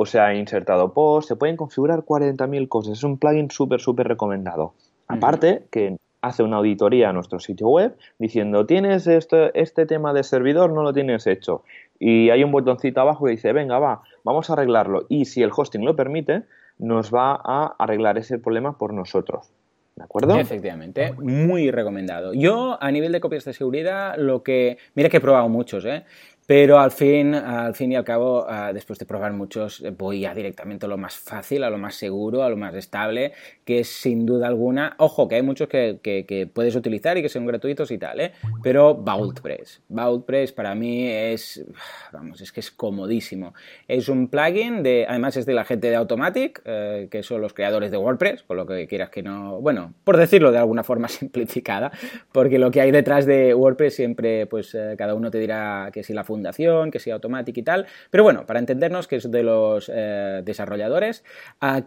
se 0.06 0.20
ha 0.20 0.34
insertado 0.34 0.94
post, 0.94 1.28
se 1.28 1.36
pueden 1.36 1.58
configurar 1.58 2.02
40.000 2.02 2.68
cosas. 2.68 2.98
Es 2.98 3.04
un 3.04 3.18
plugin 3.18 3.52
súper, 3.52 3.80
súper 3.80 4.08
recomendado. 4.08 4.74
Aparte 5.08 5.68
que 5.70 5.98
hace 6.22 6.44
una 6.44 6.58
auditoría 6.58 7.10
a 7.10 7.14
nuestro 7.14 7.40
sitio 7.40 7.68
web 7.68 7.96
diciendo, 8.18 8.66
tienes 8.66 9.06
este, 9.06 9.58
este 9.60 9.86
tema 9.86 10.12
de 10.12 10.24
servidor, 10.24 10.72
no 10.72 10.82
lo 10.82 10.92
tienes 10.92 11.28
hecho. 11.28 11.64
Y 12.00 12.30
hay 12.30 12.44
un 12.44 12.52
botoncito 12.52 13.00
abajo 13.00 13.26
que 13.26 13.32
dice, 13.32 13.54
venga, 13.54 13.80
va, 13.80 14.02
vamos 14.24 14.50
a 14.50 14.54
arreglarlo. 14.54 15.06
Y 15.08 15.26
si 15.26 15.44
el 15.44 15.52
hosting 15.56 15.86
lo 15.86 15.96
permite, 15.96 16.44
nos 16.78 17.14
va 17.14 17.40
a 17.44 17.76
arreglar 17.80 18.18
ese 18.18 18.38
problema 18.40 18.78
por 18.78 18.94
nosotros. 18.94 19.52
¿De 19.96 20.04
acuerdo? 20.04 20.38
Efectivamente, 20.38 21.14
muy 21.14 21.72
recomendado. 21.72 22.34
Yo, 22.34 22.78
a 22.82 22.92
nivel 22.92 23.14
de 23.14 23.22
copias 23.22 23.46
de 23.46 23.54
seguridad, 23.54 24.16
lo 24.18 24.44
que. 24.44 24.78
Mira 24.94 25.08
que 25.08 25.18
he 25.18 25.22
probado 25.22 25.48
muchos, 25.48 25.86
¿eh? 25.86 26.04
Pero 26.48 26.80
al 26.80 26.92
fin, 26.92 27.34
al 27.34 27.74
fin 27.74 27.92
y 27.92 27.96
al 27.96 28.04
cabo, 28.04 28.46
ah, 28.48 28.72
después 28.72 29.00
de 29.00 29.06
probar 29.06 29.34
muchos, 29.34 29.84
voy 29.98 30.22
ya 30.22 30.36
directamente 30.36 30.86
a 30.86 30.90
lo 30.90 30.98
más 30.98 31.16
fácil, 31.16 31.64
a 31.64 31.70
lo 31.70 31.78
más 31.78 31.96
seguro, 31.96 32.44
a 32.44 32.50
lo 32.50 32.58
más 32.58 32.76
estable, 32.76 33.34
que 33.64 33.80
es 33.80 33.88
sin 33.88 34.26
duda 34.26 34.48
alguna, 34.48 34.96
ojo, 35.00 35.28
que 35.28 35.36
hay 35.36 35.42
muchos 35.42 35.68
que, 35.68 36.50
puedes 36.54 36.76
utilizar 36.76 37.18
y 37.18 37.22
que 37.22 37.30
son 37.30 37.46
gratuitos 37.46 37.90
y 37.92 37.98
tal, 37.98 38.20
¿eh? 38.20 38.32
pero 38.62 38.94
Vaultpress. 38.94 39.82
Vaultpress 39.90 40.52
para 40.52 40.76
mí 40.76 41.08
es, 41.08 41.66
vamos, 42.12 42.42
es 42.42 42.52
que 42.52 42.60
es 42.60 42.70
comodísimo. 42.70 43.54
Es 43.88 44.08
un 44.10 44.28
plugin, 44.28 44.84
de, 44.84 45.06
además 45.08 45.38
es 45.38 45.46
de 45.46 45.54
la 45.54 45.66
gente 45.66 45.90
de 45.90 45.96
Automatic, 45.96 46.62
eh, 46.66 47.08
que 47.10 47.24
son 47.24 47.42
los 47.42 47.54
creadores 47.54 47.90
de 47.90 47.98
WordPress, 47.98 48.44
por 48.44 48.58
lo 48.58 48.68
que 48.68 48.88
quieras 48.88 49.10
que 49.10 49.24
no, 49.24 49.60
bueno, 49.62 49.94
por 50.04 50.18
decirlo 50.18 50.52
de 50.52 50.60
alguna 50.60 50.84
forma 50.84 51.08
simplificada, 51.10 51.92
porque 52.32 52.60
lo 52.60 52.70
que 52.70 52.82
hay 52.82 52.92
detrás 52.92 53.26
de 53.26 53.54
WordPress 53.54 53.96
siempre, 53.96 54.46
pues 54.46 54.76
eh, 54.76 54.96
cada 54.98 55.16
uno 55.16 55.32
te 55.32 55.40
dirá 55.40 55.90
que 55.92 56.04
si 56.04 56.14
la 56.14 56.24
fundación, 56.36 56.92
que 56.92 57.00
sea 57.00 57.16
automático 57.16 57.60
y 57.60 57.64
tal. 57.64 57.86
Pero 58.10 58.24
bueno, 58.24 58.46
para 58.46 58.60
entendernos 58.60 59.08
que 59.08 59.16
es 59.18 59.32
de 59.32 59.44
los 59.44 59.90
eh, 59.94 60.42
desarrolladores, 60.44 61.24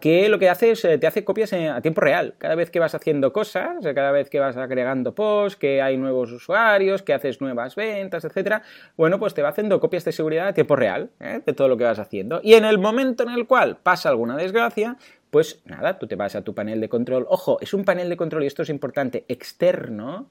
que 0.01 0.27
lo 0.29 0.39
que 0.39 0.49
hace 0.49 0.71
es 0.71 0.83
eh, 0.85 0.97
te 0.97 1.07
hace 1.07 1.23
copias 1.23 1.53
a 1.53 1.81
tiempo 1.81 2.01
real. 2.01 2.33
Cada 2.37 2.55
vez 2.55 2.69
que 2.71 2.79
vas 2.79 2.95
haciendo 2.95 3.31
cosas, 3.31 3.77
cada 3.95 4.11
vez 4.11 4.29
que 4.29 4.39
vas 4.39 4.57
agregando 4.57 5.13
posts, 5.13 5.55
que 5.55 5.81
hay 5.81 5.97
nuevos 5.97 6.31
usuarios, 6.31 7.03
que 7.03 7.13
haces 7.13 7.41
nuevas 7.41 7.75
ventas, 7.75 8.25
etcétera, 8.25 8.63
bueno, 8.97 9.19
pues 9.19 9.33
te 9.33 9.41
va 9.41 9.49
haciendo 9.49 9.79
copias 9.79 10.03
de 10.05 10.11
seguridad 10.11 10.47
a 10.47 10.53
tiempo 10.53 10.75
real 10.75 11.11
¿eh? 11.19 11.41
de 11.45 11.53
todo 11.53 11.67
lo 11.67 11.77
que 11.77 11.83
vas 11.83 11.99
haciendo. 11.99 12.41
Y 12.43 12.55
en 12.55 12.65
el 12.65 12.79
momento 12.79 13.23
en 13.23 13.29
el 13.29 13.45
cual 13.45 13.77
pasa 13.77 14.09
alguna 14.09 14.35
desgracia, 14.35 14.97
pues 15.29 15.61
nada, 15.65 15.99
tú 15.99 16.07
te 16.07 16.15
vas 16.15 16.35
a 16.35 16.43
tu 16.43 16.55
panel 16.55 16.81
de 16.81 16.89
control. 16.89 17.25
Ojo, 17.29 17.59
es 17.61 17.73
un 17.73 17.85
panel 17.85 18.09
de 18.09 18.17
control, 18.17 18.43
y 18.43 18.47
esto 18.47 18.63
es 18.63 18.69
importante, 18.69 19.25
externo, 19.27 20.29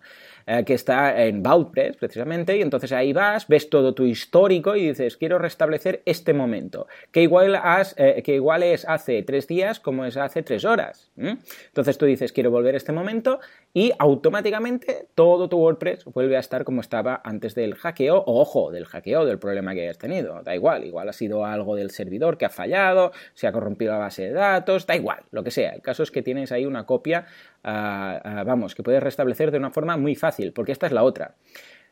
eh, 0.50 0.64
que 0.64 0.72
está 0.72 1.26
en 1.26 1.42
Vaultpress 1.42 1.98
precisamente, 1.98 2.56
y 2.56 2.62
entonces 2.62 2.90
ahí 2.92 3.12
vas, 3.12 3.46
ves 3.48 3.68
todo 3.68 3.92
tu 3.92 4.06
histórico 4.06 4.76
y 4.76 4.88
dices, 4.88 5.18
quiero 5.18 5.38
restablecer 5.38 6.00
este 6.06 6.32
momento, 6.32 6.86
que 7.12 7.20
igual, 7.20 7.60
eh, 7.96 8.22
que 8.24 8.36
igual 8.36 8.62
es 8.62 8.88
hace 8.88 9.22
tres 9.24 9.46
días 9.46 9.78
como 9.78 10.06
es 10.06 10.16
hace 10.16 10.42
tres 10.42 10.64
horas. 10.64 11.10
Entonces 11.18 11.98
tú 11.98 12.06
dices, 12.06 12.32
quiero 12.32 12.50
volver 12.50 12.72
a 12.72 12.78
este 12.78 12.92
momento 12.92 13.40
y 13.74 13.92
automáticamente 13.98 15.08
todo 15.14 15.48
tu 15.48 15.58
WordPress 15.58 16.04
vuelve 16.06 16.36
a 16.36 16.40
estar 16.40 16.64
como 16.64 16.80
estaba 16.80 17.20
antes 17.24 17.54
del 17.54 17.74
hackeo, 17.74 18.18
o 18.18 18.40
ojo, 18.40 18.70
del 18.70 18.86
hackeo, 18.86 19.24
del 19.24 19.38
problema 19.38 19.74
que 19.74 19.82
hayas 19.82 19.98
tenido. 19.98 20.42
Da 20.42 20.54
igual, 20.54 20.84
igual 20.84 21.08
ha 21.08 21.12
sido 21.12 21.44
algo 21.44 21.76
del 21.76 21.90
servidor 21.90 22.38
que 22.38 22.46
ha 22.46 22.50
fallado, 22.50 23.12
se 23.34 23.46
ha 23.46 23.52
corrompido 23.52 23.92
la 23.92 23.98
base 23.98 24.24
de 24.24 24.32
datos, 24.32 24.86
da 24.86 24.96
igual, 24.96 25.20
lo 25.30 25.44
que 25.44 25.50
sea. 25.50 25.72
El 25.72 25.82
caso 25.82 26.02
es 26.02 26.10
que 26.10 26.22
tienes 26.22 26.52
ahí 26.52 26.66
una 26.66 26.86
copia, 26.86 27.26
ah, 27.62 28.20
ah, 28.24 28.44
vamos, 28.44 28.74
que 28.74 28.82
puedes 28.82 29.02
restablecer 29.02 29.50
de 29.50 29.58
una 29.58 29.70
forma 29.70 29.96
muy 29.96 30.14
fácil, 30.14 30.52
porque 30.52 30.72
esta 30.72 30.86
es 30.86 30.92
la 30.92 31.02
otra. 31.02 31.34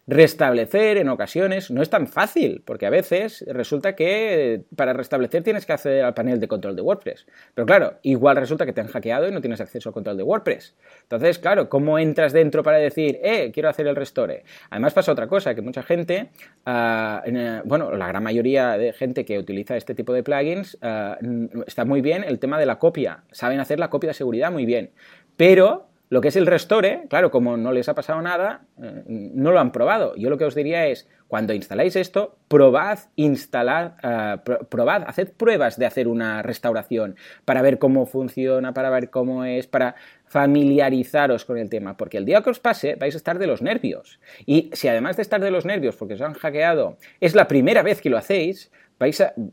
Restablecer 0.08 0.98
en 0.98 1.08
ocasiones 1.08 1.68
no 1.72 1.82
es 1.82 1.90
tan 1.90 2.06
fácil, 2.06 2.62
porque 2.64 2.86
a 2.86 2.90
veces 2.90 3.44
resulta 3.48 3.96
que 3.96 4.62
para 4.76 4.92
restablecer 4.92 5.42
tienes 5.42 5.66
que 5.66 5.72
acceder 5.72 6.04
al 6.04 6.14
panel 6.14 6.38
de 6.38 6.46
control 6.46 6.76
de 6.76 6.82
WordPress. 6.82 7.26
Pero 7.54 7.66
claro, 7.66 7.94
igual 8.02 8.36
resulta 8.36 8.64
que 8.64 8.72
te 8.72 8.80
han 8.80 8.86
hackeado 8.86 9.26
y 9.26 9.32
no 9.32 9.40
tienes 9.40 9.60
acceso 9.60 9.88
al 9.88 9.94
control 9.94 10.16
de 10.16 10.22
WordPress. 10.22 10.76
Entonces, 11.02 11.40
claro, 11.40 11.68
¿cómo 11.68 11.98
entras 11.98 12.32
dentro 12.32 12.62
para 12.62 12.78
decir, 12.78 13.18
eh, 13.20 13.50
quiero 13.52 13.68
hacer 13.68 13.88
el 13.88 13.96
restore? 13.96 14.44
Además 14.70 14.94
pasa 14.94 15.10
otra 15.10 15.26
cosa, 15.26 15.56
que 15.56 15.62
mucha 15.62 15.82
gente, 15.82 16.30
eh, 16.64 17.60
bueno, 17.64 17.90
la 17.96 18.06
gran 18.06 18.22
mayoría 18.22 18.78
de 18.78 18.92
gente 18.92 19.24
que 19.24 19.40
utiliza 19.40 19.76
este 19.76 19.96
tipo 19.96 20.12
de 20.12 20.22
plugins, 20.22 20.78
ah, 20.82 21.18
está 21.66 21.84
muy 21.84 22.00
bien 22.00 22.22
el 22.22 22.38
tema 22.38 22.60
de 22.60 22.66
la 22.66 22.78
copia. 22.78 23.24
Saben 23.32 23.58
hacer 23.58 23.80
la 23.80 23.90
copia 23.90 24.10
de 24.10 24.14
seguridad 24.14 24.52
muy 24.52 24.66
bien. 24.66 24.92
Pero 25.36 25.88
lo 26.08 26.20
que 26.20 26.28
es 26.28 26.36
el 26.36 26.46
restore, 26.46 27.04
claro, 27.08 27.30
como 27.30 27.56
no 27.56 27.72
les 27.72 27.88
ha 27.88 27.94
pasado 27.94 28.22
nada, 28.22 28.62
eh, 28.80 29.02
no 29.06 29.50
lo 29.50 29.58
han 29.58 29.72
probado. 29.72 30.14
Yo 30.16 30.30
lo 30.30 30.38
que 30.38 30.44
os 30.44 30.54
diría 30.54 30.86
es, 30.86 31.08
cuando 31.26 31.52
instaláis 31.52 31.96
esto, 31.96 32.36
probad 32.46 33.00
instalar, 33.16 33.96
uh, 34.04 34.64
probad, 34.66 35.02
haced 35.08 35.32
pruebas 35.32 35.76
de 35.76 35.86
hacer 35.86 36.06
una 36.06 36.42
restauración 36.42 37.16
para 37.44 37.62
ver 37.62 37.80
cómo 37.80 38.06
funciona, 38.06 38.72
para 38.72 38.90
ver 38.90 39.10
cómo 39.10 39.44
es, 39.44 39.66
para 39.66 39.96
familiarizaros 40.26 41.44
con 41.44 41.58
el 41.58 41.68
tema, 41.68 41.96
porque 41.96 42.18
el 42.18 42.24
día 42.24 42.42
que 42.42 42.50
os 42.50 42.60
pase 42.60 42.94
vais 42.94 43.14
a 43.14 43.18
estar 43.18 43.40
de 43.40 43.48
los 43.48 43.60
nervios. 43.60 44.20
Y 44.44 44.70
si 44.72 44.86
además 44.86 45.16
de 45.16 45.22
estar 45.22 45.40
de 45.40 45.50
los 45.50 45.64
nervios 45.64 45.96
porque 45.96 46.14
os 46.14 46.20
han 46.20 46.34
hackeado, 46.34 46.98
es 47.20 47.34
la 47.34 47.48
primera 47.48 47.82
vez 47.82 48.00
que 48.00 48.10
lo 48.10 48.18
hacéis, 48.18 48.70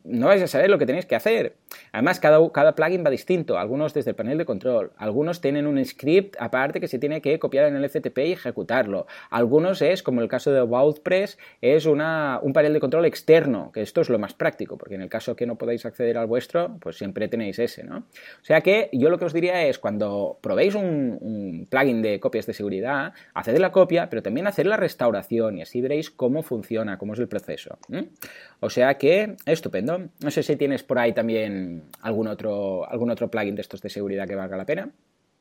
no 0.04 0.28
vais 0.28 0.42
a 0.42 0.48
saber 0.48 0.70
lo 0.70 0.78
que 0.78 0.86
tenéis 0.86 1.06
que 1.06 1.16
hacer. 1.16 1.56
Además, 1.92 2.20
cada, 2.20 2.40
cada, 2.52 2.76
plugin 2.76 3.04
va 3.06 3.10
distinto, 3.10 3.58
algunos 3.58 3.94
desde 3.94 4.12
el 4.12 4.16
panel 4.16 4.38
de 4.38 4.46
control, 4.46 4.92
algunos 4.98 5.42
tienen 5.42 5.68
un 5.68 5.84
script 5.84 6.36
aparte 6.40 6.80
que 6.80 6.88
se 6.88 7.00
tiene 7.00 7.22
que 7.22 7.38
copiar 7.40 7.66
en 7.66 7.76
el 7.76 7.90
FTP 7.90 8.18
y 8.20 8.32
ejecutarlo, 8.34 9.06
algunos 9.30 9.82
es, 9.82 10.02
como 10.02 10.22
el 10.22 10.28
caso 10.28 10.52
de 10.52 10.62
WordPress, 10.62 11.38
es 11.62 11.86
una, 11.86 12.40
un 12.42 12.54
panel 12.54 12.74
de 12.74 12.80
control 12.80 13.06
externo, 13.06 13.72
que 13.74 13.82
esto 13.82 14.02
es 14.02 14.10
lo 14.10 14.20
más 14.20 14.34
práctico, 14.34 14.78
porque 14.78 14.96
en 14.96 15.02
el 15.02 15.10
caso 15.10 15.36
que 15.36 15.46
no 15.46 15.58
podáis 15.58 15.86
acceder 15.86 16.18
al 16.18 16.28
vuestro, 16.28 16.78
pues 16.80 16.98
siempre 16.98 17.28
tenéis 17.28 17.60
ese, 17.60 17.84
¿no? 17.84 17.98
O 17.98 18.46
sea 18.46 18.62
que 18.62 18.90
yo 18.94 19.10
lo 19.10 19.18
que 19.18 19.26
os 19.26 19.34
diría 19.34 19.66
es, 19.66 19.78
cuando 19.80 20.40
probéis 20.42 20.76
un, 20.76 21.68
plugin 21.70 22.02
de 22.02 22.20
copias 22.20 22.46
de 22.46 22.54
seguridad, 22.54 23.14
haced 23.34 23.58
la 23.58 23.72
copia, 23.72 24.10
pero 24.10 24.22
también 24.22 24.48
haced 24.48 24.66
la 24.66 24.78
restauración 24.78 25.58
y 25.58 25.62
así 25.62 25.82
veréis 25.82 26.10
cómo 26.10 26.44
funciona, 26.44 26.98
cómo 26.98 27.14
es 27.14 27.20
el 27.20 27.28
proceso. 27.28 27.78
O 28.60 28.70
sea 28.70 28.96
que 28.96 29.33
estupendo. 29.46 30.00
No 30.24 30.32
sé 30.32 30.44
si 30.44 30.56
tienes 30.56 30.84
por 30.84 31.00
ahí 31.00 31.14
también 31.14 31.84
algún 32.02 32.28
otro, 32.28 32.90
algún 32.90 33.10
otro 33.12 33.30
plugin 33.30 33.56
de 33.56 33.62
estos 33.62 33.82
de 33.82 33.90
seguridad 33.90 34.28
que 34.28 34.36
valga 34.36 34.58
la 34.58 34.66
pena. 34.66 34.90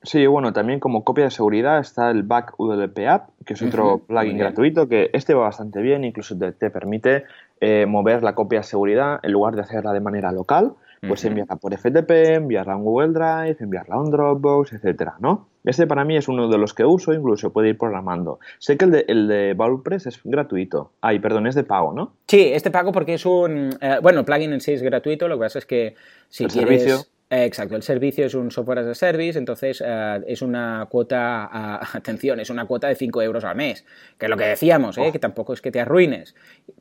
Sí, 0.04 0.26
bueno, 0.26 0.52
también 0.52 0.80
como 0.80 1.04
copia 1.04 1.24
de 1.24 1.30
seguridad 1.30 1.78
está 1.78 2.10
el 2.10 2.24
Back 2.24 2.54
UDLP 2.58 2.98
App, 3.08 3.30
que 3.46 3.54
es 3.54 3.62
otro 3.62 3.98
plugin 3.98 4.36
gratuito 4.36 4.88
que 4.88 5.10
este 5.12 5.32
va 5.32 5.42
bastante 5.42 5.80
bien, 5.80 6.02
incluso 6.02 6.36
te, 6.36 6.70
permite 6.70 7.24
eh, 7.60 7.86
mover 7.86 8.24
la 8.24 8.34
copia 8.34 8.60
de 8.60 8.64
seguridad 8.64 9.20
en 9.22 9.30
lugar 9.30 9.54
de 9.54 9.62
hacerla 9.62 9.92
de 9.92 10.00
manera 10.00 10.32
local, 10.32 10.72
pues 11.06 11.24
enviarla 11.24 11.56
por 11.56 11.76
FTP, 11.76 12.10
enviarla 12.10 12.74
en 12.74 12.84
Google 12.84 13.08
Drive, 13.08 13.56
enviarla 13.58 13.96
en 13.96 14.10
Dropbox, 14.10 14.72
etcétera, 14.72 15.16
¿no? 15.18 15.48
Este 15.64 15.86
para 15.86 16.04
mí 16.04 16.16
es 16.16 16.28
uno 16.28 16.48
de 16.48 16.58
los 16.58 16.74
que 16.74 16.84
uso, 16.84 17.12
incluso 17.12 17.52
puede 17.52 17.70
ir 17.70 17.78
programando. 17.78 18.38
Sé 18.58 18.76
que 18.76 18.84
el 18.84 18.90
de, 18.92 19.04
el 19.08 19.28
de 19.28 19.56
es 19.96 20.20
gratuito. 20.24 20.92
Ay, 21.00 21.18
perdón, 21.18 21.46
es 21.46 21.54
de 21.54 21.64
pago, 21.64 21.92
¿no? 21.92 22.14
Sí, 22.28 22.50
es 22.52 22.62
de 22.62 22.70
pago 22.70 22.92
porque 22.92 23.14
es 23.14 23.26
un... 23.26 23.76
Eh, 23.80 23.98
bueno, 24.00 24.20
el 24.20 24.24
plugin 24.24 24.52
en 24.52 24.60
sí 24.60 24.72
es 24.72 24.82
gratuito, 24.82 25.28
lo 25.28 25.36
que 25.36 25.40
pasa 25.40 25.58
es 25.58 25.66
que 25.66 25.94
si 26.28 26.46
quieres... 26.46 26.82
Servicio. 26.82 27.12
Eh, 27.30 27.46
exacto, 27.46 27.76
el 27.76 27.82
servicio 27.82 28.26
es 28.26 28.34
un 28.34 28.50
software 28.50 28.80
as 28.80 28.88
a 28.88 28.94
service, 28.94 29.38
entonces 29.38 29.82
eh, 29.84 30.20
es 30.26 30.42
una 30.42 30.86
cuota, 30.90 31.80
atención, 31.96 32.40
es 32.40 32.50
una 32.50 32.66
cuota 32.66 32.88
de 32.88 32.94
5 32.94 33.22
euros 33.22 33.44
al 33.44 33.56
mes, 33.56 33.86
que 34.18 34.26
es 34.26 34.30
lo 34.30 34.36
que 34.36 34.44
decíamos, 34.44 34.98
oh. 34.98 35.10
que 35.10 35.18
tampoco 35.18 35.54
es 35.54 35.62
que 35.62 35.72
te 35.72 35.80
arruines. 35.80 36.34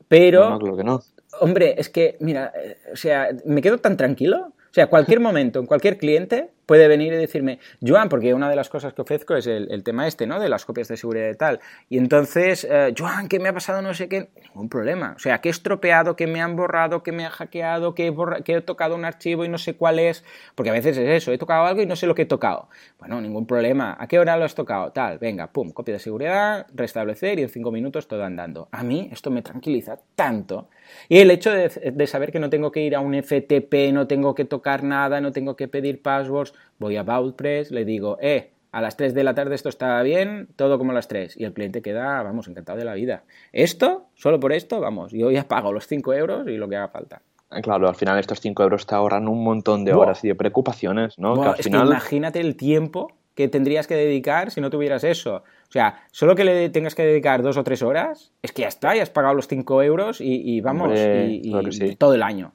Pero, 0.08 0.50
no, 0.50 0.58
no, 0.58 0.76
que 0.76 0.84
no. 0.84 1.00
Hombre, 1.40 1.74
es 1.78 1.88
que, 1.88 2.16
mira, 2.20 2.52
o 2.92 2.96
sea, 2.96 3.28
me 3.44 3.62
quedo 3.62 3.78
tan 3.78 3.96
tranquilo. 3.96 4.52
O 4.72 4.74
sea, 4.74 4.86
cualquier 4.86 5.20
momento, 5.20 5.60
en 5.60 5.66
cualquier 5.66 5.98
cliente, 5.98 6.48
puede 6.66 6.88
venir 6.88 7.12
y 7.12 7.16
decirme, 7.16 7.58
Joan, 7.86 8.08
porque 8.08 8.34
una 8.34 8.48
de 8.48 8.56
las 8.56 8.68
cosas 8.68 8.94
que 8.94 9.02
ofrezco 9.02 9.34
es 9.34 9.46
el, 9.46 9.82
tema 9.82 10.06
este, 10.06 10.26
¿no? 10.26 10.40
De 10.40 10.48
las 10.48 10.64
copias 10.64 10.88
de 10.88 10.96
seguridad 10.96 11.28
y 11.30 11.36
tal. 11.36 11.60
Y 11.88 11.98
entonces, 11.98 12.66
eh, 12.70 12.94
Joan, 12.96 13.28
¿qué 13.28 13.38
me 13.38 13.48
ha 13.48 13.52
pasado? 13.52 13.82
No 13.82 13.94
sé 13.94 14.08
qué. 14.08 14.28
Ningún 14.48 14.68
problema. 14.68 15.14
O 15.16 15.18
sea, 15.18 15.40
que 15.40 15.48
he 15.48 15.50
estropeado, 15.50 16.16
que 16.16 16.26
me 16.26 16.40
han 16.40 16.56
borrado, 16.56 17.02
que 17.02 17.12
me 17.12 17.24
ha 17.24 17.30
hackeado, 17.30 17.94
que 17.94 18.08
he, 18.08 18.42
que 18.44 18.54
he 18.54 18.60
tocado 18.60 18.94
un 18.94 19.04
archivo 19.04 19.44
y 19.44 19.48
no 19.48 19.58
sé 19.58 19.74
cuál 19.74 19.98
es. 19.98 20.24
Porque 20.54 20.70
a 20.70 20.72
veces 20.72 20.96
es 20.96 21.08
eso, 21.08 21.32
he 21.32 21.38
tocado 21.38 21.66
algo 21.66 21.82
y 21.82 21.86
no 21.86 21.96
sé 21.96 22.06
lo 22.06 22.14
que 22.14 22.22
he 22.22 22.26
tocado. 22.26 22.68
Bueno, 22.98 23.20
ningún 23.20 23.46
problema. 23.46 23.96
¿A 23.98 24.06
qué 24.06 24.18
hora 24.18 24.36
lo 24.36 24.44
has 24.44 24.54
tocado? 24.54 24.92
Tal, 24.92 25.18
venga, 25.18 25.48
pum, 25.48 25.72
copia 25.72 25.94
de 25.94 26.00
seguridad, 26.00 26.66
restablecer 26.74 27.38
y 27.38 27.42
en 27.42 27.48
cinco 27.48 27.72
minutos 27.72 28.06
todo 28.06 28.24
andando. 28.24 28.68
A 28.70 28.82
mí 28.82 29.08
esto 29.12 29.30
me 29.30 29.42
tranquiliza 29.42 29.98
tanto. 30.14 30.68
Y 31.08 31.18
el 31.18 31.30
hecho 31.30 31.50
de 31.50 32.06
saber 32.06 32.32
que 32.32 32.38
no 32.38 32.50
tengo 32.50 32.70
que 32.70 32.80
ir 32.80 32.94
a 32.94 33.00
un 33.00 33.14
FTP, 33.14 33.92
no 33.92 34.06
tengo 34.06 34.34
que 34.34 34.44
tocar 34.44 34.82
nada, 34.82 35.20
no 35.20 35.32
tengo 35.32 35.56
que 35.56 35.68
pedir 35.68 36.02
passwords, 36.02 36.51
voy 36.78 36.96
a 36.96 37.02
Vaultpress, 37.02 37.70
le 37.70 37.84
digo, 37.84 38.18
eh, 38.20 38.52
a 38.72 38.80
las 38.80 38.96
3 38.96 39.14
de 39.14 39.22
la 39.22 39.34
tarde 39.34 39.54
esto 39.54 39.68
está 39.68 40.02
bien, 40.02 40.48
todo 40.56 40.78
como 40.78 40.92
a 40.92 40.94
las 40.94 41.06
3. 41.06 41.36
Y 41.38 41.44
el 41.44 41.52
cliente 41.52 41.82
queda, 41.82 42.22
vamos, 42.22 42.48
encantado 42.48 42.78
de 42.78 42.84
la 42.84 42.94
vida. 42.94 43.24
Esto, 43.52 44.06
solo 44.14 44.40
por 44.40 44.52
esto, 44.52 44.80
vamos, 44.80 45.12
yo 45.12 45.30
ya 45.30 45.46
pago 45.46 45.72
los 45.72 45.86
5 45.86 46.14
euros 46.14 46.48
y 46.48 46.56
lo 46.56 46.68
que 46.68 46.76
haga 46.76 46.88
falta. 46.88 47.22
Ah, 47.50 47.60
claro, 47.60 47.86
al 47.86 47.94
final 47.94 48.18
estos 48.18 48.40
5 48.40 48.62
euros 48.62 48.86
te 48.86 48.94
ahorran 48.94 49.28
un 49.28 49.44
montón 49.44 49.84
de 49.84 49.92
horas 49.92 50.24
y 50.24 50.28
de 50.28 50.34
preocupaciones, 50.34 51.18
¿no? 51.18 51.40
que 51.40 51.48
al 51.48 51.56
final... 51.56 51.86
imagínate 51.86 52.40
el 52.40 52.56
tiempo 52.56 53.12
que 53.34 53.48
tendrías 53.48 53.86
que 53.86 53.94
dedicar 53.94 54.50
si 54.50 54.62
no 54.62 54.70
tuvieras 54.70 55.04
eso. 55.04 55.36
O 55.68 55.72
sea, 55.72 56.02
solo 56.10 56.34
que 56.34 56.44
le 56.44 56.70
tengas 56.70 56.94
que 56.94 57.02
dedicar 57.02 57.42
dos 57.42 57.58
o 57.58 57.64
tres 57.64 57.82
horas, 57.82 58.32
es 58.42 58.52
que 58.52 58.62
ya 58.62 58.68
está, 58.68 58.94
ya 58.94 59.02
has 59.02 59.10
pagado 59.10 59.34
los 59.34 59.48
5 59.48 59.82
euros 59.82 60.20
y, 60.20 60.60
vamos, 60.62 60.92
y, 60.94 61.96
todo 61.96 62.14
el 62.14 62.22
año. 62.22 62.52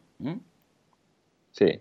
Sí. 1.51 1.79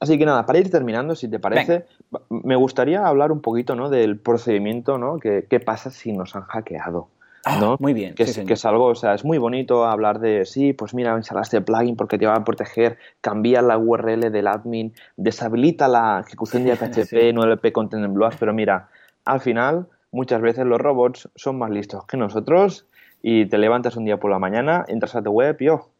Así 0.00 0.18
que 0.18 0.24
nada, 0.24 0.46
para 0.46 0.58
ir 0.58 0.70
terminando, 0.70 1.14
si 1.14 1.28
te 1.28 1.38
parece, 1.38 1.84
me 2.30 2.56
gustaría 2.56 3.06
hablar 3.06 3.32
un 3.32 3.42
poquito 3.42 3.76
¿no? 3.76 3.90
del 3.90 4.18
procedimiento, 4.18 4.96
¿no? 4.96 5.18
¿Qué, 5.18 5.62
pasa 5.64 5.90
si 5.90 6.12
nos 6.12 6.34
han 6.34 6.42
hackeado? 6.44 7.08
Ah, 7.44 7.58
¿no? 7.60 7.76
muy 7.78 7.92
bien. 7.92 8.14
Que, 8.14 8.22
es, 8.22 8.64
algo, 8.64 8.86
o 8.86 8.94
sea, 8.94 9.14
es 9.14 9.26
muy 9.26 9.36
bonito 9.36 9.84
hablar 9.84 10.18
de, 10.18 10.46
sí, 10.46 10.72
pues 10.72 10.94
mira, 10.94 11.14
instalaste 11.16 11.58
el 11.58 11.64
plugin 11.64 11.96
porque 11.96 12.16
te 12.16 12.26
va 12.26 12.34
a 12.34 12.44
proteger, 12.44 12.96
cambia 13.20 13.60
la 13.60 13.76
URL 13.76 14.32
del 14.32 14.46
admin, 14.46 14.94
deshabilita 15.18 15.86
la 15.86 16.24
ejecución 16.26 16.64
de 16.64 16.76
PHP, 16.76 17.34
no 17.34 17.44
el 17.44 17.72
Content 17.72 18.02
en 18.02 18.14
Blogs, 18.14 18.36
pero 18.38 18.54
mira, 18.54 18.88
al 19.26 19.40
final, 19.40 19.86
muchas 20.12 20.40
veces 20.40 20.64
los 20.64 20.80
robots 20.80 21.28
son 21.36 21.58
más 21.58 21.70
listos 21.70 22.06
que 22.06 22.16
nosotros 22.16 22.86
y 23.22 23.46
te 23.46 23.58
levantas 23.58 23.96
un 23.96 24.06
día 24.06 24.18
por 24.18 24.30
la 24.30 24.38
mañana, 24.38 24.86
entras 24.88 25.14
a 25.14 25.22
tu 25.22 25.30
web 25.30 25.56
y 25.60 25.68
oh, 25.68 25.90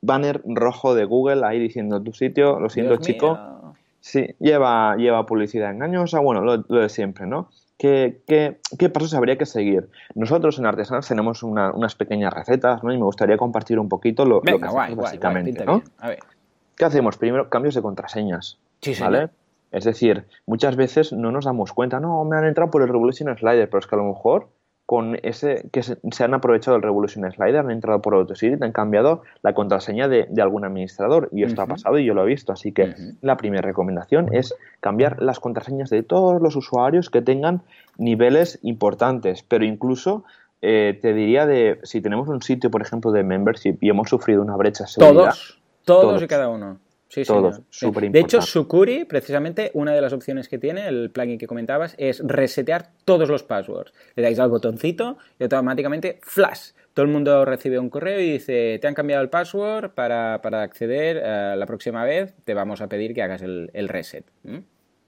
banner 0.00 0.40
rojo 0.44 0.94
de 0.94 1.04
Google 1.04 1.44
ahí 1.44 1.58
diciendo 1.58 2.02
tu 2.02 2.12
sitio, 2.12 2.60
lo 2.60 2.68
siento 2.68 2.96
chico, 2.96 3.38
sí, 4.00 4.34
lleva, 4.38 4.96
lleva 4.96 5.26
publicidad 5.26 5.70
engañosa, 5.70 6.20
bueno, 6.20 6.42
lo, 6.42 6.58
de 6.58 6.88
siempre, 6.88 7.26
¿no? 7.26 7.50
¿Qué, 7.76 8.22
qué, 8.26 8.58
qué 8.76 8.88
pasos 8.88 9.14
habría 9.14 9.38
que 9.38 9.46
seguir? 9.46 9.88
Nosotros 10.14 10.58
en 10.58 10.66
Artesanas 10.66 11.06
tenemos 11.06 11.42
unas 11.42 11.94
pequeñas 11.94 12.32
recetas, 12.32 12.82
¿no? 12.82 12.92
Y 12.92 12.96
me 12.96 13.04
gustaría 13.04 13.36
compartir 13.36 13.78
un 13.78 13.88
poquito 13.88 14.24
lo, 14.24 14.40
que 14.40 14.52
hacemos 14.52 14.96
básicamente, 14.96 15.64
¿no? 15.64 15.82
¿Qué 16.76 16.84
hacemos? 16.84 17.16
Primero, 17.16 17.48
cambios 17.48 17.74
de 17.74 17.82
contraseñas, 17.82 18.58
¿vale? 19.00 19.30
Es 19.70 19.84
decir, 19.84 20.24
muchas 20.46 20.76
veces 20.76 21.12
no 21.12 21.30
nos 21.30 21.44
damos 21.44 21.72
cuenta, 21.72 22.00
no, 22.00 22.24
me 22.24 22.36
han 22.36 22.46
entrado 22.46 22.70
por 22.70 22.82
el 22.82 22.88
Revolution 22.88 23.36
Slider, 23.36 23.68
pero 23.68 23.80
es 23.80 23.86
que 23.86 23.94
a 23.94 23.98
lo 23.98 24.04
mejor 24.04 24.48
con 24.88 25.18
ese 25.22 25.68
que 25.70 25.82
se, 25.82 26.24
han 26.24 26.32
aprovechado 26.32 26.74
del 26.74 26.82
Revolution 26.82 27.30
Slider, 27.30 27.58
han 27.58 27.70
entrado 27.70 28.00
por 28.00 28.14
AutoSID 28.14 28.56
y 28.58 28.64
han 28.64 28.72
cambiado 28.72 29.22
la 29.42 29.52
contraseña 29.52 30.08
de, 30.08 30.26
algún 30.40 30.64
administrador. 30.64 31.28
Y 31.30 31.42
esto 31.42 31.60
ha 31.60 31.66
pasado 31.66 31.98
y 31.98 32.06
yo 32.06 32.14
lo 32.14 32.22
he 32.22 32.26
visto. 32.26 32.54
Así 32.54 32.72
que 32.72 32.94
la 33.20 33.36
primera 33.36 33.60
recomendación 33.60 34.34
es 34.34 34.54
cambiar 34.80 35.20
las 35.20 35.40
contraseñas 35.40 35.90
de 35.90 36.02
todos 36.02 36.40
los 36.40 36.56
usuarios 36.56 37.10
que 37.10 37.20
tengan 37.20 37.60
niveles 37.98 38.60
importantes, 38.62 39.42
pero 39.42 39.66
incluso 39.66 40.24
eh, 40.62 40.98
te 41.02 41.12
diría 41.12 41.44
de 41.44 41.80
si 41.82 42.00
tenemos 42.00 42.26
un 42.30 42.40
sitio, 42.40 42.70
por 42.70 42.80
ejemplo, 42.80 43.12
de 43.12 43.24
membership 43.24 43.76
y 43.82 43.90
hemos 43.90 44.08
sufrido 44.08 44.40
una 44.40 44.56
brecha 44.56 44.84
de 44.84 44.88
seguridad. 44.88 45.34
todos, 45.34 45.60
todos 45.84 46.22
y 46.22 46.26
cada 46.26 46.48
uno. 46.48 46.78
Sí, 47.08 47.22
De 48.10 48.20
hecho, 48.20 48.42
Sucuri, 48.42 49.06
precisamente, 49.06 49.70
una 49.72 49.94
de 49.94 50.02
las 50.02 50.12
opciones 50.12 50.46
que 50.46 50.58
tiene, 50.58 50.88
el 50.88 51.10
plugin 51.10 51.38
que 51.38 51.46
comentabas, 51.46 51.94
es 51.96 52.20
resetear 52.22 52.90
todos 53.06 53.30
los 53.30 53.42
passwords. 53.42 53.94
Le 54.14 54.22
dais 54.22 54.38
al 54.38 54.50
botoncito 54.50 55.16
y 55.38 55.44
automáticamente, 55.44 56.20
flash, 56.22 56.72
todo 56.92 57.06
el 57.06 57.12
mundo 57.12 57.46
recibe 57.46 57.78
un 57.78 57.88
correo 57.88 58.20
y 58.20 58.32
dice, 58.32 58.78
te 58.80 58.86
han 58.88 58.94
cambiado 58.94 59.22
el 59.22 59.30
password 59.30 59.92
para, 59.92 60.34
acceder 60.34 61.22
eh, 61.22 61.54
la 61.56 61.64
próxima 61.64 62.04
vez, 62.04 62.34
te 62.44 62.52
vamos 62.52 62.82
a 62.82 62.88
pedir 62.88 63.14
que 63.14 63.22
hagas 63.22 63.40
el, 63.40 63.88
reset. 63.88 64.26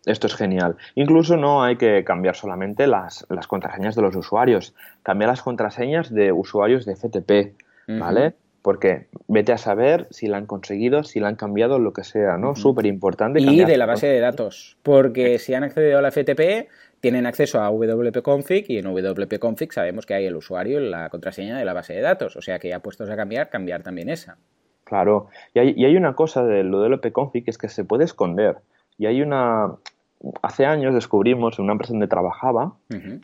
Esto 0.07 0.27
es 0.27 0.35
genial. 0.35 0.77
Incluso 0.95 1.37
no 1.37 1.63
hay 1.63 1.77
que 1.77 2.03
cambiar 2.05 2.35
solamente 2.35 2.87
las, 2.87 3.27
contraseñas 3.47 3.95
de 3.95 4.03
los 4.03 4.17
usuarios, 4.17 4.75
cambiar 5.03 5.29
las 5.29 5.43
contraseñas 5.43 6.15
de 6.15 6.33
usuarios 6.33 6.87
de 6.87 6.97
FTP, 6.97 7.61
¿vale? 7.89 8.35
Porque 8.63 9.07
vete 9.27 9.53
a 9.53 9.59
saber 9.59 10.07
si 10.11 10.27
la 10.27 10.37
han 10.37 10.47
conseguido, 10.47 11.03
si 11.03 11.19
la 11.19 11.29
han 11.29 11.37
cambiado, 11.37 11.79
lo 11.79 11.93
que 11.93 12.05
sea, 12.05 12.37
¿no? 12.37 12.55
Súper 12.55 12.87
importante. 12.87 13.41
Y 13.41 13.65
de 13.65 13.77
la 13.79 13.87
base 13.87 14.07
de 14.07 14.21
datos. 14.21 14.77
Porque 14.83 15.39
si 15.39 15.55
han 15.55 15.65
accedido 15.65 15.99
a 15.99 16.03
la 16.03 16.11
FTP, 16.11 16.69
tienen 17.01 17.27
acceso 17.27 17.61
a 17.63 17.71
WP-config 17.71 18.67
y 18.69 18.79
en 18.79 18.85
WP-config 18.87 19.73
sabemos 19.73 20.05
que 20.05 20.15
hay 20.15 20.27
el 20.27 20.37
usuario 20.37 20.81
y 20.81 20.91
la 20.91 21.09
contraseña 21.09 21.59
de 21.59 21.65
la 21.65 21.73
base 21.73 21.95
de 21.95 22.03
datos. 22.03 22.37
O 22.37 22.43
sea 22.43 22.59
que 22.59 22.69
ya 22.69 22.81
puestos 22.81 23.09
a 23.09 23.17
cambiar, 23.17 23.49
cambiar 23.49 23.83
también 23.83 24.11
esa. 24.11 24.37
Claro. 24.85 25.29
Y 25.55 25.61
hay, 25.61 25.75
y 25.77 25.85
hay 25.87 25.97
una 25.97 26.15
cosa 26.15 26.45
del 26.45 26.71
WP-config 26.71 27.45
que 27.45 27.51
es 27.51 27.59
que 27.59 27.69
se 27.69 27.85
puede 27.85 28.05
esconder. 28.05 28.57
Y 28.99 29.07
hay 29.07 29.23
una... 29.23 29.77
Hace 30.43 30.67
años 30.67 30.93
descubrimos 30.93 31.59
en 31.59 31.65
una 31.65 31.73
empresa 31.73 31.95
donde 31.95 32.09
trabajaba 32.09 32.75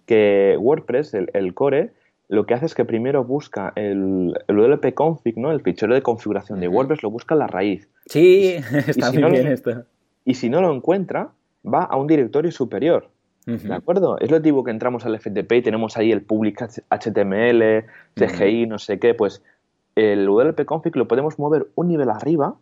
que 0.06 0.56
WordPress, 0.58 1.12
el, 1.12 1.28
el 1.34 1.52
core, 1.52 1.90
lo 2.28 2.46
que 2.46 2.54
hace 2.54 2.66
es 2.66 2.74
que 2.74 2.84
primero 2.84 3.24
busca 3.24 3.72
el, 3.76 4.34
el 4.48 4.56
WP 4.56 4.94
config, 4.94 5.36
¿no? 5.36 5.52
El 5.52 5.60
fichero 5.60 5.94
de 5.94 6.02
configuración 6.02 6.60
de 6.60 6.68
WordPress 6.68 7.02
lo 7.02 7.10
busca 7.10 7.34
en 7.34 7.38
la 7.38 7.46
raíz. 7.46 7.88
Sí, 8.06 8.56
está 8.86 9.12
muy 9.12 9.30
bien 9.30 9.46
esto. 9.46 9.84
Y 10.24 10.34
si 10.34 10.50
no 10.50 10.60
lo 10.60 10.74
encuentra, 10.74 11.30
va 11.64 11.84
a 11.84 11.96
un 11.96 12.06
directorio 12.06 12.50
superior. 12.50 13.10
¿De 13.46 13.72
acuerdo? 13.72 14.18
Es 14.18 14.28
lo 14.32 14.42
tipo 14.42 14.64
que 14.64 14.72
entramos 14.72 15.06
al 15.06 15.16
FTP 15.20 15.52
y 15.52 15.62
tenemos 15.62 15.96
ahí 15.96 16.10
el 16.10 16.22
public 16.22 16.68
HTML, 16.90 17.84
CGI, 18.16 18.66
no 18.66 18.80
sé 18.80 18.98
qué, 18.98 19.14
pues 19.14 19.40
el 19.94 20.26
WP 20.26 20.64
config 20.64 20.96
lo 20.96 21.06
podemos 21.06 21.38
mover 21.38 21.68
un 21.76 21.86
nivel 21.86 22.10
arriba 22.10 22.56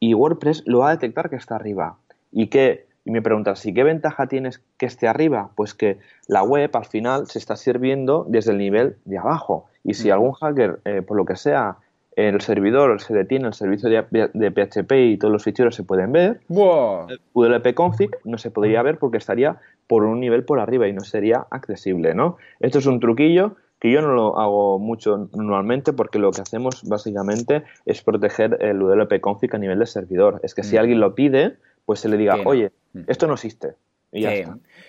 y 0.00 0.12
WordPress 0.14 0.64
lo 0.66 0.80
va 0.80 0.88
a 0.88 0.90
detectar 0.90 1.30
que 1.30 1.36
está 1.36 1.54
arriba. 1.54 1.98
Y 2.32 2.48
que 2.48 2.86
y 3.04 3.10
me 3.10 3.22
preguntas, 3.22 3.64
¿y 3.66 3.74
qué 3.74 3.84
ventaja 3.84 4.26
tienes 4.26 4.62
que 4.78 4.86
esté 4.86 5.06
arriba? 5.08 5.50
Pues 5.56 5.74
que 5.74 5.98
la 6.26 6.42
web 6.42 6.70
al 6.74 6.86
final 6.86 7.26
se 7.26 7.38
está 7.38 7.56
sirviendo 7.56 8.24
desde 8.28 8.52
el 8.52 8.58
nivel 8.58 8.96
de 9.04 9.18
abajo. 9.18 9.66
Y 9.82 9.94
si 9.94 10.10
algún 10.10 10.32
hacker, 10.32 10.80
eh, 10.84 11.02
por 11.02 11.16
lo 11.16 11.26
que 11.26 11.36
sea, 11.36 11.76
el 12.16 12.40
servidor 12.40 13.00
se 13.00 13.12
detiene, 13.12 13.48
el 13.48 13.54
servicio 13.54 13.88
de, 13.90 14.50
PHP 14.50 14.92
y 14.92 15.16
todos 15.18 15.32
los 15.32 15.42
ficheros 15.42 15.74
se 15.74 15.82
pueden 15.82 16.12
ver, 16.12 16.40
wow. 16.48 17.06
el 17.08 17.74
config 17.74 18.10
no 18.24 18.38
se 18.38 18.50
podría 18.50 18.82
ver 18.82 18.98
porque 18.98 19.18
estaría 19.18 19.56
por 19.86 20.04
un 20.04 20.20
nivel 20.20 20.44
por 20.44 20.60
arriba 20.60 20.88
y 20.88 20.92
no 20.92 21.00
sería 21.00 21.46
accesible, 21.50 22.14
¿no? 22.14 22.36
Esto 22.60 22.78
es 22.78 22.86
un 22.86 23.00
truquillo 23.00 23.56
que 23.80 23.90
yo 23.90 24.00
no 24.00 24.14
lo 24.14 24.38
hago 24.38 24.78
mucho 24.78 25.28
normalmente 25.34 25.92
porque 25.92 26.18
lo 26.18 26.30
que 26.30 26.40
hacemos 26.40 26.84
básicamente 26.88 27.64
es 27.84 28.02
proteger 28.02 28.56
el 28.60 28.80
UDLP 28.80 29.20
config 29.20 29.54
a 29.54 29.58
nivel 29.58 29.78
de 29.78 29.86
servidor. 29.86 30.40
Es 30.42 30.54
que 30.54 30.62
si 30.62 30.78
alguien 30.78 31.00
lo 31.00 31.14
pide, 31.14 31.56
pues 31.84 32.00
se 32.00 32.08
le 32.08 32.16
diga, 32.16 32.36
oye, 32.44 32.72
esto 33.06 33.26
no 33.26 33.34
existe. 33.34 33.74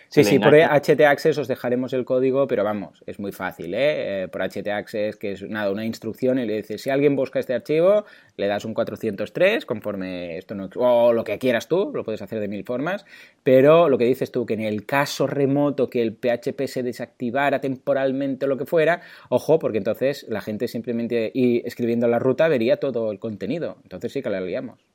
sí, 0.10 0.24
sí, 0.24 0.38
por 0.38 0.54
HT 0.54 1.02
Access 1.02 1.40
os 1.40 1.48
dejaremos 1.48 1.94
el 1.94 2.06
código, 2.06 2.46
pero 2.46 2.64
vamos, 2.64 3.04
es 3.08 3.20
muy 3.20 3.32
fácil, 3.32 3.74
¿eh? 3.74 4.24
¿eh? 4.24 4.28
Por 4.28 4.44
HT 4.44 4.68
Access, 4.68 5.16
que 5.18 5.32
es 5.32 5.42
nada, 5.42 5.72
una 5.72 5.84
instrucción 5.84 6.38
y 6.38 6.46
le 6.46 6.58
dices, 6.58 6.84
si 6.84 6.92
alguien 6.92 7.16
busca 7.16 7.40
este 7.40 7.56
archivo, 7.56 8.06
le 8.38 8.46
das 8.46 8.66
un 8.66 8.76
403 8.76 9.66
conforme 9.66 10.38
esto 10.38 10.54
no... 10.54 10.70
o 10.76 11.12
lo 11.12 11.24
que 11.24 11.40
quieras 11.40 11.68
tú, 11.68 11.92
lo 11.92 12.04
puedes 12.04 12.22
hacer 12.22 12.40
de 12.40 12.48
mil 12.48 12.64
formas, 12.64 13.04
pero 13.42 13.90
lo 13.90 13.98
que 13.98 14.06
dices 14.06 14.32
tú, 14.32 14.46
que 14.46 14.54
en 14.54 14.62
el 14.62 14.86
caso 14.86 15.26
remoto 15.26 15.90
que 15.90 16.04
el 16.04 16.16
PHP 16.16 16.68
se 16.68 16.84
desactivara 16.84 17.60
temporalmente 17.60 18.46
o 18.46 18.48
lo 18.48 18.58
que 18.58 18.66
fuera, 18.66 19.02
ojo, 19.30 19.58
porque 19.58 19.80
entonces 19.80 20.28
la 20.30 20.42
gente 20.42 20.68
simplemente 20.68 21.32
y 21.34 21.66
escribiendo 21.66 22.08
la 22.08 22.20
ruta 22.20 22.48
vería 22.48 22.78
todo 22.78 23.12
el 23.12 23.18
contenido, 23.18 23.78
entonces 23.82 24.14
sí 24.14 24.22
que 24.22 24.30
la 24.30 24.40
liamos. 24.40 24.86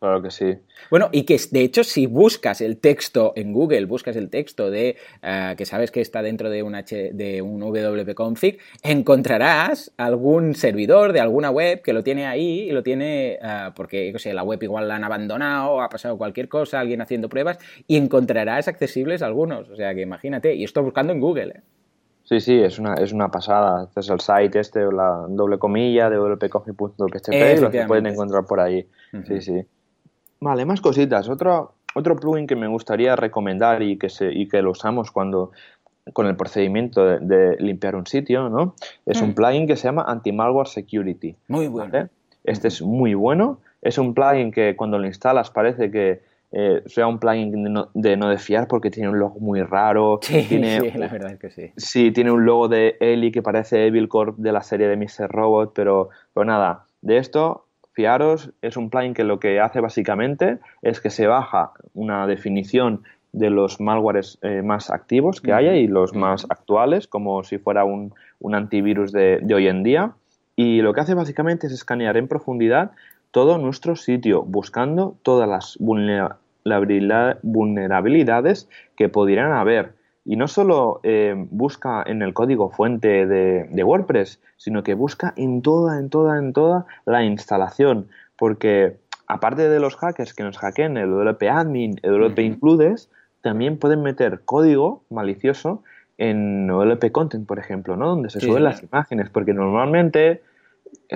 Claro 0.00 0.22
que 0.22 0.30
sí. 0.30 0.56
Bueno, 0.90 1.10
y 1.12 1.24
que 1.24 1.38
de 1.50 1.60
hecho 1.60 1.84
si 1.84 2.06
buscas 2.06 2.62
el 2.62 2.78
texto 2.78 3.34
en 3.36 3.52
Google, 3.52 3.84
buscas 3.84 4.16
el 4.16 4.30
texto 4.30 4.70
de 4.70 4.96
eh, 5.22 5.54
que 5.58 5.66
sabes 5.66 5.90
que 5.90 6.00
está 6.00 6.22
dentro 6.22 6.48
de 6.48 6.62
un, 6.62 6.74
H, 6.74 7.10
de 7.12 7.42
un 7.42 7.60
wp-config, 7.60 8.58
encontrarás 8.82 9.92
algún 9.98 10.54
servidor 10.54 11.12
de 11.12 11.20
alguna 11.20 11.50
web 11.50 11.82
que 11.82 11.92
lo 11.92 12.02
tiene 12.02 12.26
ahí 12.26 12.60
y 12.60 12.72
lo 12.72 12.82
tiene 12.82 13.38
eh, 13.42 13.70
porque, 13.76 14.14
sé, 14.16 14.32
la 14.32 14.42
web 14.42 14.62
igual 14.62 14.88
la 14.88 14.96
han 14.96 15.04
abandonado, 15.04 15.82
ha 15.82 15.90
pasado 15.90 16.16
cualquier 16.16 16.48
cosa, 16.48 16.80
alguien 16.80 17.02
haciendo 17.02 17.28
pruebas 17.28 17.58
y 17.86 17.98
encontrarás 17.98 18.68
accesibles 18.68 19.20
algunos. 19.20 19.68
O 19.68 19.76
sea 19.76 19.94
que 19.94 20.00
imagínate, 20.00 20.54
y 20.54 20.64
esto 20.64 20.82
buscando 20.82 21.12
en 21.12 21.20
Google. 21.20 21.52
¿eh? 21.58 21.60
Sí, 22.24 22.40
sí, 22.40 22.58
es 22.58 22.78
una, 22.78 22.94
es 22.94 23.12
una 23.12 23.28
pasada. 23.28 23.84
Este 23.84 24.00
es 24.00 24.08
el 24.08 24.20
site 24.20 24.60
este, 24.60 24.80
la 24.80 25.26
doble 25.28 25.58
comilla 25.58 26.08
de 26.08 26.16
wp-config.php 26.16 27.58
y 27.58 27.60
lo 27.60 27.70
que 27.70 27.84
pueden 27.84 28.06
encontrar 28.06 28.46
por 28.46 28.60
ahí. 28.60 28.88
Sí, 29.26 29.42
sí. 29.42 29.66
Vale, 30.40 30.64
más 30.64 30.80
cositas. 30.80 31.28
Otro, 31.28 31.74
otro 31.94 32.16
plugin 32.16 32.46
que 32.46 32.56
me 32.56 32.66
gustaría 32.66 33.14
recomendar 33.16 33.82
y 33.82 33.98
que, 33.98 34.08
se, 34.08 34.32
y 34.32 34.48
que 34.48 34.62
lo 34.62 34.70
usamos 34.70 35.10
cuando 35.10 35.50
con 36.12 36.26
el 36.26 36.36
procedimiento 36.36 37.04
de, 37.04 37.56
limpiar 37.58 37.94
un 37.94 38.06
sitio, 38.06 38.48
¿no? 38.48 38.74
Es 39.06 39.20
un 39.20 39.30
mm. 39.30 39.34
plugin 39.34 39.66
que 39.66 39.76
se 39.76 39.84
llama 39.84 40.04
Anti-Malware 40.08 40.66
Security. 40.66 41.36
Muy 41.48 41.68
bueno. 41.68 42.08
Este 42.44 42.68
es 42.68 42.82
muy 42.82 43.14
bueno. 43.14 43.60
Es 43.82 43.98
un 43.98 44.14
plugin 44.14 44.50
que 44.50 44.76
cuando 44.76 44.98
lo 44.98 45.06
instalas 45.06 45.50
parece 45.50 45.90
que 45.90 46.22
eh, 46.52 46.82
sea 46.86 47.06
un 47.06 47.18
plugin 47.18 47.52
de 47.52 47.70
no, 47.70 47.90
de 47.94 48.16
no, 48.16 48.28
de 48.28 48.38
fiar 48.38 48.66
porque 48.66 48.90
tiene 48.90 49.08
un 49.10 49.18
logo 49.18 49.38
muy 49.40 49.62
raro. 49.62 50.20
Sí, 50.30 50.46
tiene, 50.48 50.80
sí, 50.80 50.98
la 50.98 51.08
verdad 51.08 51.32
es 51.32 51.38
que 51.38 51.50
sí. 51.50 51.70
Sí, 51.76 52.10
tiene 52.12 52.32
un 52.32 52.44
logo 52.44 52.68
de 52.68 52.96
Eli 53.00 53.30
que 53.30 53.42
parece 53.42 53.86
Evil 53.86 54.08
Corp 54.08 54.36
de 54.38 54.52
la 54.52 54.62
serie 54.62 54.88
de 54.88 54.96
Mr. 54.96 55.28
Robot, 55.28 55.72
pero, 55.74 56.08
pero 56.32 56.44
nada, 56.44 56.86
de 57.02 57.18
esto 57.18 57.66
Fiaros 57.92 58.52
es 58.62 58.76
un 58.76 58.90
plugin 58.90 59.14
que 59.14 59.24
lo 59.24 59.40
que 59.40 59.60
hace 59.60 59.80
básicamente 59.80 60.58
es 60.82 61.00
que 61.00 61.10
se 61.10 61.26
baja 61.26 61.72
una 61.94 62.26
definición 62.26 63.02
de 63.32 63.50
los 63.50 63.80
malwares 63.80 64.38
eh, 64.42 64.62
más 64.62 64.90
activos 64.90 65.40
que 65.40 65.52
haya 65.52 65.74
y 65.74 65.86
los 65.86 66.14
más 66.14 66.46
actuales, 66.50 67.06
como 67.06 67.44
si 67.44 67.58
fuera 67.58 67.84
un, 67.84 68.12
antivirus 68.52 69.12
de, 69.12 69.40
hoy 69.54 69.68
en 69.68 69.82
día. 69.82 70.12
Y 70.56 70.82
lo 70.82 70.92
que 70.92 71.00
hace 71.00 71.14
básicamente 71.14 71.68
es 71.68 71.72
escanear 71.72 72.16
en 72.16 72.26
profundidad 72.28 72.90
todo 73.30 73.58
nuestro 73.58 73.96
sitio, 73.96 74.42
buscando 74.42 75.16
todas 75.22 75.48
las 75.48 75.78
vulnerabilidades 75.78 78.68
que 78.96 79.08
pudieran 79.08 79.52
haber. 79.52 79.94
Y 80.24 80.36
no 80.36 80.48
solo 80.48 81.00
eh, 81.02 81.34
busca 81.50 82.02
en 82.06 82.22
el 82.22 82.34
código 82.34 82.70
fuente 82.70 83.26
de, 83.26 83.84
WordPress, 83.84 84.40
sino 84.56 84.82
que 84.82 84.94
busca 84.94 85.32
en 85.36 85.62
toda, 85.62 85.98
en 85.98 86.10
toda, 86.10 86.38
en 86.38 86.52
toda 86.52 86.86
la 87.06 87.24
instalación. 87.24 88.08
Porque 88.36 88.98
aparte 89.26 89.68
de 89.68 89.80
los 89.80 89.96
hackers 89.96 90.34
que 90.34 90.42
nos 90.42 90.58
hackeen 90.58 90.96
el 90.96 91.10
WP 91.10 91.42
admin, 91.50 92.00
el 92.02 92.20
WP 92.20 92.38
includes, 92.40 93.10
también 93.40 93.78
pueden 93.78 94.02
meter 94.02 94.42
código 94.44 95.02
malicioso 95.08 95.82
en 96.18 96.66
WP 96.66 97.10
content, 97.12 97.46
por 97.46 97.58
ejemplo, 97.58 97.96
¿no? 97.96 98.08
Donde 98.10 98.28
se 98.28 98.40
suben 98.40 98.64
las 98.64 98.82
imágenes. 98.82 99.30
Porque 99.30 99.54
normalmente, 99.54 100.42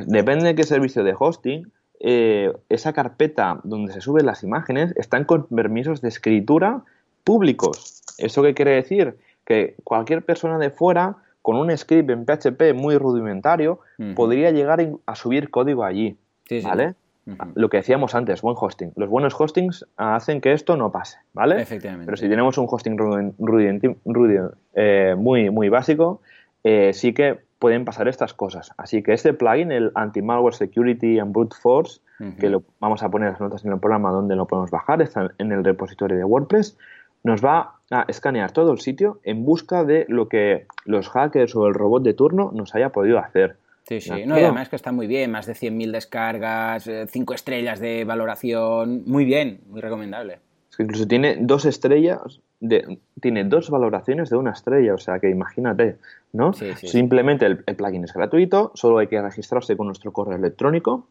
depende 0.07 0.47
de 0.47 0.55
qué 0.55 0.65
servicio 0.65 1.05
de 1.05 1.15
hosting, 1.19 1.71
eh, 2.01 2.53
esa 2.69 2.93
carpeta 2.93 3.61
donde 3.65 3.93
se 3.93 4.01
suben 4.01 4.27
las 4.27 4.43
imágenes 4.43 4.93
están 4.97 5.25
con 5.25 5.47
permisos 5.47 6.01
de 6.01 6.09
escritura 6.09 6.83
públicos. 7.25 8.03
¿Eso 8.19 8.43
qué 8.43 8.55
quiere 8.55 8.73
decir? 8.73 9.17
Que 9.45 9.75
cualquier 9.83 10.25
persona 10.25 10.59
de 10.59 10.71
fuera 10.71 11.17
con 11.45 11.57
un 11.57 11.77
script 11.77 12.09
en 12.09 12.25
PHP 12.25 12.75
muy 12.75 12.97
rudimentario, 12.97 13.81
podría 14.17 14.51
llegar 14.51 14.81
a 15.05 15.15
subir 15.15 15.51
código 15.51 15.85
allí. 15.85 16.17
¿Vale? 16.63 16.95
Lo 17.55 17.69
que 17.69 17.79
decíamos 17.79 18.15
antes, 18.15 18.41
buen 18.41 18.57
hosting. 18.59 18.93
Los 18.97 19.11
buenos 19.11 19.39
hostings 19.39 19.87
hacen 19.99 20.41
que 20.41 20.55
esto 20.55 20.79
no 20.79 20.91
pase, 20.91 21.19
¿vale? 21.35 21.61
Efectivamente. 21.61 22.07
Pero 22.07 22.17
si 22.17 22.31
tenemos 22.31 22.57
un 22.57 22.67
hosting 22.71 22.97
eh, 24.75 25.15
muy, 25.19 25.51
muy 25.51 25.69
básico, 25.69 26.23
eh, 26.65 26.93
sí 26.95 27.13
que 27.13 27.41
pueden 27.59 27.85
pasar 27.85 28.09
estas 28.09 28.33
cosas. 28.33 28.73
Así 28.79 29.03
que 29.03 29.13
este 29.13 29.35
plugin, 29.35 29.71
el 29.71 29.93
Anti-Malware 29.95 30.55
Security 30.55 31.19
and 31.19 31.33
Brute 31.33 31.57
Force, 31.61 32.01
que 32.39 32.49
lo 32.49 32.63
vamos 32.81 33.03
a 33.03 33.11
poner 33.11 33.33
las 33.33 33.41
notas 33.41 33.65
en 33.67 33.73
el 33.73 33.81
programa 33.81 34.11
donde 34.11 34.35
lo 34.35 34.47
podemos 34.47 34.71
bajar, 34.71 35.03
está 35.03 35.31
en 35.37 35.53
el 35.53 35.63
repositorio 35.63 36.17
de 36.17 36.25
WordPress, 36.25 36.79
nos 37.25 37.45
va 37.45 37.81
a 37.91 38.05
escanear 38.07 38.53
todo 38.53 38.73
el 38.73 38.79
sitio 38.79 39.19
en 39.25 39.45
busca 39.45 39.83
de 39.83 40.05
lo 40.09 40.29
que 40.29 40.67
los 40.85 41.09
hackers 41.09 41.57
o 41.57 41.67
el 41.67 41.75
robot 41.75 42.03
de 42.05 42.15
turno 42.15 42.53
nos 42.55 42.75
haya 42.75 42.91
podido 42.91 43.19
hacer. 43.19 43.57
Sí, 43.89 44.01
sí. 44.01 44.25
No, 44.27 44.39
y 44.39 44.43
además 44.43 44.69
que 44.69 44.77
está 44.77 44.93
muy 44.93 45.07
bien, 45.07 45.31
más 45.31 45.47
de 45.47 45.55
100.000 45.55 45.91
descargas, 45.91 46.89
5 47.09 47.33
eh, 47.33 47.37
estrellas 47.37 47.81
de 47.81 48.05
valoración, 48.05 49.03
muy 49.07 49.25
bien, 49.25 49.61
muy 49.69 49.81
recomendable. 49.81 50.39
Es 50.71 50.77
que 50.77 50.83
incluso 50.85 51.07
tiene 51.07 51.37
dos 51.41 51.67
estrellas, 51.67 52.41
de, 52.61 52.99
tiene 53.21 53.45
dos 53.45 53.71
valoraciones 53.71 54.31
de 54.31 54.37
una 54.37 54.53
estrella, 54.53 54.95
o 54.95 54.99
sea 54.99 55.19
que 55.19 55.29
imagínate, 55.29 55.99
¿no? 56.33 56.53
Simplemente 56.53 57.47
el, 57.47 57.59
plugin 57.59 58.05
es 58.05 58.13
gratuito, 58.13 58.73
solo 58.75 58.99
hay 58.99 59.07
que 59.07 59.21
registrarse 59.21 59.77
con 59.77 59.87
nuestro 59.87 60.13
correo 60.13 60.37
electrónico 60.37 61.07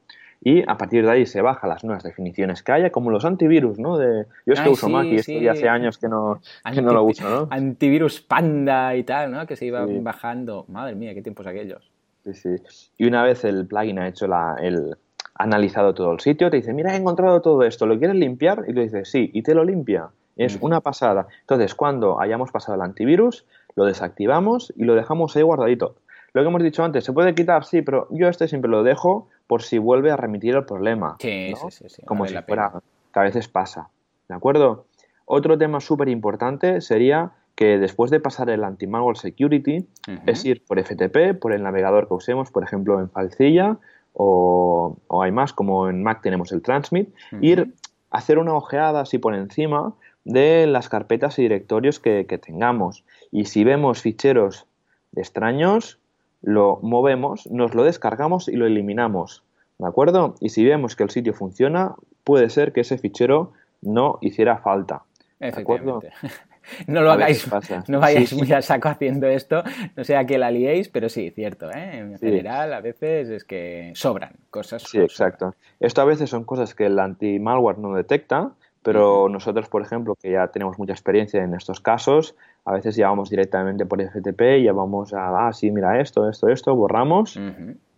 y 0.46 0.62
a 0.68 0.78
partir 0.78 1.06
de 1.06 1.12
ahí 1.12 1.26
se 1.26 1.42
baja 1.42 1.68
las 1.68 1.84
nuevas 1.86 2.04
definiciones 2.04 2.64
que 2.64 2.74
haya, 2.74 2.92
como 2.92 3.10
los 3.10 3.24
antivirus, 3.24 3.80
¿no? 3.80 3.98
De, 3.98 4.26
yo 4.46 4.54
es 4.54 4.60
que 4.60 4.70
uso 4.70 4.90
Mac 4.90 5.06
y 5.06 5.16
esto 5.16 5.32
ya 5.32 5.54
hace 5.54 5.70
años 5.70 5.98
que 5.98 6.10
no, 6.10 6.42
que 6.74 6.82
no 6.82 6.92
lo 6.92 7.04
uso, 7.04 7.30
¿no? 7.30 7.48
Antivirus 7.50 8.22
Panda 8.22 8.96
y 8.96 9.04
tal, 9.04 9.32
¿no? 9.32 9.48
Que 9.48 9.56
se 9.56 9.66
iba 9.66 9.86
bajando. 10.02 10.66
Madre 10.68 10.96
mía, 10.96 11.14
qué 11.14 11.22
tiempos 11.22 11.48
aquellos. 11.48 11.90
Sí, 12.26 12.34
sí. 12.34 12.56
Y 12.98 13.06
una 13.06 13.24
vez 13.24 13.46
el 13.46 13.66
plugin 13.68 14.00
ha 14.00 14.08
hecho 14.08 14.28
la, 14.28 14.58
el 14.62 14.98
analizado 15.36 15.94
todo 15.94 16.12
el 16.12 16.20
sitio, 16.20 16.50
te 16.50 16.58
dice, 16.58 16.74
mira, 16.74 16.94
he 16.94 16.98
encontrado 16.98 17.42
todo 17.42 17.64
esto, 17.64 17.86
¿lo 17.86 17.98
quieres 17.98 18.18
limpiar? 18.18 18.66
Y 18.68 18.74
le 18.74 18.84
dices, 18.84 19.10
sí, 19.10 19.30
y 19.34 19.44
te 19.44 19.56
lo 19.56 19.64
limpia. 19.64 20.10
Es 20.36 20.58
una 20.62 20.82
pasada. 20.82 21.28
Entonces, 21.42 21.76
cuando 21.76 22.20
hayamos 22.20 22.52
pasado 22.52 22.76
el 22.76 22.82
antivirus, 22.82 23.46
lo 23.76 23.86
desactivamos 23.86 24.74
y 24.76 24.84
lo 24.84 24.96
dejamos 24.96 25.36
ahí 25.36 25.44
guardadito. 25.44 25.96
Lo 26.34 26.42
que 26.42 26.48
hemos 26.48 26.64
dicho 26.64 26.84
antes, 26.84 27.04
se 27.04 27.14
puede 27.14 27.36
quitar, 27.36 27.64
sí, 27.64 27.82
pero 27.82 28.08
yo 28.12 28.28
este 28.28 28.48
siempre 28.48 28.70
lo 28.70 28.84
dejo 28.84 29.30
por 29.48 29.62
si 29.62 29.78
vuelve 29.78 30.12
a 30.12 30.18
remitir 30.18 30.56
el 30.56 30.66
problema. 30.66 31.16
Sí, 31.20 31.54
sí, 31.70 31.90
sí, 31.90 32.02
Como 32.06 32.26
si 32.26 32.36
fuera, 32.38 32.72
que 33.14 33.20
a 33.20 33.24
veces 33.24 33.48
pasa. 33.48 33.90
¿De 34.28 34.36
acuerdo? 34.36 34.86
Otro 35.26 35.58
tema 35.58 35.80
súper 35.80 36.10
importante 36.10 36.82
sería 36.82 37.32
que 37.56 37.78
después 37.78 38.10
de 38.10 38.20
pasar 38.20 38.50
el 38.50 38.64
anti-malware 38.64 39.18
security 39.18 39.88
es 40.26 40.44
ir 40.44 40.66
por 40.66 40.84
FTP, 40.84 41.40
por 41.40 41.54
el 41.54 41.62
navegador 41.62 42.08
que 42.08 42.16
usemos, 42.16 42.50
por 42.50 42.64
ejemplo 42.64 43.00
en 43.00 43.10
Falcilla 43.10 43.78
o, 44.14 44.98
hay 45.22 45.32
más, 45.32 45.54
como 45.54 45.90
en 45.90 46.04
Mac 46.04 46.22
tenemos 46.22 46.52
el 46.52 46.62
Transmit, 46.62 47.10
ir 47.42 47.74
a 48.12 48.18
hacer 48.18 48.38
una 48.38 48.54
ojeada 48.54 49.02
así 49.02 49.18
por 49.18 49.34
encima 49.36 49.94
de 50.24 50.68
las 50.68 50.88
carpetas 50.88 51.40
y 51.40 51.44
directorios 51.44 52.00
que, 52.00 52.24
tengamos. 52.42 53.04
Y 53.32 53.46
si 53.46 53.64
vemos 53.64 54.02
ficheros 54.02 54.68
extraños, 55.16 56.00
lo 56.44 56.78
movemos, 56.84 57.50
nos 57.50 57.74
lo 57.74 57.84
descargamos 57.84 58.48
y 58.48 58.56
lo 58.56 58.68
eliminamos. 58.68 59.44
¿De 59.80 59.88
acuerdo? 59.88 60.36
Y 60.40 60.50
si 60.50 60.64
vemos 60.64 60.96
que 60.96 61.04
el 61.04 61.10
sitio 61.10 61.34
funciona, 61.34 61.96
puede 62.24 62.50
ser 62.50 62.74
que 62.74 62.82
ese 62.82 62.98
fichero 62.98 63.54
no 63.82 64.20
hiciera 64.22 64.58
falta. 64.58 65.04
Efectivamente. 65.40 66.12
no 66.88 67.02
lo 67.02 67.12
hagáis, 67.12 67.50
no 67.88 68.00
vayáis 68.00 68.34
muy 68.34 68.52
a 68.52 68.62
saco 68.62 68.88
haciendo 68.88 69.28
esto, 69.28 69.64
no 69.96 70.04
sea 70.04 70.26
que 70.26 70.38
la 70.38 70.52
liéis, 70.52 70.90
pero 70.90 71.10
sí, 71.10 71.32
cierto, 71.32 71.72
¿eh? 71.72 71.98
en 71.98 72.20
general 72.20 72.74
a 72.74 72.82
veces 72.82 73.30
es 73.30 73.44
que 73.44 73.92
sobran 73.96 74.34
cosas. 74.50 74.84
Sí, 74.84 75.00
exacto. 75.00 75.56
Esto 75.80 76.02
a 76.02 76.06
veces 76.06 76.30
son 76.30 76.44
cosas 76.44 76.76
que 76.76 76.86
el 76.86 77.00
anti-malware 77.00 77.80
no 77.80 77.96
detecta, 77.96 78.52
pero 78.84 79.30
nosotros, 79.30 79.70
por 79.70 79.82
ejemplo, 79.82 80.16
que 80.16 80.32
ya 80.32 80.48
tenemos 80.50 80.78
mucha 80.78 80.92
experiencia 80.92 81.42
en 81.42 81.54
estos 81.54 81.80
casos, 81.80 82.36
a 82.66 82.74
veces 82.74 82.96
llevamos 82.96 83.30
directamente 83.30 83.86
por 83.86 84.02
FTP 84.02 84.60
y 84.60 84.64
ya 84.64 84.74
vamos 84.74 85.14
a, 85.14 85.48
ah, 85.48 85.54
sí, 85.54 85.72
mira 85.72 86.00
esto, 86.00 86.30
esto, 86.30 86.48
esto, 86.50 86.76
borramos 86.76 87.38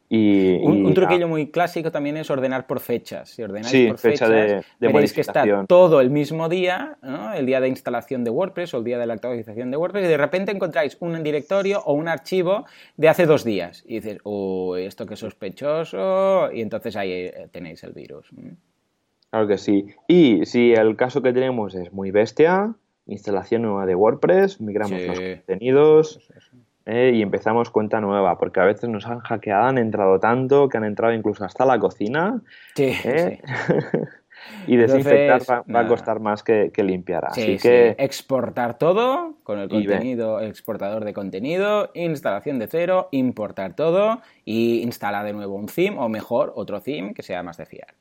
un, 0.09 0.93
truquillo 0.93 1.27
muy 1.27 1.49
clásico 1.49 1.91
también 1.91 2.17
es 2.17 2.29
ordenar 2.29 2.67
por 2.67 2.79
fechas. 2.79 3.29
Si 3.29 3.43
ordenáis 3.43 3.87
por 3.87 3.97
fecha 3.97 4.27
fechas, 4.27 4.65
de, 4.79 4.87
veréis 4.87 5.13
que 5.13 5.21
está 5.21 5.65
todo 5.67 6.01
el 6.01 6.09
mismo 6.09 6.47
día, 6.49 6.97
el 7.35 7.45
día 7.45 7.59
de 7.59 7.67
instalación 7.67 8.23
de 8.23 8.29
WordPress 8.29 8.73
o 8.73 8.77
el 8.79 8.83
día 8.83 8.99
de 8.99 9.07
la 9.07 9.15
actualización 9.15 9.71
de 9.71 9.77
WordPress, 9.77 10.05
y 10.05 10.09
de 10.09 10.17
repente 10.17 10.51
encontráis 10.51 10.97
un 10.99 11.21
directorio 11.23 11.81
o 11.85 11.93
un 11.93 12.07
archivo 12.07 12.65
de 12.97 13.09
hace 13.09 13.25
dos 13.25 13.43
días. 13.43 13.83
Y 13.87 13.95
dices, 13.95 14.19
uy, 14.23 14.83
esto 14.85 15.05
qué 15.05 15.15
sospechoso, 15.15 16.51
y 16.51 16.61
entonces 16.61 16.95
ahí 16.95 17.11
eh, 17.11 17.47
tenéis 17.51 17.83
el 17.83 17.93
virus. 17.93 18.29
Claro 19.29 19.47
que 19.47 19.57
sí. 19.57 19.87
Y 20.07 20.45
si 20.45 20.73
el 20.73 20.95
caso 20.95 21.21
que 21.21 21.33
tenemos 21.33 21.73
es 21.75 21.91
muy 21.91 22.11
bestia, 22.11 22.75
instalación 23.07 23.63
nueva 23.63 23.85
de 23.85 23.95
WordPress, 23.95 24.61
migramos 24.61 25.01
los 25.01 25.19
contenidos, 25.19 26.19
eh, 26.85 27.13
y 27.15 27.21
empezamos 27.21 27.71
cuenta 27.71 27.99
nueva, 27.99 28.37
porque 28.37 28.59
a 28.59 28.65
veces 28.65 28.89
nos 28.89 29.07
han 29.07 29.19
hackeado, 29.19 29.65
han 29.65 29.77
entrado 29.79 30.19
tanto 30.19 30.69
que 30.69 30.77
han 30.77 30.83
entrado 30.83 31.13
incluso 31.13 31.43
hasta 31.43 31.65
la 31.65 31.79
cocina. 31.79 32.41
Sí, 32.75 32.93
¿eh? 33.03 33.41
y 34.67 34.77
desinfectar 34.77 35.41
va, 35.73 35.79
a 35.79 35.87
costar 35.87 36.19
más 36.19 36.43
que, 36.43 36.71
limpiar. 36.77 37.25
Así 37.25 37.57
que 37.57 37.95
exportar 37.97 38.77
todo 38.77 39.33
con 39.43 39.57
el 39.57 39.69
contenido, 39.69 40.39
exportador 40.41 41.05
de 41.05 41.13
contenido, 41.13 41.89
instalación 41.95 42.59
de 42.59 42.67
cero, 42.67 43.09
importar 43.11 43.75
todo 43.75 44.21
y 44.43 44.81
instalar 44.83 45.25
de 45.25 45.33
nuevo 45.33 45.55
un 45.55 45.65
theme 45.65 45.97
o 45.97 46.07
mejor 46.07 46.53
otro 46.55 46.81
theme 46.81 47.15
que 47.15 47.23
sea 47.23 47.41
más 47.41 47.57
de 47.57 47.65
fiar. 47.65 47.95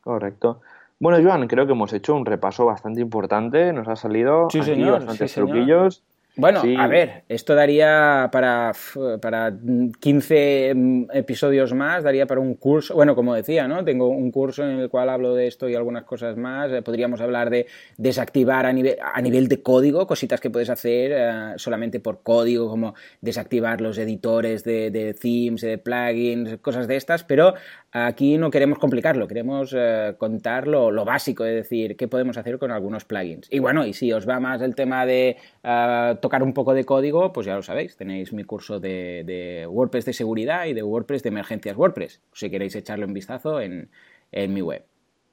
Correcto. 0.00 0.62
Bueno, 1.00 1.22
Joan, 1.22 1.46
creo 1.46 1.66
que 1.66 1.72
hemos 1.72 1.92
hecho 1.92 2.14
un 2.14 2.26
repaso 2.26 2.66
bastante 2.66 3.00
importante. 3.00 3.72
Nos 3.72 3.86
ha 3.86 3.94
salido 3.94 4.48
sí, 4.50 4.62
señor, 4.62 4.94
bastantes 4.94 5.32
truquillos. 5.32 6.02
Bueno, 6.38 6.62
a 6.78 6.86
ver, 6.86 7.24
esto 7.28 7.56
daría 7.56 8.28
para, 8.30 8.72
para 9.20 9.52
15 9.98 10.72
mm, 10.72 11.04
episodios 11.12 11.74
más, 11.74 12.04
daría 12.04 12.26
para 12.26 12.40
un 12.40 12.54
curso, 12.54 12.94
bueno, 12.94 13.16
como 13.16 13.34
decía, 13.34 13.66
¿no? 13.66 13.84
Tengo 13.84 14.06
un 14.06 14.30
curso 14.30 14.62
en 14.62 14.78
el 14.78 14.88
cual 14.88 15.08
hablo 15.08 15.34
de 15.34 15.48
esto 15.48 15.68
y 15.68 15.74
algunas 15.74 16.04
cosas 16.04 16.36
más. 16.36 16.70
Eh, 16.70 16.80
podríamos 16.80 17.20
hablar 17.20 17.50
de 17.50 17.66
desactivar 17.96 18.66
a 18.66 18.72
nivel, 18.72 18.96
a 19.02 19.20
nivel 19.20 19.48
de 19.48 19.62
código, 19.62 20.06
cositas 20.06 20.40
que 20.40 20.48
puedes 20.48 20.70
hacer 20.70 21.10
eh, 21.12 21.52
solamente 21.56 21.98
por 21.98 22.22
código, 22.22 22.68
como 22.70 22.94
desactivar 23.20 23.80
los 23.80 23.98
editores 23.98 24.62
de, 24.62 24.92
de 24.92 25.14
themes, 25.14 25.62
de 25.62 25.76
plugins, 25.78 26.58
cosas 26.58 26.86
de 26.86 26.94
estas, 26.94 27.24
pero 27.24 27.54
Aquí 27.90 28.36
no 28.36 28.50
queremos 28.50 28.78
complicarlo, 28.78 29.26
queremos 29.26 29.74
eh, 29.74 30.14
contar 30.18 30.68
lo, 30.68 30.92
básico, 31.06 31.46
es 31.46 31.54
decir, 31.54 31.96
qué 31.96 32.06
podemos 32.06 32.36
hacer 32.36 32.58
con 32.58 32.70
algunos 32.70 33.06
plugins. 33.06 33.48
Y 33.50 33.60
bueno, 33.60 33.86
y 33.86 33.94
si 33.94 34.12
os 34.12 34.28
va 34.28 34.40
más 34.40 34.60
el 34.60 34.74
tema 34.74 35.06
de 35.06 35.38
eh, 35.62 36.16
tocar 36.28 36.42
un 36.42 36.52
poco 36.52 36.74
de 36.74 36.84
código, 36.84 37.32
pues 37.32 37.46
ya 37.46 37.54
lo 37.56 37.62
sabéis, 37.62 37.96
tenéis 37.96 38.34
mi 38.34 38.44
curso 38.44 38.78
de, 38.80 39.66
WordPress 39.66 40.04
de 40.04 40.12
seguridad 40.12 40.66
y 40.66 40.74
de 40.74 40.82
WordPress 40.82 41.22
de 41.22 41.30
emergencias 41.30 41.74
WordPress, 41.74 42.20
si 42.34 42.50
queréis 42.50 42.76
echarle 42.76 43.06
un 43.06 43.14
vistazo 43.14 43.62
en, 43.62 43.88
mi 44.30 44.60
web. 44.60 44.84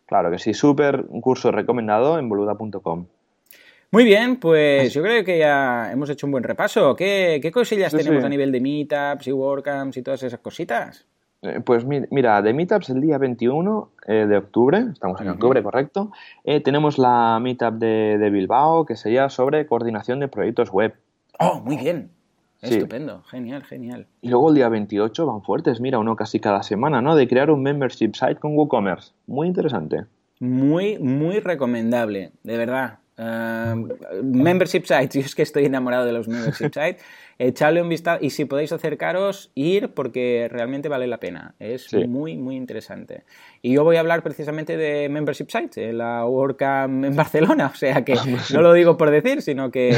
Claro 0.06 0.32
que 0.32 0.40
sí, 0.40 0.54
súper, 0.54 1.04
un 1.10 1.20
curso 1.20 1.52
recomendado 1.52 2.18
en 2.18 2.30
boluda.com. 2.30 3.08
Muy 3.92 4.06
bien, 4.06 4.38
pues 4.38 4.94
yo 4.94 5.04
creo 5.04 5.26
que 5.26 5.38
ya 5.38 5.92
hemos 5.92 6.10
hecho 6.10 6.28
un 6.28 6.32
buen 6.32 6.46
repaso. 6.46 6.96
¿Qué, 6.96 7.52
cosillas 7.54 7.94
tenemos 7.94 8.24
a 8.24 8.30
nivel 8.30 8.54
de 8.54 8.62
meetups 8.62 9.28
y 9.28 9.34
WordCamps 9.34 9.98
y 9.98 10.02
todas 10.02 10.24
esas 10.24 10.40
cositas? 10.40 11.06
Eh, 11.46 11.62
pues 11.64 11.86
mira, 11.86 12.42
de 12.42 12.54
Meetups 12.54 12.90
el 12.90 13.02
día 13.02 13.18
21 13.18 13.90
eh, 14.08 14.26
de 14.28 14.38
octubre, 14.38 14.86
estamos 14.92 15.22
en 15.22 15.30
octubre, 15.30 15.62
correcto, 15.62 16.12
eh, 16.44 16.60
tenemos 16.60 16.98
la 16.98 17.40
Meetup 17.42 17.74
de, 17.74 18.30
Bilbao 18.32 18.86
que 18.86 18.96
sería 18.96 19.30
sobre 19.30 19.66
coordinación 19.68 20.20
de 20.20 20.28
proyectos 20.28 20.72
web. 20.72 20.96
Oh, 21.40 21.62
muy 21.64 21.78
bien. 21.78 22.10
Estupendo, 22.62 23.22
genial, 23.30 23.64
genial. 23.64 24.08
Y 24.22 24.30
luego 24.30 24.50
el 24.50 24.56
día 24.56 24.70
28 24.70 25.26
van 25.26 25.44
fuertes, 25.44 25.80
mira, 25.80 26.00
uno 26.00 26.16
casi 26.16 26.40
cada 26.40 26.64
semana, 26.64 27.00
¿no? 27.02 27.16
De 27.16 27.28
crear 27.28 27.52
un 27.52 27.62
membership 27.62 28.14
site 28.16 28.36
con 28.36 28.58
WooCommerce. 28.58 29.12
Muy 29.28 29.48
interesante. 29.48 30.06
Muy, 30.40 30.98
muy 30.98 31.40
recomendable, 31.42 32.32
de 32.42 32.58
verdad. 32.58 33.00
membership 34.24 34.86
sites, 34.86 35.14
yo 35.14 35.22
es 35.22 35.36
que 35.36 35.44
estoy 35.44 35.66
enamorado 35.66 36.06
de 36.06 36.14
los 36.14 36.28
membership 36.28 36.74
sites 36.74 37.04
echadle 37.38 37.82
un 37.82 37.90
vistazo 37.90 38.24
y 38.24 38.30
si 38.30 38.46
podéis 38.46 38.72
acercaros, 38.72 39.52
ir 39.56 39.90
porque 39.90 40.48
realmente 40.50 40.90
vale 40.90 41.08
la 41.08 41.20
pena. 41.20 41.56
Es 41.60 41.94
muy, 42.08 42.38
muy 42.38 42.56
interesante. 42.56 43.24
Y 43.62 43.74
yo 43.74 43.84
voy 43.84 43.98
a 43.98 44.00
hablar 44.00 44.24
precisamente 44.24 44.78
de 44.78 45.10
Membership 45.10 45.50
Sites, 45.50 45.78
en 45.78 45.98
la 45.98 46.26
WordCamp 46.26 47.06
en 47.06 47.16
Barcelona, 47.16 47.72
o 47.74 47.76
sea 47.76 48.04
que 48.06 48.14
ah, 48.14 48.24
no 48.54 48.62
lo 48.62 48.74
digo 48.74 48.98
por 48.98 49.10
decir, 49.10 49.42
sino 49.42 49.72
que, 49.72 49.90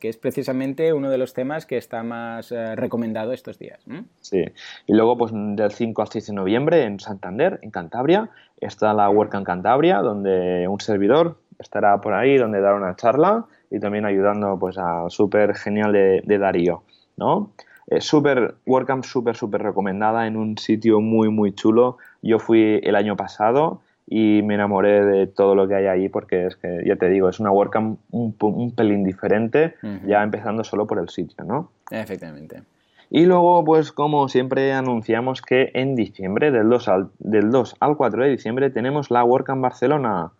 es 0.00 0.16
precisamente 0.16 0.92
uno 0.92 1.10
de 1.10 1.18
los 1.18 1.34
temas 1.34 1.66
que 1.66 1.76
está 1.76 2.02
más 2.02 2.52
eh, 2.52 2.76
recomendado 2.76 3.32
estos 3.32 3.58
días. 3.58 3.84
Sí, 4.20 4.44
y 4.86 4.92
luego 4.92 5.16
pues 5.16 5.32
del 5.34 5.72
5 5.72 6.02
al 6.02 6.08
6 6.08 6.26
de 6.28 6.32
noviembre 6.32 6.84
en 6.84 7.00
Santander, 7.00 7.58
en 7.62 7.70
Cantabria, 7.70 8.30
está 8.60 8.94
la 8.94 9.08
WordCamp 9.10 9.46
Cantabria, 9.46 9.98
donde 9.98 10.68
un 10.68 10.80
servidor 10.80 11.38
estará 11.58 12.00
por 12.00 12.14
ahí, 12.14 12.36
donde 12.36 12.60
dará 12.60 12.76
una 12.76 12.96
charla 12.96 13.46
y 13.74 13.80
también 13.80 14.04
ayudando 14.04 14.58
pues 14.58 14.78
a 14.78 15.08
súper 15.08 15.54
genial 15.54 15.92
de, 15.92 16.38
Darío, 16.38 16.82
¿no? 17.16 17.50
eh, 17.88 18.00
super 18.00 18.54
WordCamp 18.66 19.04
súper, 19.04 19.36
súper 19.36 19.62
recomendada 19.62 20.26
en 20.26 20.36
un 20.36 20.56
sitio 20.58 21.00
muy, 21.00 21.28
muy 21.28 21.54
chulo. 21.54 21.98
Yo 22.22 22.38
fui 22.38 22.80
el 22.82 22.96
año 22.96 23.16
pasado 23.16 23.80
y 24.06 24.42
me 24.42 24.54
enamoré 24.54 25.04
de 25.04 25.26
todo 25.26 25.54
lo 25.54 25.66
que 25.66 25.74
hay 25.74 25.86
ahí 25.86 26.08
porque 26.08 26.46
es 26.46 26.56
que, 26.56 26.82
ya 26.86 26.96
te 26.96 27.08
digo, 27.08 27.28
es 27.28 27.40
una 27.40 27.50
WordCamp 27.50 27.98
un, 28.10 28.36
un 28.40 28.74
pelín 28.74 29.04
diferente, 29.04 29.74
ya 30.06 30.22
empezando 30.22 30.62
solo 30.64 30.86
por 30.86 30.98
el 30.98 31.08
sitio, 31.08 31.44
¿no? 31.44 31.70
Efectivamente. 31.90 32.62
Y 33.10 33.26
luego, 33.26 33.64
pues 33.64 33.92
como 33.92 34.28
siempre 34.28 34.72
anunciamos 34.72 35.42
que 35.42 35.70
en 35.74 35.94
diciembre, 35.94 36.50
del 36.50 36.68
2 36.68 36.88
al, 36.88 37.10
del 37.18 37.50
2 37.50 37.76
al 37.80 37.96
4 37.96 38.24
de 38.24 38.30
diciembre, 38.30 38.70
tenemos 38.70 39.10
la 39.10 39.24
WordCamp 39.24 39.62
Barcelona. 39.62 40.32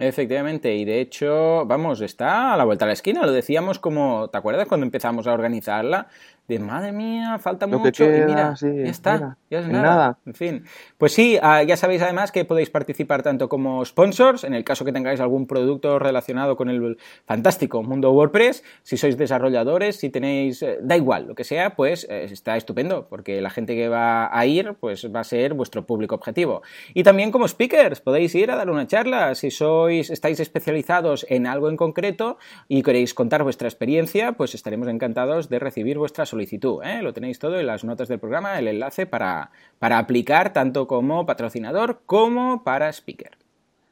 Efectivamente, 0.00 0.74
y 0.74 0.86
de 0.86 0.98
hecho, 1.02 1.66
vamos, 1.66 2.00
está 2.00 2.54
a 2.54 2.56
la 2.56 2.64
vuelta 2.64 2.86
a 2.86 2.88
la 2.88 2.94
esquina, 2.94 3.26
lo 3.26 3.32
decíamos 3.32 3.78
como, 3.78 4.30
¿te 4.30 4.38
acuerdas 4.38 4.66
cuando 4.66 4.86
empezamos 4.86 5.26
a 5.26 5.34
organizarla? 5.34 6.08
De 6.48 6.58
madre 6.58 6.92
mía, 6.92 7.38
falta 7.38 7.66
mucho 7.66 8.04
y 8.04 8.24
mira, 8.24 8.54
ya 8.60 8.68
está, 8.84 9.36
ya 9.48 9.60
es 9.60 9.68
nada. 9.68 10.18
En 10.26 10.34
fin, 10.34 10.64
pues 10.98 11.12
sí, 11.12 11.38
ah, 11.40 11.62
ya 11.62 11.76
sabéis 11.76 12.02
además 12.02 12.32
que 12.32 12.44
podéis 12.44 12.70
participar 12.70 13.22
tanto 13.22 13.48
como 13.48 13.84
sponsors, 13.84 14.44
en 14.44 14.54
el 14.54 14.64
caso 14.64 14.84
que 14.84 14.92
tengáis 14.92 15.20
algún 15.20 15.46
producto 15.46 15.98
relacionado 15.98 16.56
con 16.56 16.68
el 16.68 16.98
fantástico 17.24 17.82
mundo 17.82 18.10
WordPress, 18.12 18.64
si 18.82 18.96
sois 18.96 19.16
desarrolladores, 19.16 19.96
si 19.96 20.10
tenéis, 20.10 20.62
eh, 20.62 20.78
da 20.82 20.96
igual, 20.96 21.28
lo 21.28 21.34
que 21.34 21.44
sea, 21.44 21.76
pues 21.76 22.06
eh, 22.10 22.24
está 22.30 22.56
estupendo, 22.56 23.06
porque 23.08 23.40
la 23.40 23.50
gente 23.50 23.74
que 23.74 23.88
va 23.88 24.36
a 24.36 24.46
ir, 24.46 24.74
pues 24.80 25.06
va 25.14 25.20
a 25.20 25.24
ser 25.24 25.54
vuestro 25.54 25.86
público 25.86 26.14
objetivo. 26.14 26.62
Y 26.94 27.04
también 27.04 27.30
como 27.30 27.46
speakers, 27.46 28.00
podéis 28.00 28.34
ir 28.34 28.50
a 28.50 28.56
dar 28.56 28.70
una 28.70 28.86
charla, 28.86 29.34
si 29.34 29.50
sois, 29.50 30.10
estáis 30.10 30.40
especializados 30.40 31.26
en 31.28 31.46
algo 31.46 31.68
en 31.68 31.76
concreto 31.76 32.38
y 32.68 32.82
queréis 32.82 33.14
contar 33.14 33.42
vuestra 33.42 33.68
experiencia, 33.68 34.32
pues 34.32 34.54
estaremos 34.54 34.88
encantados 34.88 35.48
de 35.48 35.58
recibir 35.58 35.98
vuestra 35.98 36.26
¿eh? 36.82 37.02
Lo 37.02 37.12
tenéis 37.12 37.38
todo 37.38 37.58
en 37.58 37.66
las 37.66 37.84
notas 37.84 38.08
del 38.08 38.18
programa, 38.18 38.58
el 38.58 38.68
enlace 38.68 39.06
para, 39.06 39.50
para 39.78 39.98
aplicar 39.98 40.52
tanto 40.52 40.86
como 40.86 41.26
patrocinador 41.26 42.00
como 42.06 42.64
para 42.64 42.88
speaker. 42.92 43.36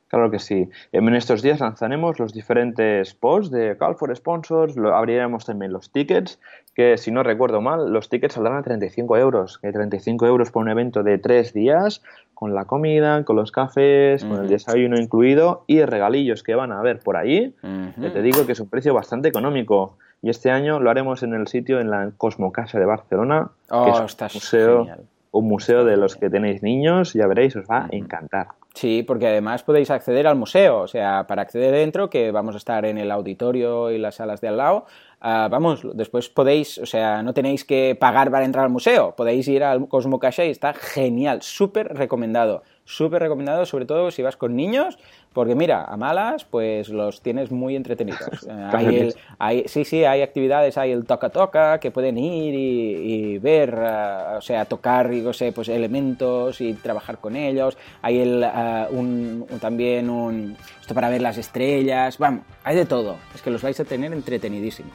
Claro 0.09 0.31
que 0.31 0.39
sí. 0.39 0.71
En 0.93 1.15
estos 1.15 1.43
días 1.43 1.61
lanzaremos 1.61 2.19
los 2.19 2.33
diferentes 2.33 3.13
posts 3.15 3.51
de 3.51 3.77
Call 3.77 3.97
for 3.97 4.15
Sponsors, 4.17 4.75
lo, 4.75 4.97
abriremos 4.97 5.45
también 5.45 5.73
los 5.73 5.93
tickets, 5.93 6.41
que 6.79 6.97
si 6.97 7.11
no 7.11 7.25
recuerdo 7.25 7.61
mal, 7.61 7.93
los 7.93 8.09
tickets 8.09 8.35
saldrán 8.35 8.59
a 8.59 8.63
35 8.63 9.17
euros, 9.17 9.59
que 9.59 9.73
35 9.73 10.27
euros 10.29 10.53
por 10.53 10.63
un 10.63 10.69
evento 10.69 11.03
de 11.03 11.19
tres 11.19 11.53
días, 11.53 12.05
con 12.35 12.55
la 12.55 12.67
comida, 12.67 13.25
con 13.25 13.35
los 13.35 13.51
cafés, 13.51 14.25
con 14.25 14.43
el 14.43 14.49
desayuno 14.49 14.97
incluido 14.97 15.65
y 15.67 15.83
regalillos 15.83 16.45
que 16.45 16.55
van 16.55 16.71
a 16.71 16.79
haber 16.79 17.01
por 17.01 17.17
ahí. 17.17 17.53
te 18.01 18.23
digo 18.23 18.47
que 18.47 18.53
es 18.53 18.61
un 18.61 18.69
precio 18.69 18.95
bastante 18.95 19.27
económico. 19.27 19.97
Y 20.23 20.31
este 20.31 20.53
año 20.53 20.79
lo 20.79 20.89
haremos 20.89 21.25
en 21.25 21.35
el 21.35 21.49
sitio, 21.49 21.81
en 21.81 21.91
la 21.91 22.13
Cosmocasa 22.17 22.79
de 22.79 22.87
Barcelona, 22.87 23.51
que 23.69 23.75
oh, 23.75 24.05
es 24.05 24.17
un 24.21 24.29
museo, 24.35 24.87
un 25.33 25.49
museo 25.49 25.85
de 25.85 25.97
los 25.97 26.15
que 26.15 26.31
tenéis 26.31 26.63
niños, 26.63 27.13
ya 27.13 27.27
veréis, 27.27 27.57
os 27.57 27.65
va 27.69 27.87
a 27.87 27.89
encantar. 27.91 28.47
Sí, 28.75 29.03
porque 29.03 29.27
además 29.27 29.65
podéis 29.65 29.91
acceder 29.91 30.29
al 30.29 30.37
museo, 30.37 30.83
o 30.83 30.87
sea, 30.87 31.27
para 31.27 31.43
acceder 31.43 31.75
dentro, 31.75 32.09
que 32.11 32.31
vamos 32.31 32.55
a 32.55 32.59
estar 32.59 32.85
en 32.85 32.99
el 32.99 33.11
auditorio 33.11 33.91
y 33.91 33.99
las 33.99 34.15
salas 34.15 34.41
de 34.41 34.47
al 34.47 34.59
lado, 34.59 34.87
ah, 35.21 35.49
vamos, 35.51 35.83
después 35.95 36.29
podéis, 36.29 36.79
o 36.79 36.87
sea, 36.87 37.23
no 37.23 37.35
tenéis 37.35 37.65
que 37.65 37.97
pagar 37.99 38.31
para 38.31 38.45
entrar 38.45 38.65
al 38.65 38.71
museo, 38.71 39.15
podéis 39.17 39.49
ir 39.49 39.65
al 39.65 39.89
Cosmo 39.89 40.21
y 40.23 40.41
está 40.41 40.73
genial, 40.75 41.43
súper 41.43 41.95
recomendado 41.95 42.63
súper 42.89 43.21
recomendado, 43.21 43.67
sobre 43.67 43.85
todo 43.85 44.11
si 44.11 44.23
vas 44.23 44.37
con 44.37 44.57
niños, 44.57 44.99
porque 45.35 45.55
mira, 45.55 45.85
a 45.85 45.97
malas, 45.99 46.47
pues 46.47 46.89
los 46.89 47.21
tienes 47.21 47.51
muy 47.51 47.77
entretenidos. 47.77 48.19
Eh, 48.49 48.71
hay 48.73 48.97
el, 48.97 49.15
hay, 49.39 49.65
sí, 49.67 49.85
sí, 49.85 50.05
hay 50.05 50.23
actividades, 50.23 50.79
hay 50.79 50.93
el 50.93 51.05
toca-toca, 51.05 51.81
que 51.81 51.91
pueden 51.91 52.17
ir 52.17 52.55
y, 52.55 53.37
ver, 53.39 53.79
eh, 53.79 54.37
o 54.39 54.41
sea, 54.41 54.65
tocar, 54.65 55.11
no 55.11 55.33
sé, 55.35 55.53
pues 55.53 55.69
elementos 55.69 56.61
y 56.63 56.73
trabajar 56.73 57.19
con 57.19 57.37
ellos. 57.37 57.77
Hay 58.01 58.21
el, 58.21 58.43
eh, 58.43 58.87
un, 58.91 59.47
también 59.61 60.09
un, 60.09 60.57
esto 60.81 60.95
para 60.95 61.11
ver 61.11 61.21
las 61.21 61.37
estrellas, 61.37 62.17
vamos, 62.17 62.45
hay 62.65 62.77
de 62.77 62.87
todo. 62.87 63.17
Es 63.35 63.43
que 63.43 63.51
los 63.51 63.61
vais 63.61 63.79
a 63.81 63.85
tener 63.85 64.13
entretenidísimos. 64.15 64.93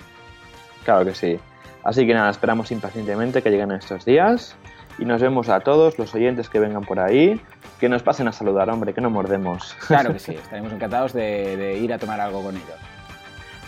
Claro 0.84 1.06
que 1.06 1.14
sí. 1.14 1.38
Así 1.84 2.08
que 2.08 2.14
nada, 2.14 2.32
esperamos 2.32 2.72
impacientemente 2.72 3.44
que 3.44 3.52
lleguen 3.52 3.72
estos 3.72 4.04
días 4.06 4.56
y 4.98 5.06
nos 5.06 5.22
vemos 5.22 5.50
a 5.50 5.60
todos 5.62 5.98
los 5.98 6.14
oyentes 6.16 6.50
que 6.50 6.60
vengan 6.60 6.84
por 6.84 7.00
ahí, 7.00 7.40
que 7.80 7.90
nos 7.90 8.04
pasen 8.04 8.28
a 8.28 8.32
saludar, 8.32 8.70
hombre, 8.70 8.94
que 8.94 9.02
no 9.02 9.10
mordemos. 9.10 9.76
Claro 9.88 10.14
que 10.14 10.20
sí, 10.20 10.34
estaremos 10.34 10.72
encantados 10.72 11.14
de, 11.14 11.78
ir 11.82 11.94
a 11.94 11.98
tomar 11.98 12.20
algo 12.20 12.42
con 12.44 12.56
ellos. 12.56 12.70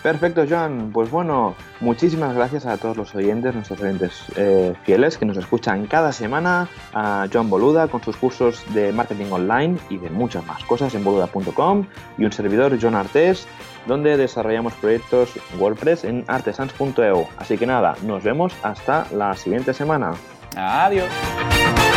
Perfecto, 0.01 0.45
Joan. 0.47 0.91
Pues 0.93 1.09
bueno, 1.09 1.55
muchísimas 1.79 2.35
gracias 2.35 2.67
a 2.67 2.77
todos 2.77 2.95
los 2.95 3.15
oyentes, 3.15 3.55
nuestros 3.55 3.81
oyentes 3.81 4.23
eh, 4.35 4.75
fieles 4.83 5.17
que 5.17 5.25
nos 5.25 5.35
escuchan 5.35 5.87
cada 5.87 6.11
semana, 6.11 6.69
a 6.93 7.25
Joan 7.33 7.49
Boluda 7.49 7.87
con 7.87 8.03
sus 8.03 8.15
cursos 8.15 8.63
de 8.75 8.91
marketing 8.91 9.31
online 9.31 9.79
y 9.89 9.97
de 9.97 10.11
muchas 10.11 10.45
más 10.45 10.63
cosas 10.65 10.93
en 10.93 11.03
boluda.com 11.03 11.87
y 12.19 12.25
un 12.25 12.31
servidor, 12.31 12.77
John 12.79 12.93
Artes, 12.93 13.47
donde 13.87 14.15
desarrollamos 14.15 14.73
proyectos 14.75 15.31
WordPress 15.57 16.03
en 16.03 16.23
artesans.eu. 16.27 17.27
Así 17.37 17.57
que 17.57 17.65
nada, 17.65 17.95
nos 18.03 18.23
vemos 18.23 18.53
hasta 18.61 19.07
la 19.11 19.35
siguiente 19.35 19.73
semana. 19.73 20.13
Adiós. 20.55 21.94